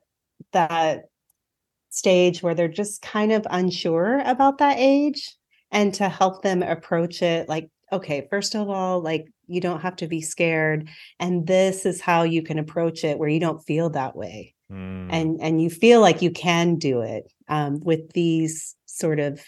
that 0.52 1.04
stage 1.90 2.42
where 2.42 2.54
they're 2.54 2.68
just 2.68 3.02
kind 3.02 3.32
of 3.32 3.46
unsure 3.50 4.20
about 4.24 4.58
that 4.58 4.76
age 4.78 5.36
and 5.70 5.92
to 5.94 6.08
help 6.08 6.42
them 6.42 6.62
approach 6.62 7.22
it 7.22 7.48
like 7.48 7.68
okay 7.92 8.26
first 8.30 8.54
of 8.54 8.68
all 8.68 9.00
like 9.00 9.26
you 9.46 9.60
don't 9.60 9.82
have 9.82 9.96
to 9.96 10.06
be 10.06 10.20
scared 10.20 10.88
and 11.20 11.46
this 11.46 11.84
is 11.84 12.00
how 12.00 12.22
you 12.22 12.42
can 12.42 12.58
approach 12.58 13.04
it 13.04 13.18
where 13.18 13.28
you 13.28 13.38
don't 13.38 13.64
feel 13.64 13.90
that 13.90 14.16
way 14.16 14.54
mm. 14.70 15.08
and 15.10 15.40
and 15.40 15.60
you 15.60 15.68
feel 15.68 16.00
like 16.00 16.22
you 16.22 16.30
can 16.30 16.76
do 16.76 17.02
it 17.02 17.30
um, 17.48 17.80
with 17.80 18.12
these 18.12 18.74
sort 18.86 19.20
of 19.20 19.40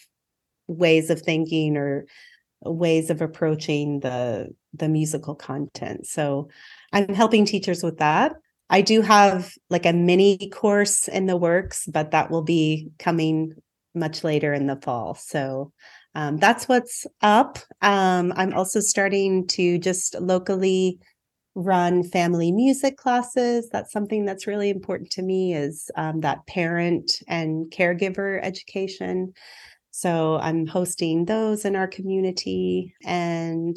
ways 0.67 1.11
of 1.11 1.21
thinking 1.21 1.77
or 1.77 2.07
ways 2.63 3.11
of 3.11 3.21
approaching 3.21 4.01
the 4.01 4.49
the 4.73 4.89
musical 4.89 5.35
content 5.35 6.07
so 6.07 6.49
i'm 6.93 7.09
helping 7.15 7.45
teachers 7.45 7.83
with 7.83 7.99
that 7.99 8.33
i 8.71 8.81
do 8.81 9.01
have 9.03 9.53
like 9.71 9.87
a 9.87 9.93
mini 9.93 10.51
course 10.51 11.09
in 11.09 11.27
the 11.27 11.37
works 11.37 11.87
but 11.87 12.11
that 12.11 12.31
will 12.31 12.43
be 12.43 12.91
coming 12.99 13.53
much 13.95 14.25
later 14.25 14.53
in 14.53 14.67
the 14.67 14.77
fall 14.77 15.15
so 15.15 15.73
um, 16.15 16.37
that's 16.39 16.69
what's 16.69 17.07
up. 17.23 17.59
Um, 17.83 18.33
I'm 18.37 18.53
also 18.55 18.81
starting 18.81 19.47
to 19.49 19.79
just 19.79 20.15
locally 20.21 20.99
run 21.55 22.03
family 22.03 22.53
music 22.53 22.97
classes. 22.97 23.69
That's 23.71 23.93
something 23.93 24.25
that's 24.25 24.47
really 24.47 24.71
important 24.71 25.11
to 25.13 25.23
me 25.23 25.55
is 25.55 25.91
um, 25.97 26.21
that 26.21 26.47
parent 26.47 27.23
and 27.29 27.71
caregiver 27.71 28.41
education. 28.43 29.33
So 29.91 30.39
I'm 30.39 30.67
hosting 30.67 31.25
those 31.25 31.65
in 31.65 31.77
our 31.77 31.87
community. 31.87 32.95
And 33.05 33.77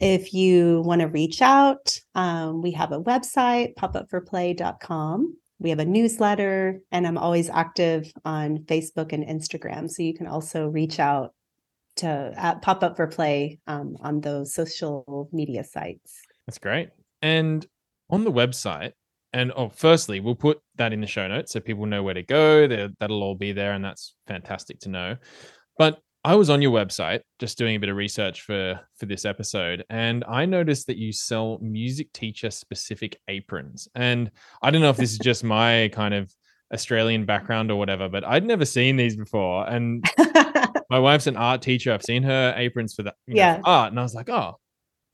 if 0.00 0.34
you 0.34 0.82
want 0.84 1.00
to 1.02 1.08
reach 1.08 1.40
out, 1.40 1.98
um, 2.14 2.62
we 2.62 2.72
have 2.72 2.90
a 2.90 3.00
website, 3.00 3.74
popupforplay.com. 3.76 5.36
We 5.58 5.70
have 5.70 5.78
a 5.78 5.84
newsletter, 5.84 6.80
and 6.90 7.06
I'm 7.06 7.18
always 7.18 7.48
active 7.48 8.12
on 8.24 8.58
Facebook 8.58 9.12
and 9.12 9.24
Instagram. 9.24 9.90
So 9.90 10.02
you 10.02 10.14
can 10.14 10.26
also 10.26 10.66
reach 10.66 10.98
out 10.98 11.32
to 11.96 12.34
uh, 12.36 12.56
pop 12.56 12.82
up 12.82 12.96
for 12.96 13.06
play 13.06 13.60
um, 13.66 13.96
on 14.00 14.20
those 14.20 14.52
social 14.52 15.28
media 15.32 15.64
sites. 15.64 16.20
That's 16.46 16.58
great. 16.58 16.90
And 17.22 17.64
on 18.10 18.24
the 18.24 18.32
website, 18.32 18.92
and 19.32 19.52
oh, 19.56 19.68
firstly, 19.68 20.20
we'll 20.20 20.34
put 20.34 20.60
that 20.76 20.92
in 20.92 21.00
the 21.00 21.06
show 21.06 21.26
notes 21.26 21.52
so 21.52 21.60
people 21.60 21.86
know 21.86 22.02
where 22.02 22.14
to 22.14 22.22
go. 22.22 22.68
They're, 22.68 22.90
that'll 23.00 23.22
all 23.22 23.34
be 23.34 23.52
there, 23.52 23.72
and 23.72 23.84
that's 23.84 24.14
fantastic 24.26 24.78
to 24.80 24.88
know. 24.88 25.16
But 25.76 25.98
I 26.24 26.34
was 26.36 26.48
on 26.48 26.62
your 26.62 26.72
website 26.72 27.20
just 27.38 27.58
doing 27.58 27.76
a 27.76 27.78
bit 27.78 27.90
of 27.90 27.96
research 27.96 28.40
for 28.42 28.80
for 28.96 29.04
this 29.04 29.26
episode 29.26 29.84
and 29.90 30.24
I 30.26 30.46
noticed 30.46 30.86
that 30.86 30.96
you 30.96 31.12
sell 31.12 31.58
music 31.60 32.12
teacher 32.14 32.50
specific 32.50 33.20
aprons. 33.28 33.88
And 33.94 34.30
I 34.62 34.70
don't 34.70 34.80
know 34.80 34.88
if 34.88 34.96
this 34.96 35.12
is 35.12 35.18
just 35.18 35.44
my 35.44 35.90
kind 35.92 36.14
of 36.14 36.34
Australian 36.72 37.26
background 37.26 37.70
or 37.70 37.76
whatever, 37.76 38.08
but 38.08 38.24
I'd 38.24 38.44
never 38.44 38.64
seen 38.64 38.96
these 38.96 39.16
before. 39.16 39.68
And 39.68 40.02
my 40.90 40.98
wife's 40.98 41.26
an 41.26 41.36
art 41.36 41.60
teacher. 41.60 41.92
I've 41.92 42.02
seen 42.02 42.22
her 42.22 42.54
aprons 42.56 42.94
for 42.94 43.02
that 43.02 43.16
yeah. 43.26 43.60
art 43.62 43.92
and 43.92 44.00
I 44.00 44.02
was 44.02 44.14
like, 44.14 44.30
"Oh, 44.30 44.58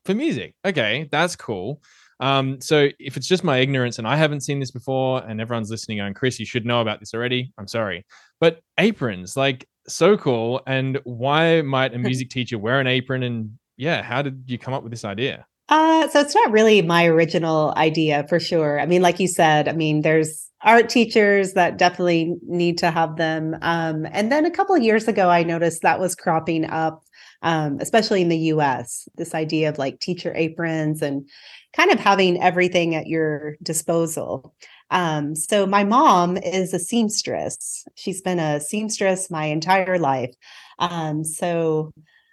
for 0.05 0.15
music. 0.15 0.55
Okay, 0.65 1.09
that's 1.11 1.35
cool." 1.35 1.83
Um, 2.21 2.61
so 2.61 2.89
if 2.99 3.17
it's 3.17 3.27
just 3.27 3.43
my 3.43 3.59
ignorance 3.59 3.99
and 3.99 4.07
I 4.07 4.17
haven't 4.17 4.43
seen 4.43 4.61
this 4.61 4.71
before 4.71 5.25
and 5.27 5.41
everyone's 5.41 5.71
listening 5.71 5.99
going, 5.99 6.13
Chris, 6.13 6.39
you 6.39 6.45
should 6.45 6.67
know 6.67 6.83
about 6.83 7.01
this 7.01 7.15
already. 7.15 7.53
I'm 7.59 7.67
sorry. 7.67 8.05
But 8.41 8.61
aprons, 8.79 9.39
like 9.39 9.67
so 9.89 10.17
cool. 10.17 10.61
And 10.67 10.99
why 11.05 11.63
might 11.63 11.95
a 11.95 11.99
music 11.99 12.31
teacher 12.31 12.59
wear 12.59 12.81
an 12.81 12.87
apron? 12.87 13.23
And 13.23 13.59
yeah, 13.77 14.03
how 14.03 14.23
did 14.23 14.45
you 14.47 14.59
come 14.59 14.75
up 14.75 14.83
with 14.83 14.93
this 14.93 15.05
idea? 15.05 15.47
Uh, 15.69 16.09
so 16.09 16.21
it's 16.21 16.35
not 16.35 16.51
really 16.51 16.83
my 16.83 17.07
original 17.07 17.73
idea 17.77 18.27
for 18.29 18.41
sure. 18.41 18.81
I 18.81 18.87
mean, 18.87 19.03
like 19.03 19.21
you 19.21 19.29
said, 19.29 19.69
I 19.69 19.73
mean, 19.73 20.03
there's 20.03 20.51
art 20.63 20.89
teachers 20.89 21.55
that 21.55 21.79
definitely 21.79 22.35
need 22.43 22.77
to 22.79 22.91
have 22.91 23.17
them. 23.17 23.57
Um, 23.63 24.07
and 24.11 24.31
then 24.31 24.45
a 24.45 24.51
couple 24.51 24.75
of 24.75 24.83
years 24.83 25.09
ago, 25.09 25.31
I 25.31 25.45
noticed 25.45 25.83
that 25.83 26.01
was 26.01 26.17
cropping 26.17 26.65
up, 26.65 27.03
um, 27.43 27.79
especially 27.81 28.21
in 28.21 28.29
the 28.29 28.39
US, 28.39 29.09
this 29.17 29.35
idea 29.35 29.69
of 29.69 29.79
like 29.79 30.01
teacher 30.01 30.35
aprons 30.35 31.03
and 31.03 31.27
kind 31.75 31.93
of 31.93 32.01
having 32.01 32.43
everything 32.43 32.95
at 32.95 33.07
your 33.07 33.57
disposal. 33.63 34.53
Um, 34.91 35.35
so 35.37 35.67
my 35.67 35.85
mom 35.85 36.37
is 36.39 36.75
a 36.75 36.79
seamstress. 36.79 37.85
She's 37.97 38.21
been 38.23 38.39
a 38.39 38.61
seamstress 38.61 39.31
my 39.31 39.47
entire 39.47 39.99
life. 39.99 40.35
Um, 40.79 41.25
so 41.25 41.93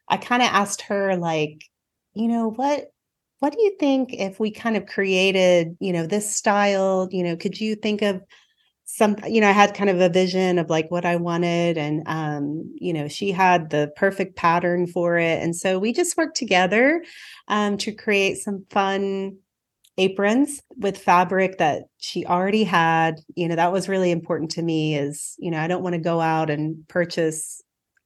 I 0.10 0.18
kind 0.18 0.41
of 0.41 0.49
asked 0.49 0.82
her, 0.84 1.16
like, 1.18 1.62
you 2.14 2.28
know, 2.28 2.49
what 2.51 2.88
what 3.39 3.53
do 3.53 3.62
you 3.62 3.76
think 3.80 4.14
if 4.14 4.39
we 4.39 4.49
kind 4.51 4.76
of 4.78 4.88
created, 4.88 5.78
you 5.80 5.93
know, 5.93 6.08
this 6.08 6.34
style? 6.36 7.08
You 7.12 7.24
know, 7.24 7.38
could 7.38 7.60
you 7.60 7.76
think 7.76 8.01
of 8.01 8.22
some 8.86 9.18
you 9.28 9.41
know 9.41 9.49
i 9.49 9.51
had 9.51 9.74
kind 9.74 9.89
of 9.89 9.99
a 9.99 10.08
vision 10.10 10.58
of 10.58 10.70
like 10.70 10.89
what 10.89 11.05
i 11.05 11.16
wanted 11.18 11.78
and 11.78 12.03
um 12.08 12.74
you 12.80 12.93
know 12.93 13.08
she 13.08 13.32
had 13.32 13.70
the 13.70 13.91
perfect 13.97 14.38
pattern 14.38 14.88
for 14.88 15.18
it 15.18 15.43
and 15.43 15.55
so 15.55 15.78
we 15.78 15.91
just 15.91 16.16
worked 16.16 16.38
together 16.38 17.03
um 17.49 17.78
to 17.78 17.91
create 17.91 18.38
some 18.38 18.66
fun 18.70 19.38
aprons 19.98 20.62
with 20.78 20.98
fabric 20.98 21.58
that 21.58 21.84
she 21.98 22.26
already 22.26 22.64
had 22.64 23.20
you 23.36 23.48
know 23.48 23.56
that 23.56 23.72
was 23.72 23.89
really 23.89 24.12
important 24.12 24.52
to 24.52 24.62
me 24.62 24.95
is 24.95 25.36
you 25.39 25.50
know 25.50 25.60
i 25.60 25.68
don't 25.68 25.84
want 25.84 25.93
to 25.93 26.00
go 26.00 26.22
out 26.22 26.50
and 26.50 26.88
purchase 26.88 27.62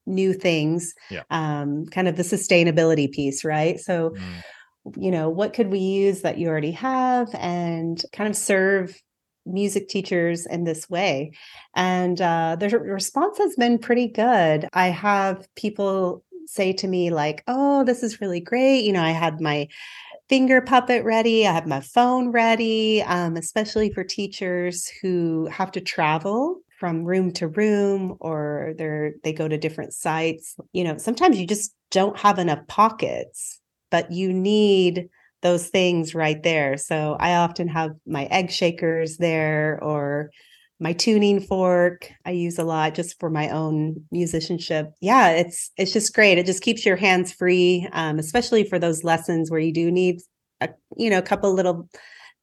new 0.06 0.32
things 0.32 0.94
yeah. 1.10 1.22
um 1.30 1.86
kind 1.86 2.08
of 2.08 2.16
the 2.16 2.22
sustainability 2.22 3.10
piece 3.10 3.44
right 3.44 3.78
so 3.78 4.10
mm. 4.10 4.96
you 4.96 5.10
know 5.10 5.28
what 5.28 5.52
could 5.52 5.68
we 5.68 5.78
use 5.78 6.22
that 6.22 6.38
you 6.38 6.48
already 6.48 6.72
have 6.72 7.28
and 7.34 8.02
kind 8.12 8.28
of 8.28 8.36
serve 8.36 9.00
music 9.44 9.88
teachers 9.88 10.46
in 10.46 10.64
this 10.64 10.88
way 10.88 11.32
and 11.76 12.20
uh 12.20 12.56
the 12.58 12.68
response 12.78 13.38
has 13.38 13.54
been 13.56 13.78
pretty 13.78 14.08
good 14.08 14.68
i 14.72 14.86
have 14.86 15.46
people 15.56 16.24
say 16.46 16.72
to 16.72 16.88
me 16.88 17.10
like 17.10 17.42
oh 17.48 17.84
this 17.84 18.02
is 18.02 18.20
really 18.20 18.40
great 18.40 18.80
you 18.80 18.92
know 18.92 19.02
i 19.02 19.10
had 19.10 19.40
my 19.40 19.68
finger 20.32 20.62
puppet 20.62 21.04
ready. 21.04 21.46
I 21.46 21.52
have 21.52 21.66
my 21.66 21.80
phone 21.80 22.30
ready, 22.30 23.02
um, 23.02 23.36
especially 23.36 23.92
for 23.92 24.02
teachers 24.02 24.90
who 25.02 25.46
have 25.52 25.70
to 25.72 25.80
travel 25.82 26.60
from 26.80 27.04
room 27.04 27.32
to 27.32 27.48
room 27.48 28.16
or 28.18 28.72
they're 28.78 29.12
they 29.24 29.34
go 29.34 29.46
to 29.46 29.58
different 29.58 29.92
sites. 29.92 30.56
You 30.72 30.84
know, 30.84 30.96
sometimes 30.96 31.38
you 31.38 31.46
just 31.46 31.74
don't 31.90 32.18
have 32.18 32.38
enough 32.38 32.66
pockets, 32.66 33.60
but 33.90 34.10
you 34.10 34.32
need 34.32 35.10
those 35.42 35.68
things 35.68 36.14
right 36.14 36.42
there. 36.42 36.78
So 36.78 37.18
I 37.20 37.34
often 37.34 37.68
have 37.68 37.90
my 38.06 38.24
egg 38.30 38.50
shakers 38.50 39.18
there 39.18 39.78
or 39.82 40.30
my 40.82 40.92
tuning 40.92 41.40
fork 41.40 42.10
i 42.26 42.30
use 42.30 42.58
a 42.58 42.64
lot 42.64 42.94
just 42.94 43.18
for 43.20 43.30
my 43.30 43.48
own 43.48 44.04
musicianship. 44.10 44.92
Yeah 45.00 45.30
it's 45.30 45.70
it's 45.76 45.92
just 45.92 46.14
great. 46.14 46.38
It 46.38 46.46
just 46.46 46.62
keeps 46.62 46.84
your 46.84 46.96
hands 46.96 47.32
free 47.32 47.88
um, 47.92 48.18
especially 48.18 48.64
for 48.64 48.78
those 48.78 49.04
lessons 49.04 49.50
where 49.50 49.60
you 49.60 49.72
do 49.72 49.90
need 49.90 50.20
a 50.60 50.68
you 50.96 51.08
know 51.08 51.18
a 51.18 51.22
couple 51.22 51.54
little 51.54 51.88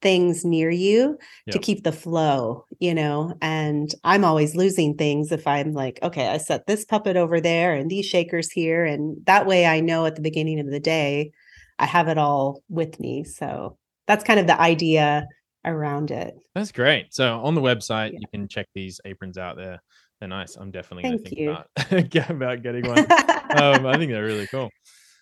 things 0.01 0.45
near 0.45 0.69
you 0.69 1.17
yep. 1.45 1.53
to 1.53 1.59
keep 1.59 1.83
the 1.83 1.91
flow 1.91 2.65
you 2.79 2.93
know? 2.95 3.33
And 3.41 3.93
i'm 4.03 4.23
always 4.23 4.55
losing 4.55 4.95
things 4.95 5.31
if 5.31 5.45
i'm 5.45 5.73
like 5.73 5.99
okay 6.01 6.27
i 6.29 6.37
set 6.37 6.65
this 6.67 6.85
puppet 6.85 7.17
over 7.17 7.41
there 7.41 7.75
and 7.75 7.89
these 7.89 8.05
shakers 8.05 8.49
here 8.49 8.85
and 8.85 9.17
that 9.25 9.45
way 9.45 9.65
i 9.65 9.81
know 9.81 10.05
at 10.05 10.15
the 10.15 10.21
beginning 10.21 10.59
of 10.59 10.71
the 10.71 10.79
day 10.79 11.31
i 11.79 11.85
have 11.85 12.07
it 12.07 12.17
all 12.17 12.63
with 12.69 12.99
me. 12.99 13.23
So 13.23 13.77
that's 14.07 14.23
kind 14.23 14.39
of 14.39 14.47
the 14.47 14.59
idea 14.59 15.27
around 15.69 16.11
it. 16.11 16.35
That's 16.55 16.71
great. 16.71 17.13
So 17.13 17.39
on 17.41 17.55
the 17.55 17.61
website, 17.61 18.11
yeah. 18.13 18.19
you 18.21 18.27
can 18.31 18.47
check 18.47 18.67
these 18.73 18.99
aprons 19.05 19.37
out 19.37 19.55
there. 19.55 19.81
They're 20.19 20.29
nice. 20.29 20.55
I'm 20.55 20.71
definitely 20.71 21.03
going 21.03 21.23
to 21.23 21.23
think 21.23 21.39
you. 21.39 21.51
about, 21.51 22.29
about 22.29 22.63
getting 22.63 22.85
one. 22.87 22.99
um, 22.99 23.85
I 23.85 23.93
think 23.97 24.11
they're 24.11 24.25
really 24.25 24.47
cool. 24.47 24.69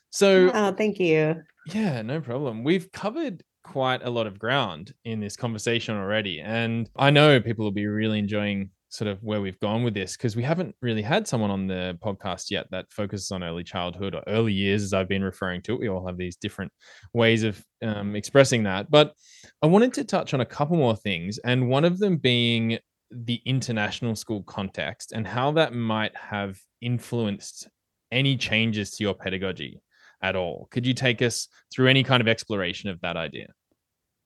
So, 0.09 0.49
oh, 0.53 0.71
thank 0.71 0.99
you. 0.99 1.35
Yeah, 1.67 2.01
no 2.01 2.21
problem. 2.21 2.63
We've 2.63 2.91
covered 2.91 3.43
quite 3.63 4.01
a 4.03 4.09
lot 4.09 4.25
of 4.25 4.39
ground 4.39 4.93
in 5.03 5.19
this 5.19 5.35
conversation 5.35 5.95
already. 5.95 6.39
And 6.39 6.89
I 6.95 7.11
know 7.11 7.39
people 7.41 7.65
will 7.65 7.71
be 7.71 7.85
really 7.85 8.17
enjoying 8.17 8.71
sort 8.89 9.09
of 9.09 9.21
where 9.21 9.41
we've 9.41 9.59
gone 9.59 9.83
with 9.83 9.93
this 9.93 10.15
because 10.15 10.35
we 10.35 10.43
haven't 10.43 10.75
really 10.81 11.01
had 11.01 11.27
someone 11.27 11.51
on 11.51 11.67
the 11.67 11.97
podcast 12.03 12.49
yet 12.49 12.67
that 12.71 12.91
focuses 12.91 13.31
on 13.31 13.43
early 13.43 13.63
childhood 13.63 14.15
or 14.15 14.23
early 14.27 14.53
years 14.53 14.81
as 14.83 14.93
i've 14.93 15.09
been 15.09 15.23
referring 15.23 15.61
to. 15.61 15.73
It 15.73 15.79
we 15.79 15.89
all 15.89 16.05
have 16.05 16.17
these 16.17 16.38
different 16.38 16.71
ways 17.13 17.43
of 17.43 17.61
um, 17.83 18.15
expressing 18.15 18.63
that. 18.63 18.89
But 18.89 19.13
i 19.61 19.67
wanted 19.67 19.93
to 19.95 20.03
touch 20.03 20.33
on 20.33 20.41
a 20.41 20.45
couple 20.45 20.77
more 20.77 20.95
things 20.95 21.38
and 21.39 21.69
one 21.69 21.85
of 21.85 21.99
them 21.99 22.17
being 22.17 22.79
the 23.11 23.41
international 23.45 24.15
school 24.15 24.43
context 24.43 25.11
and 25.13 25.25
how 25.25 25.51
that 25.51 25.73
might 25.73 26.15
have 26.15 26.57
influenced 26.81 27.67
any 28.11 28.38
changes 28.38 28.91
to 28.91 29.03
your 29.03 29.13
pedagogy 29.13 29.81
at 30.21 30.35
all. 30.35 30.67
Could 30.71 30.85
you 30.85 30.93
take 30.93 31.21
us 31.21 31.47
through 31.73 31.88
any 31.88 32.03
kind 32.03 32.21
of 32.21 32.27
exploration 32.27 32.89
of 32.89 32.99
that 33.01 33.17
idea 33.17 33.47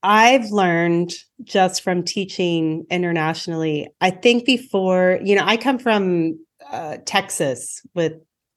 I've 0.04 0.50
learned 0.50 1.14
just 1.44 1.84
from 1.84 2.04
teaching 2.04 2.86
internationally. 2.90 3.90
I 4.02 4.10
think 4.10 4.46
before, 4.46 5.20
you 5.24 5.36
know, 5.36 5.44
I 5.46 5.58
come 5.58 5.78
from 5.78 6.40
uh, 6.72 6.98
Texas 7.06 7.82
with 7.94 8.14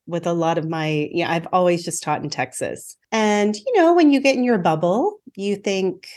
with 0.07 0.27
a 0.27 0.35
lot 0.35 0.59
of 0.59 0.69
my, 0.69 1.09
yeah, 1.13 1.33
I've 1.33 1.49
always 1.51 1.83
just 1.83 2.03
taught 2.03 2.23
in 2.23 2.29
Texas. 2.29 2.95
And 3.11 3.57
you 3.57 3.77
know, 3.77 3.95
when 3.95 4.11
you 4.11 4.21
get 4.21 4.37
in 4.37 4.45
your 4.45 4.59
bubble, 4.59 5.19
you 5.35 5.57
think, 5.57 6.09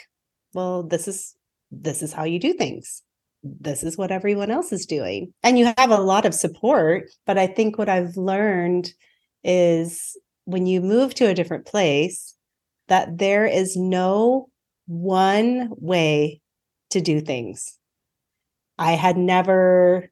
well, 0.53 0.84
this 0.84 1.07
is 1.07 1.36
this 1.71 2.01
is 2.01 2.13
how 2.13 2.23
you 2.23 2.39
do 2.39 2.53
things. 2.53 3.01
This 3.43 3.84
is 3.84 3.97
what 3.97 4.11
everyone 4.11 4.51
else 4.51 4.71
is 4.71 4.86
doing. 4.86 5.34
And 5.43 5.57
you 5.57 5.73
have 5.78 5.91
a 5.91 6.01
lot 6.01 6.25
of 6.25 6.34
support, 6.34 7.09
but 7.25 7.38
I 7.38 7.47
think 7.47 7.78
what 7.78 7.89
I've 7.89 8.17
learned 8.17 8.91
is 9.43 10.17
when 10.45 10.65
you 10.65 10.82
move 10.82 11.13
to 11.15 11.28
a 11.28 11.34
different 11.34 11.65
place 11.65 12.34
that 12.88 13.17
there 13.17 13.45
is 13.45 13.75
no 13.75 14.49
one 14.88 15.69
way 15.77 16.41
to 16.89 17.01
do 17.01 17.21
things. 17.21 17.77
I 18.77 18.93
had 18.93 19.17
never 19.17 20.09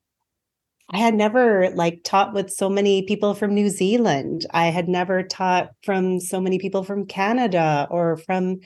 I 0.91 0.99
had 0.99 1.15
never 1.15 1.71
like 1.71 2.03
taught 2.03 2.34
with 2.34 2.51
so 2.51 2.69
many 2.69 3.01
people 3.01 3.34
from 3.34 3.55
New 3.55 3.69
Zealand. 3.69 4.45
I 4.51 4.67
had 4.67 4.88
never 4.88 5.23
taught 5.23 5.71
from 5.84 6.19
so 6.19 6.39
many 6.39 6.59
people 6.59 6.84
from 6.84 7.07
Canada 7.07 7.88
or 7.89 8.17
from 8.17 8.59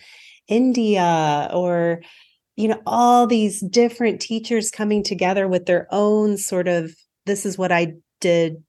India 0.50 1.50
or 1.54 2.02
you 2.58 2.68
know 2.68 2.82
all 2.86 3.26
these 3.26 3.62
different 3.62 4.20
teachers 4.20 4.70
coming 4.70 5.02
together 5.04 5.48
with 5.48 5.66
their 5.66 5.88
own 5.92 6.38
sort 6.38 6.68
of 6.68 6.94
this 7.26 7.46
is 7.46 7.58
what 7.58 7.72
I 7.72 7.94
did 8.20 8.64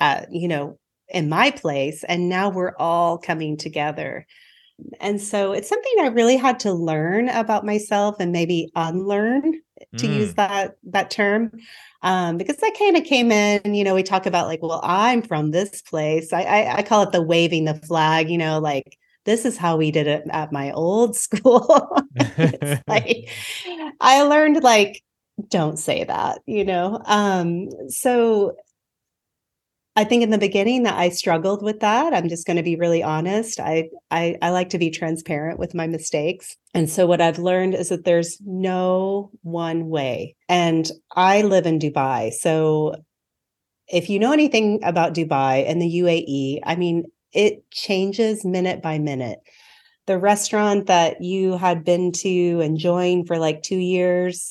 at 0.00 0.28
you 0.32 0.48
know 0.48 0.78
in 1.08 1.28
my 1.28 1.50
place 1.50 2.04
and 2.04 2.28
now 2.28 2.50
we're 2.50 2.76
all 2.78 3.16
coming 3.16 3.56
together 3.56 4.26
and 5.00 5.20
so 5.20 5.52
it's 5.52 5.68
something 5.68 5.92
I 6.00 6.08
really 6.08 6.36
had 6.36 6.60
to 6.60 6.72
learn 6.72 7.28
about 7.28 7.64
myself 7.64 8.16
and 8.20 8.32
maybe 8.32 8.70
unlearn 8.74 9.60
to 9.96 10.06
mm. 10.06 10.14
use 10.14 10.34
that 10.34 10.76
that 10.84 11.10
term. 11.10 11.52
Um, 12.02 12.36
because 12.36 12.56
that 12.56 12.76
kind 12.78 12.96
of 12.96 13.04
came 13.04 13.30
in, 13.30 13.74
you 13.74 13.84
know, 13.84 13.94
we 13.94 14.02
talk 14.02 14.26
about 14.26 14.48
like, 14.48 14.60
well, 14.62 14.80
I'm 14.82 15.22
from 15.22 15.50
this 15.50 15.82
place. 15.82 16.32
I, 16.32 16.42
I 16.42 16.76
I 16.76 16.82
call 16.82 17.02
it 17.02 17.12
the 17.12 17.22
waving 17.22 17.64
the 17.64 17.74
flag, 17.74 18.30
you 18.30 18.38
know, 18.38 18.58
like 18.58 18.98
this 19.24 19.44
is 19.44 19.56
how 19.56 19.76
we 19.76 19.90
did 19.90 20.06
it 20.06 20.24
at 20.30 20.52
my 20.52 20.72
old 20.72 21.16
school. 21.26 21.96
like 22.88 23.28
I 24.00 24.22
learned 24.22 24.62
like 24.62 25.02
don't 25.48 25.78
say 25.78 26.04
that, 26.04 26.40
you 26.46 26.64
know. 26.64 27.00
Um, 27.06 27.68
so 27.88 28.56
I 29.94 30.04
think 30.04 30.22
in 30.22 30.30
the 30.30 30.38
beginning 30.38 30.84
that 30.84 30.96
I 30.96 31.10
struggled 31.10 31.62
with 31.62 31.80
that. 31.80 32.14
I'm 32.14 32.28
just 32.28 32.46
going 32.46 32.56
to 32.56 32.62
be 32.62 32.76
really 32.76 33.02
honest. 33.02 33.60
I, 33.60 33.90
I 34.10 34.36
I 34.40 34.50
like 34.50 34.70
to 34.70 34.78
be 34.78 34.90
transparent 34.90 35.58
with 35.58 35.74
my 35.74 35.86
mistakes. 35.86 36.56
And 36.72 36.88
so 36.88 37.06
what 37.06 37.20
I've 37.20 37.38
learned 37.38 37.74
is 37.74 37.90
that 37.90 38.04
there's 38.04 38.38
no 38.40 39.30
one 39.42 39.88
way. 39.88 40.34
And 40.48 40.90
I 41.14 41.42
live 41.42 41.66
in 41.66 41.78
Dubai. 41.78 42.32
So 42.32 42.94
if 43.86 44.08
you 44.08 44.18
know 44.18 44.32
anything 44.32 44.80
about 44.82 45.14
Dubai 45.14 45.68
and 45.68 45.80
the 45.82 46.00
UAE, 46.00 46.60
I 46.64 46.76
mean, 46.76 47.04
it 47.34 47.70
changes 47.70 48.44
minute 48.44 48.80
by 48.80 48.98
minute. 48.98 49.40
The 50.06 50.18
restaurant 50.18 50.86
that 50.86 51.20
you 51.20 51.58
had 51.58 51.84
been 51.84 52.12
to 52.12 52.60
enjoying 52.60 53.26
for 53.26 53.38
like 53.38 53.62
two 53.62 53.78
years, 53.78 54.50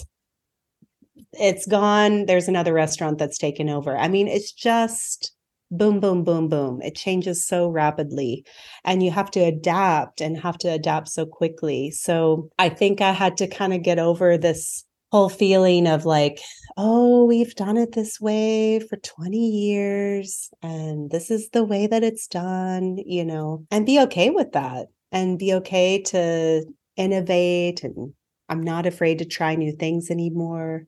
it's 1.34 1.66
gone. 1.66 2.26
There's 2.26 2.48
another 2.48 2.74
restaurant 2.74 3.18
that's 3.18 3.38
taken 3.38 3.70
over. 3.70 3.98
I 3.98 4.08
mean, 4.08 4.28
it's 4.28 4.52
just 4.52 5.34
boom, 5.72 6.00
boom, 6.00 6.24
boom, 6.24 6.50
boom. 6.50 6.82
It 6.82 6.96
changes 6.96 7.46
so 7.46 7.68
rapidly 7.70 8.46
and 8.84 9.02
you 9.02 9.12
have 9.12 9.32
to 9.32 9.40
adapt 9.40 10.22
and 10.22 10.38
have 10.38 10.58
to 10.60 10.68
adapt 10.68 11.08
so 11.08 11.26
quickly. 11.26 11.92
So 11.92 12.50
I 12.60 12.70
think 12.70 13.02
I 13.02 13.14
had 13.14 13.38
to 13.38 13.48
kind 13.48 13.74
of 13.74 13.82
get 13.82 13.98
over 13.98 14.38
this 14.38 14.84
whole 15.12 15.30
feeling 15.30 15.88
of 15.88 16.06
like, 16.06 16.40
oh, 16.78 17.26
we've 17.26 17.56
done 17.56 17.78
it 17.78 17.94
this 17.94 18.20
way 18.20 18.80
for 18.80 18.98
20 18.98 19.38
years 19.38 20.50
and 20.62 21.10
this 21.12 21.32
is 21.32 21.50
the 21.50 21.64
way 21.64 21.88
that 21.88 22.04
it's 22.04 22.28
done, 22.28 22.98
you 23.06 23.26
know, 23.26 23.66
and 23.72 23.86
be 23.86 24.00
okay 24.02 24.30
with 24.30 24.52
that 24.54 24.88
and 25.12 25.40
be 25.40 25.54
okay 25.54 26.02
to 26.02 26.66
innovate 26.96 27.84
and 27.84 28.14
I'm 28.52 28.62
not 28.62 28.86
afraid 28.86 29.20
to 29.20 29.26
try 29.26 29.56
new 29.56 29.72
things 29.72 30.12
anymore. 30.12 30.86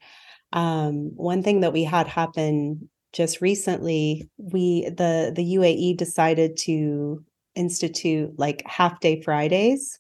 Um, 0.52 1.12
one 1.16 1.42
thing 1.42 1.62
that 1.62 1.74
we 1.74 1.84
had 1.84 2.08
happen 2.08 2.90
just 3.14 3.42
recently, 3.42 4.30
we 4.38 4.90
the 4.90 5.32
the 5.34 5.56
UAE 5.56 5.98
decided 5.98 6.58
to 6.58 7.24
institute 7.56 8.38
like 8.38 8.64
half 8.68 9.00
day 9.00 9.22
Fridays. 9.22 10.00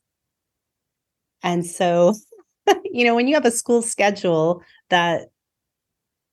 And 1.41 1.65
so 1.65 2.15
you 2.85 3.05
know, 3.05 3.15
when 3.15 3.27
you 3.27 3.35
have 3.35 3.45
a 3.45 3.51
school 3.51 3.81
schedule 3.81 4.61
that 4.89 5.29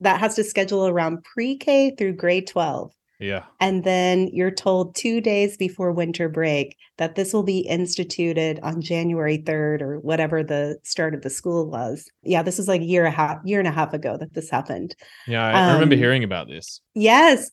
that 0.01 0.18
has 0.18 0.35
to 0.35 0.45
schedule 0.45 0.87
around 0.87 1.22
pre-K 1.24 1.95
through 1.97 2.14
grade 2.14 2.47
12. 2.47 2.93
Yeah. 3.20 3.44
And 3.60 3.84
then 3.84 4.28
you're 4.32 4.50
told 4.50 4.94
2 4.96 5.20
days 5.20 5.56
before 5.56 5.92
winter 5.92 6.28
break 6.28 6.76
that 6.98 7.14
this 7.14 7.32
will 7.32 7.42
be 7.42 7.60
instituted 7.60 8.58
on 8.62 8.80
January 8.80 9.38
3rd 9.38 9.82
or 9.82 10.00
whatever 10.00 10.42
the 10.42 10.78
start 10.82 11.14
of 11.14 11.22
the 11.22 11.30
school 11.30 11.70
was. 11.70 12.08
Yeah, 12.22 12.42
this 12.42 12.58
was 12.58 12.66
like 12.66 12.80
a 12.80 12.84
year 12.84 13.04
and 13.04 13.14
a 13.14 13.16
half 13.16 13.38
year 13.44 13.58
and 13.58 13.68
a 13.68 13.72
half 13.72 13.92
ago 13.92 14.16
that 14.16 14.34
this 14.34 14.50
happened. 14.50 14.96
Yeah, 15.26 15.44
I, 15.46 15.50
um, 15.50 15.70
I 15.70 15.72
remember 15.74 15.96
hearing 15.96 16.24
about 16.24 16.48
this. 16.48 16.80
Yes. 16.94 17.50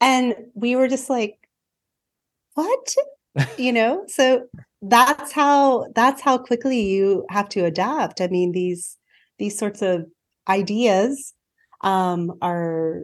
And 0.00 0.34
we 0.54 0.74
were 0.74 0.88
just 0.88 1.08
like 1.08 1.36
what? 2.54 2.94
you 3.58 3.72
know? 3.72 4.04
So 4.08 4.46
that's 4.82 5.32
how 5.32 5.86
that's 5.94 6.20
how 6.20 6.36
quickly 6.36 6.80
you 6.82 7.24
have 7.30 7.48
to 7.48 7.64
adapt 7.64 8.20
i 8.20 8.26
mean 8.26 8.50
these 8.50 8.98
these 9.38 9.56
sorts 9.56 9.80
of 9.80 10.04
ideas 10.48 11.34
um, 11.82 12.32
are 12.42 13.02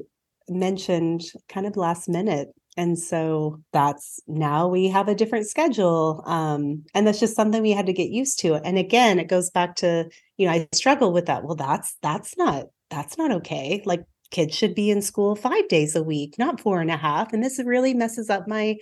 mentioned 0.49 1.23
kind 1.49 1.67
of 1.67 1.77
last 1.77 2.09
minute 2.09 2.49
and 2.77 2.99
so 2.99 3.61
that's 3.73 4.21
now 4.29 4.69
we 4.69 4.89
have 4.89 5.09
a 5.09 5.15
different 5.15 5.47
schedule 5.47 6.23
um, 6.27 6.85
and 6.95 7.07
that's 7.07 7.21
just 7.21 7.35
something 7.35 7.63
we 7.63 7.73
had 7.73 7.87
to 7.87 7.93
get 7.93 8.11
used 8.11 8.39
to 8.39 8.55
and 8.55 8.79
again 8.79 9.19
it 9.19 9.29
goes 9.29 9.51
back 9.51 9.75
to 9.77 10.09
you 10.37 10.47
know 10.47 10.53
i 10.53 10.69
struggle 10.73 11.13
with 11.13 11.27
that 11.27 11.45
well 11.45 11.57
that's 11.57 11.97
that's 12.03 12.37
not 12.37 12.67
that's 12.91 13.19
not 13.19 13.33
okay 13.33 13.83
like 13.85 14.05
kids 14.31 14.55
should 14.55 14.75
be 14.75 14.91
in 14.91 15.01
school 15.01 15.35
five 15.35 15.67
days 15.69 15.97
a 15.97 16.03
week 16.03 16.35
not 16.39 16.61
four 16.61 16.81
and 16.81 16.91
a 16.91 16.97
half 16.97 17.33
and 17.33 17.43
this 17.43 17.61
really 17.65 17.95
messes 17.95 18.31
up 18.31 18.47
my 18.47 18.77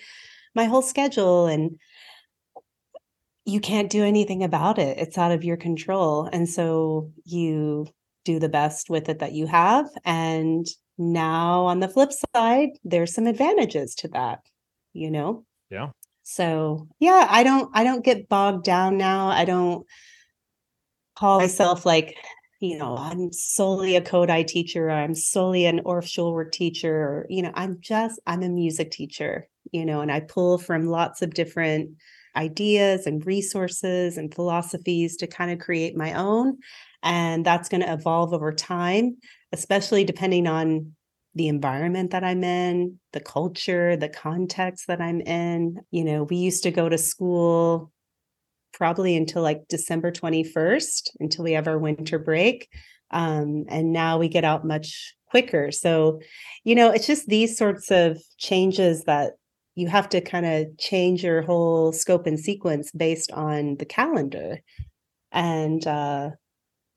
my 0.55 0.65
whole 0.65 0.83
schedule 0.83 1.47
and 1.47 1.79
you 3.47 3.61
can't 3.61 3.91
do 3.91 4.05
anything 4.05 4.43
about 4.43 4.79
it. 4.79 4.99
It's 4.99 5.17
out 5.17 5.31
of 5.31 5.45
your 5.45 5.57
control. 5.57 6.29
And 6.33 6.49
so 6.49 7.13
you 7.25 7.87
do 8.25 8.41
the 8.41 8.49
best 8.49 8.91
with 8.91 9.09
it 9.09 9.21
that 9.21 9.33
you 9.33 9.47
have. 9.47 9.89
And 10.05 10.67
now 10.99 11.67
on 11.67 11.81
the 11.81 11.89
flip 11.89 12.11
side, 12.35 12.71
there's 12.85 13.15
some 13.15 13.27
advantages 13.27 13.95
to 13.97 14.09
that, 14.09 14.41
you 14.93 15.11
know? 15.11 15.45
Yeah. 15.71 15.91
So 16.23 16.89
yeah, 16.99 17.27
I 17.31 17.43
don't 17.43 17.71
I 17.75 17.85
don't 17.85 18.05
get 18.05 18.29
bogged 18.29 18.65
down 18.65 18.97
now. 18.99 19.29
I 19.29 19.45
don't 19.45 19.87
call 21.17 21.39
myself 21.39 21.87
like, 21.87 22.17
you 22.61 22.77
know, 22.79 22.97
I'm 22.97 23.33
solely 23.33 23.97
a 23.97 24.01
Kodály 24.01 24.47
teacher, 24.47 24.89
or 24.89 24.91
I'm 24.91 25.15
solely 25.15 25.67
an 25.67 25.81
Orff 25.85 26.05
Schulwerk 26.05 26.53
teacher, 26.53 26.95
or, 26.95 27.27
you 27.29 27.43
know, 27.43 27.53
I'm 27.55 27.79
just 27.81 28.21
I'm 28.27 28.43
a 28.43 28.49
music 28.49 28.91
teacher, 28.91 29.47
you 29.73 29.85
know, 29.85 30.01
and 30.01 30.11
I 30.11 30.21
pull 30.21 30.59
from 30.59 30.87
lots 30.87 31.23
of 31.23 31.35
different 31.35 31.91
ideas 32.35 33.07
and 33.07 33.25
resources 33.25 34.19
and 34.19 34.35
philosophies 34.35 35.17
to 35.17 35.27
kind 35.27 35.51
of 35.51 35.59
create 35.59 35.97
my 35.97 36.13
own. 36.13 36.59
And 37.03 37.47
that's 37.47 37.69
going 37.69 37.83
to 37.83 37.93
evolve 37.93 38.33
over 38.35 38.53
time, 38.53 39.17
especially 39.53 40.05
depending 40.05 40.47
on 40.47 40.93
the 41.35 41.49
environment 41.49 42.13
that 42.13 42.25
I'm 42.25 42.43
in, 42.43 42.99
the 43.13 43.21
culture, 43.21 43.97
the 43.97 44.09
context 44.09 44.87
that 44.87 45.01
I'm 45.01 45.21
in. 45.21 45.79
You 45.91 46.05
know, 46.05 46.23
we 46.25 46.37
used 46.37 46.63
to 46.63 46.71
go 46.71 46.89
to 46.89 46.97
school 46.97 47.93
probably 48.73 49.17
until 49.17 49.43
like 49.43 49.69
December 49.69 50.11
21st 50.11 51.11
until 51.21 51.45
we 51.45 51.53
have 51.53 51.69
our 51.69 51.79
winter 51.79 52.19
break. 52.19 52.69
Um, 53.11 53.65
and 53.69 53.93
now 53.93 54.19
we 54.19 54.29
get 54.29 54.45
out 54.45 54.67
much 54.67 55.15
quicker. 55.29 55.71
So, 55.71 56.21
you 56.65 56.75
know, 56.75 56.91
it's 56.91 57.07
just 57.07 57.27
these 57.27 57.57
sorts 57.57 57.91
of 57.91 58.19
changes 58.39 59.05
that 59.05 59.33
you 59.75 59.89
have 59.89 60.09
to 60.09 60.23
kind 60.23 60.47
of 60.47 60.79
change 60.79 61.23
your 61.23 61.43
whole 61.43 61.93
scope 61.93 62.27
and 62.27 62.41
sequence 62.41 62.91
based 62.93 63.31
on 63.33 63.77
the 63.77 63.85
calendar 63.85 64.61
and 65.33 65.87
uh, 65.87 66.31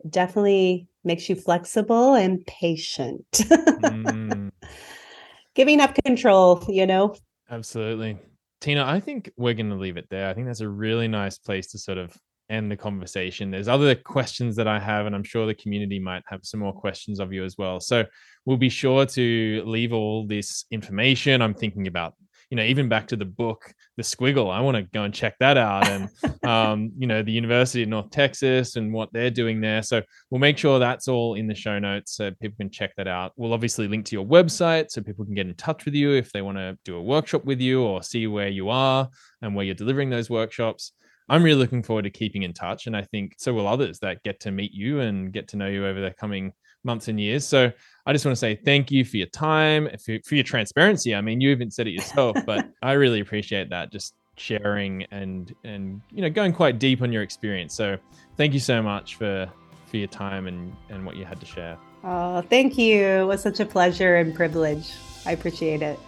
definitely 0.07 0.87
makes 1.03 1.29
you 1.29 1.35
flexible 1.35 2.13
and 2.13 2.45
patient. 2.45 3.25
Mm. 3.31 4.51
giving 5.55 5.81
up 5.81 5.93
control 6.05 6.63
you 6.69 6.85
know? 6.85 7.15
Absolutely. 7.49 8.17
Tina 8.61 8.85
i 8.85 8.99
think 8.99 9.31
we're 9.37 9.53
going 9.53 9.69
to 9.69 9.75
leave 9.75 9.97
it 9.97 10.07
there. 10.09 10.29
I 10.29 10.33
think 10.33 10.47
that's 10.47 10.61
a 10.61 10.69
really 10.69 11.07
nice 11.07 11.37
place 11.37 11.67
to 11.71 11.77
sort 11.77 11.97
of 11.97 12.15
end 12.49 12.71
the 12.71 12.77
conversation. 12.77 13.51
There's 13.51 13.67
other 13.67 13.95
questions 13.95 14.55
that 14.55 14.67
i 14.67 14.79
have 14.79 15.05
and 15.05 15.15
i'm 15.15 15.23
sure 15.23 15.45
the 15.45 15.53
community 15.53 15.99
might 15.99 16.23
have 16.27 16.41
some 16.43 16.59
more 16.59 16.73
questions 16.73 17.19
of 17.19 17.31
you 17.33 17.43
as 17.43 17.57
well. 17.57 17.79
So 17.79 18.05
we'll 18.45 18.57
be 18.57 18.69
sure 18.69 19.05
to 19.05 19.63
leave 19.65 19.93
all 19.93 20.25
this 20.27 20.65
information. 20.71 21.41
I'm 21.41 21.53
thinking 21.53 21.87
about 21.87 22.13
you 22.49 22.55
know, 22.55 22.63
even 22.63 22.89
back 22.89 23.07
to 23.07 23.15
the 23.15 23.25
book, 23.25 23.71
The 23.97 24.03
Squiggle, 24.03 24.51
I 24.51 24.59
want 24.61 24.75
to 24.75 24.83
go 24.83 25.03
and 25.03 25.13
check 25.13 25.35
that 25.39 25.57
out. 25.57 25.87
And, 25.87 26.09
um, 26.43 26.91
you 26.97 27.05
know, 27.05 27.21
the 27.21 27.31
University 27.31 27.83
of 27.83 27.89
North 27.89 28.09
Texas 28.09 28.75
and 28.75 28.91
what 28.91 29.13
they're 29.13 29.29
doing 29.29 29.61
there. 29.61 29.83
So 29.83 30.01
we'll 30.29 30.39
make 30.39 30.57
sure 30.57 30.79
that's 30.79 31.07
all 31.07 31.35
in 31.35 31.47
the 31.47 31.55
show 31.55 31.77
notes 31.77 32.13
so 32.13 32.31
people 32.41 32.57
can 32.57 32.71
check 32.71 32.95
that 32.97 33.07
out. 33.07 33.33
We'll 33.35 33.53
obviously 33.53 33.87
link 33.87 34.05
to 34.05 34.15
your 34.15 34.25
website 34.25 34.89
so 34.89 35.01
people 35.01 35.25
can 35.25 35.35
get 35.35 35.47
in 35.47 35.55
touch 35.55 35.85
with 35.85 35.93
you 35.93 36.13
if 36.13 36.31
they 36.31 36.41
want 36.41 36.57
to 36.57 36.77
do 36.85 36.97
a 36.97 37.03
workshop 37.03 37.45
with 37.45 37.61
you 37.61 37.83
or 37.83 38.01
see 38.01 38.25
where 38.25 38.49
you 38.49 38.69
are 38.69 39.07
and 39.41 39.55
where 39.55 39.65
you're 39.65 39.75
delivering 39.75 40.09
those 40.09 40.29
workshops. 40.29 40.93
I'm 41.31 41.43
really 41.43 41.59
looking 41.59 41.83
forward 41.83 42.03
to 42.03 42.09
keeping 42.09 42.41
in 42.41 42.53
touch. 42.53 42.87
And 42.87 42.97
I 42.97 43.03
think 43.03 43.35
so 43.37 43.53
will 43.53 43.67
others 43.67 43.99
that 43.99 44.23
get 44.23 44.39
to 44.41 44.51
meet 44.51 44.73
you 44.73 45.01
and 45.01 45.31
get 45.31 45.49
to 45.49 45.57
know 45.57 45.67
you 45.67 45.85
over 45.85 46.01
the 46.01 46.11
coming 46.11 46.53
months 46.83 47.07
and 47.07 47.19
years. 47.19 47.45
So 47.45 47.71
I 48.05 48.13
just 48.13 48.25
want 48.25 48.35
to 48.35 48.39
say 48.39 48.55
thank 48.55 48.91
you 48.91 49.05
for 49.05 49.17
your 49.17 49.27
time, 49.27 49.89
for, 50.03 50.17
for 50.25 50.35
your 50.35 50.43
transparency. 50.43 51.13
I 51.13 51.21
mean, 51.21 51.41
you 51.41 51.49
even 51.51 51.69
said 51.71 51.87
it 51.87 51.91
yourself, 51.91 52.37
but 52.45 52.69
I 52.81 52.93
really 52.93 53.19
appreciate 53.19 53.69
that. 53.69 53.91
Just 53.91 54.15
sharing 54.39 55.03
and 55.11 55.53
and 55.65 56.01
you 56.11 56.21
know 56.21 56.29
going 56.29 56.53
quite 56.53 56.79
deep 56.79 57.01
on 57.01 57.11
your 57.11 57.23
experience. 57.23 57.73
So 57.73 57.97
thank 58.37 58.53
you 58.53 58.59
so 58.59 58.81
much 58.81 59.15
for 59.15 59.49
for 59.87 59.97
your 59.97 60.07
time 60.07 60.47
and 60.47 60.75
and 60.89 61.05
what 61.05 61.15
you 61.17 61.25
had 61.25 61.39
to 61.39 61.45
share. 61.45 61.77
Oh, 62.03 62.41
thank 62.41 62.77
you. 62.77 63.03
It 63.03 63.25
was 63.25 63.41
such 63.41 63.59
a 63.59 63.65
pleasure 63.65 64.15
and 64.15 64.33
privilege. 64.33 64.91
I 65.25 65.33
appreciate 65.33 65.81
it. 65.81 65.99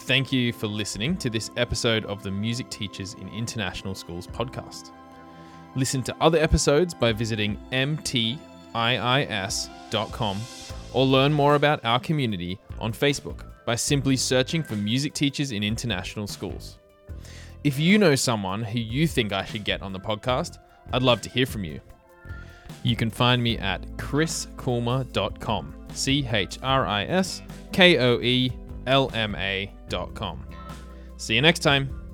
Thank 0.00 0.32
you 0.32 0.52
for 0.52 0.66
listening 0.66 1.16
to 1.18 1.28
this 1.28 1.50
episode 1.56 2.04
of 2.06 2.22
the 2.22 2.30
Music 2.30 2.70
Teachers 2.70 3.14
in 3.14 3.28
International 3.28 3.94
Schools 3.94 4.26
podcast. 4.26 4.92
Listen 5.74 6.02
to 6.04 6.16
other 6.20 6.38
episodes 6.38 6.94
by 6.94 7.12
visiting 7.12 7.58
MT 7.72 8.38
iis.com 8.76 10.38
or 10.92 11.04
learn 11.04 11.32
more 11.32 11.54
about 11.54 11.84
our 11.84 12.00
community 12.00 12.58
on 12.78 12.92
Facebook 12.92 13.44
by 13.64 13.74
simply 13.74 14.16
searching 14.16 14.62
for 14.62 14.76
music 14.76 15.12
teachers 15.14 15.52
in 15.52 15.62
international 15.62 16.26
schools. 16.26 16.78
If 17.64 17.78
you 17.78 17.98
know 17.98 18.14
someone 18.14 18.62
who 18.62 18.78
you 18.78 19.06
think 19.06 19.32
I 19.32 19.44
should 19.44 19.64
get 19.64 19.82
on 19.82 19.92
the 19.92 20.00
podcast, 20.00 20.58
I'd 20.92 21.02
love 21.02 21.20
to 21.22 21.28
hear 21.28 21.46
from 21.46 21.64
you. 21.64 21.80
You 22.82 22.94
can 22.94 23.10
find 23.10 23.42
me 23.42 23.58
at 23.58 23.82
chriskoelma.com. 23.96 25.74
C 25.92 26.28
H 26.30 26.58
R 26.62 26.86
I 26.86 27.04
S 27.04 27.42
K 27.72 27.98
O 27.98 28.20
E 28.20 28.52
L 28.86 29.10
M 29.14 29.34
A.com. 29.34 30.46
See 31.16 31.34
you 31.34 31.42
next 31.42 31.60
time. 31.60 32.05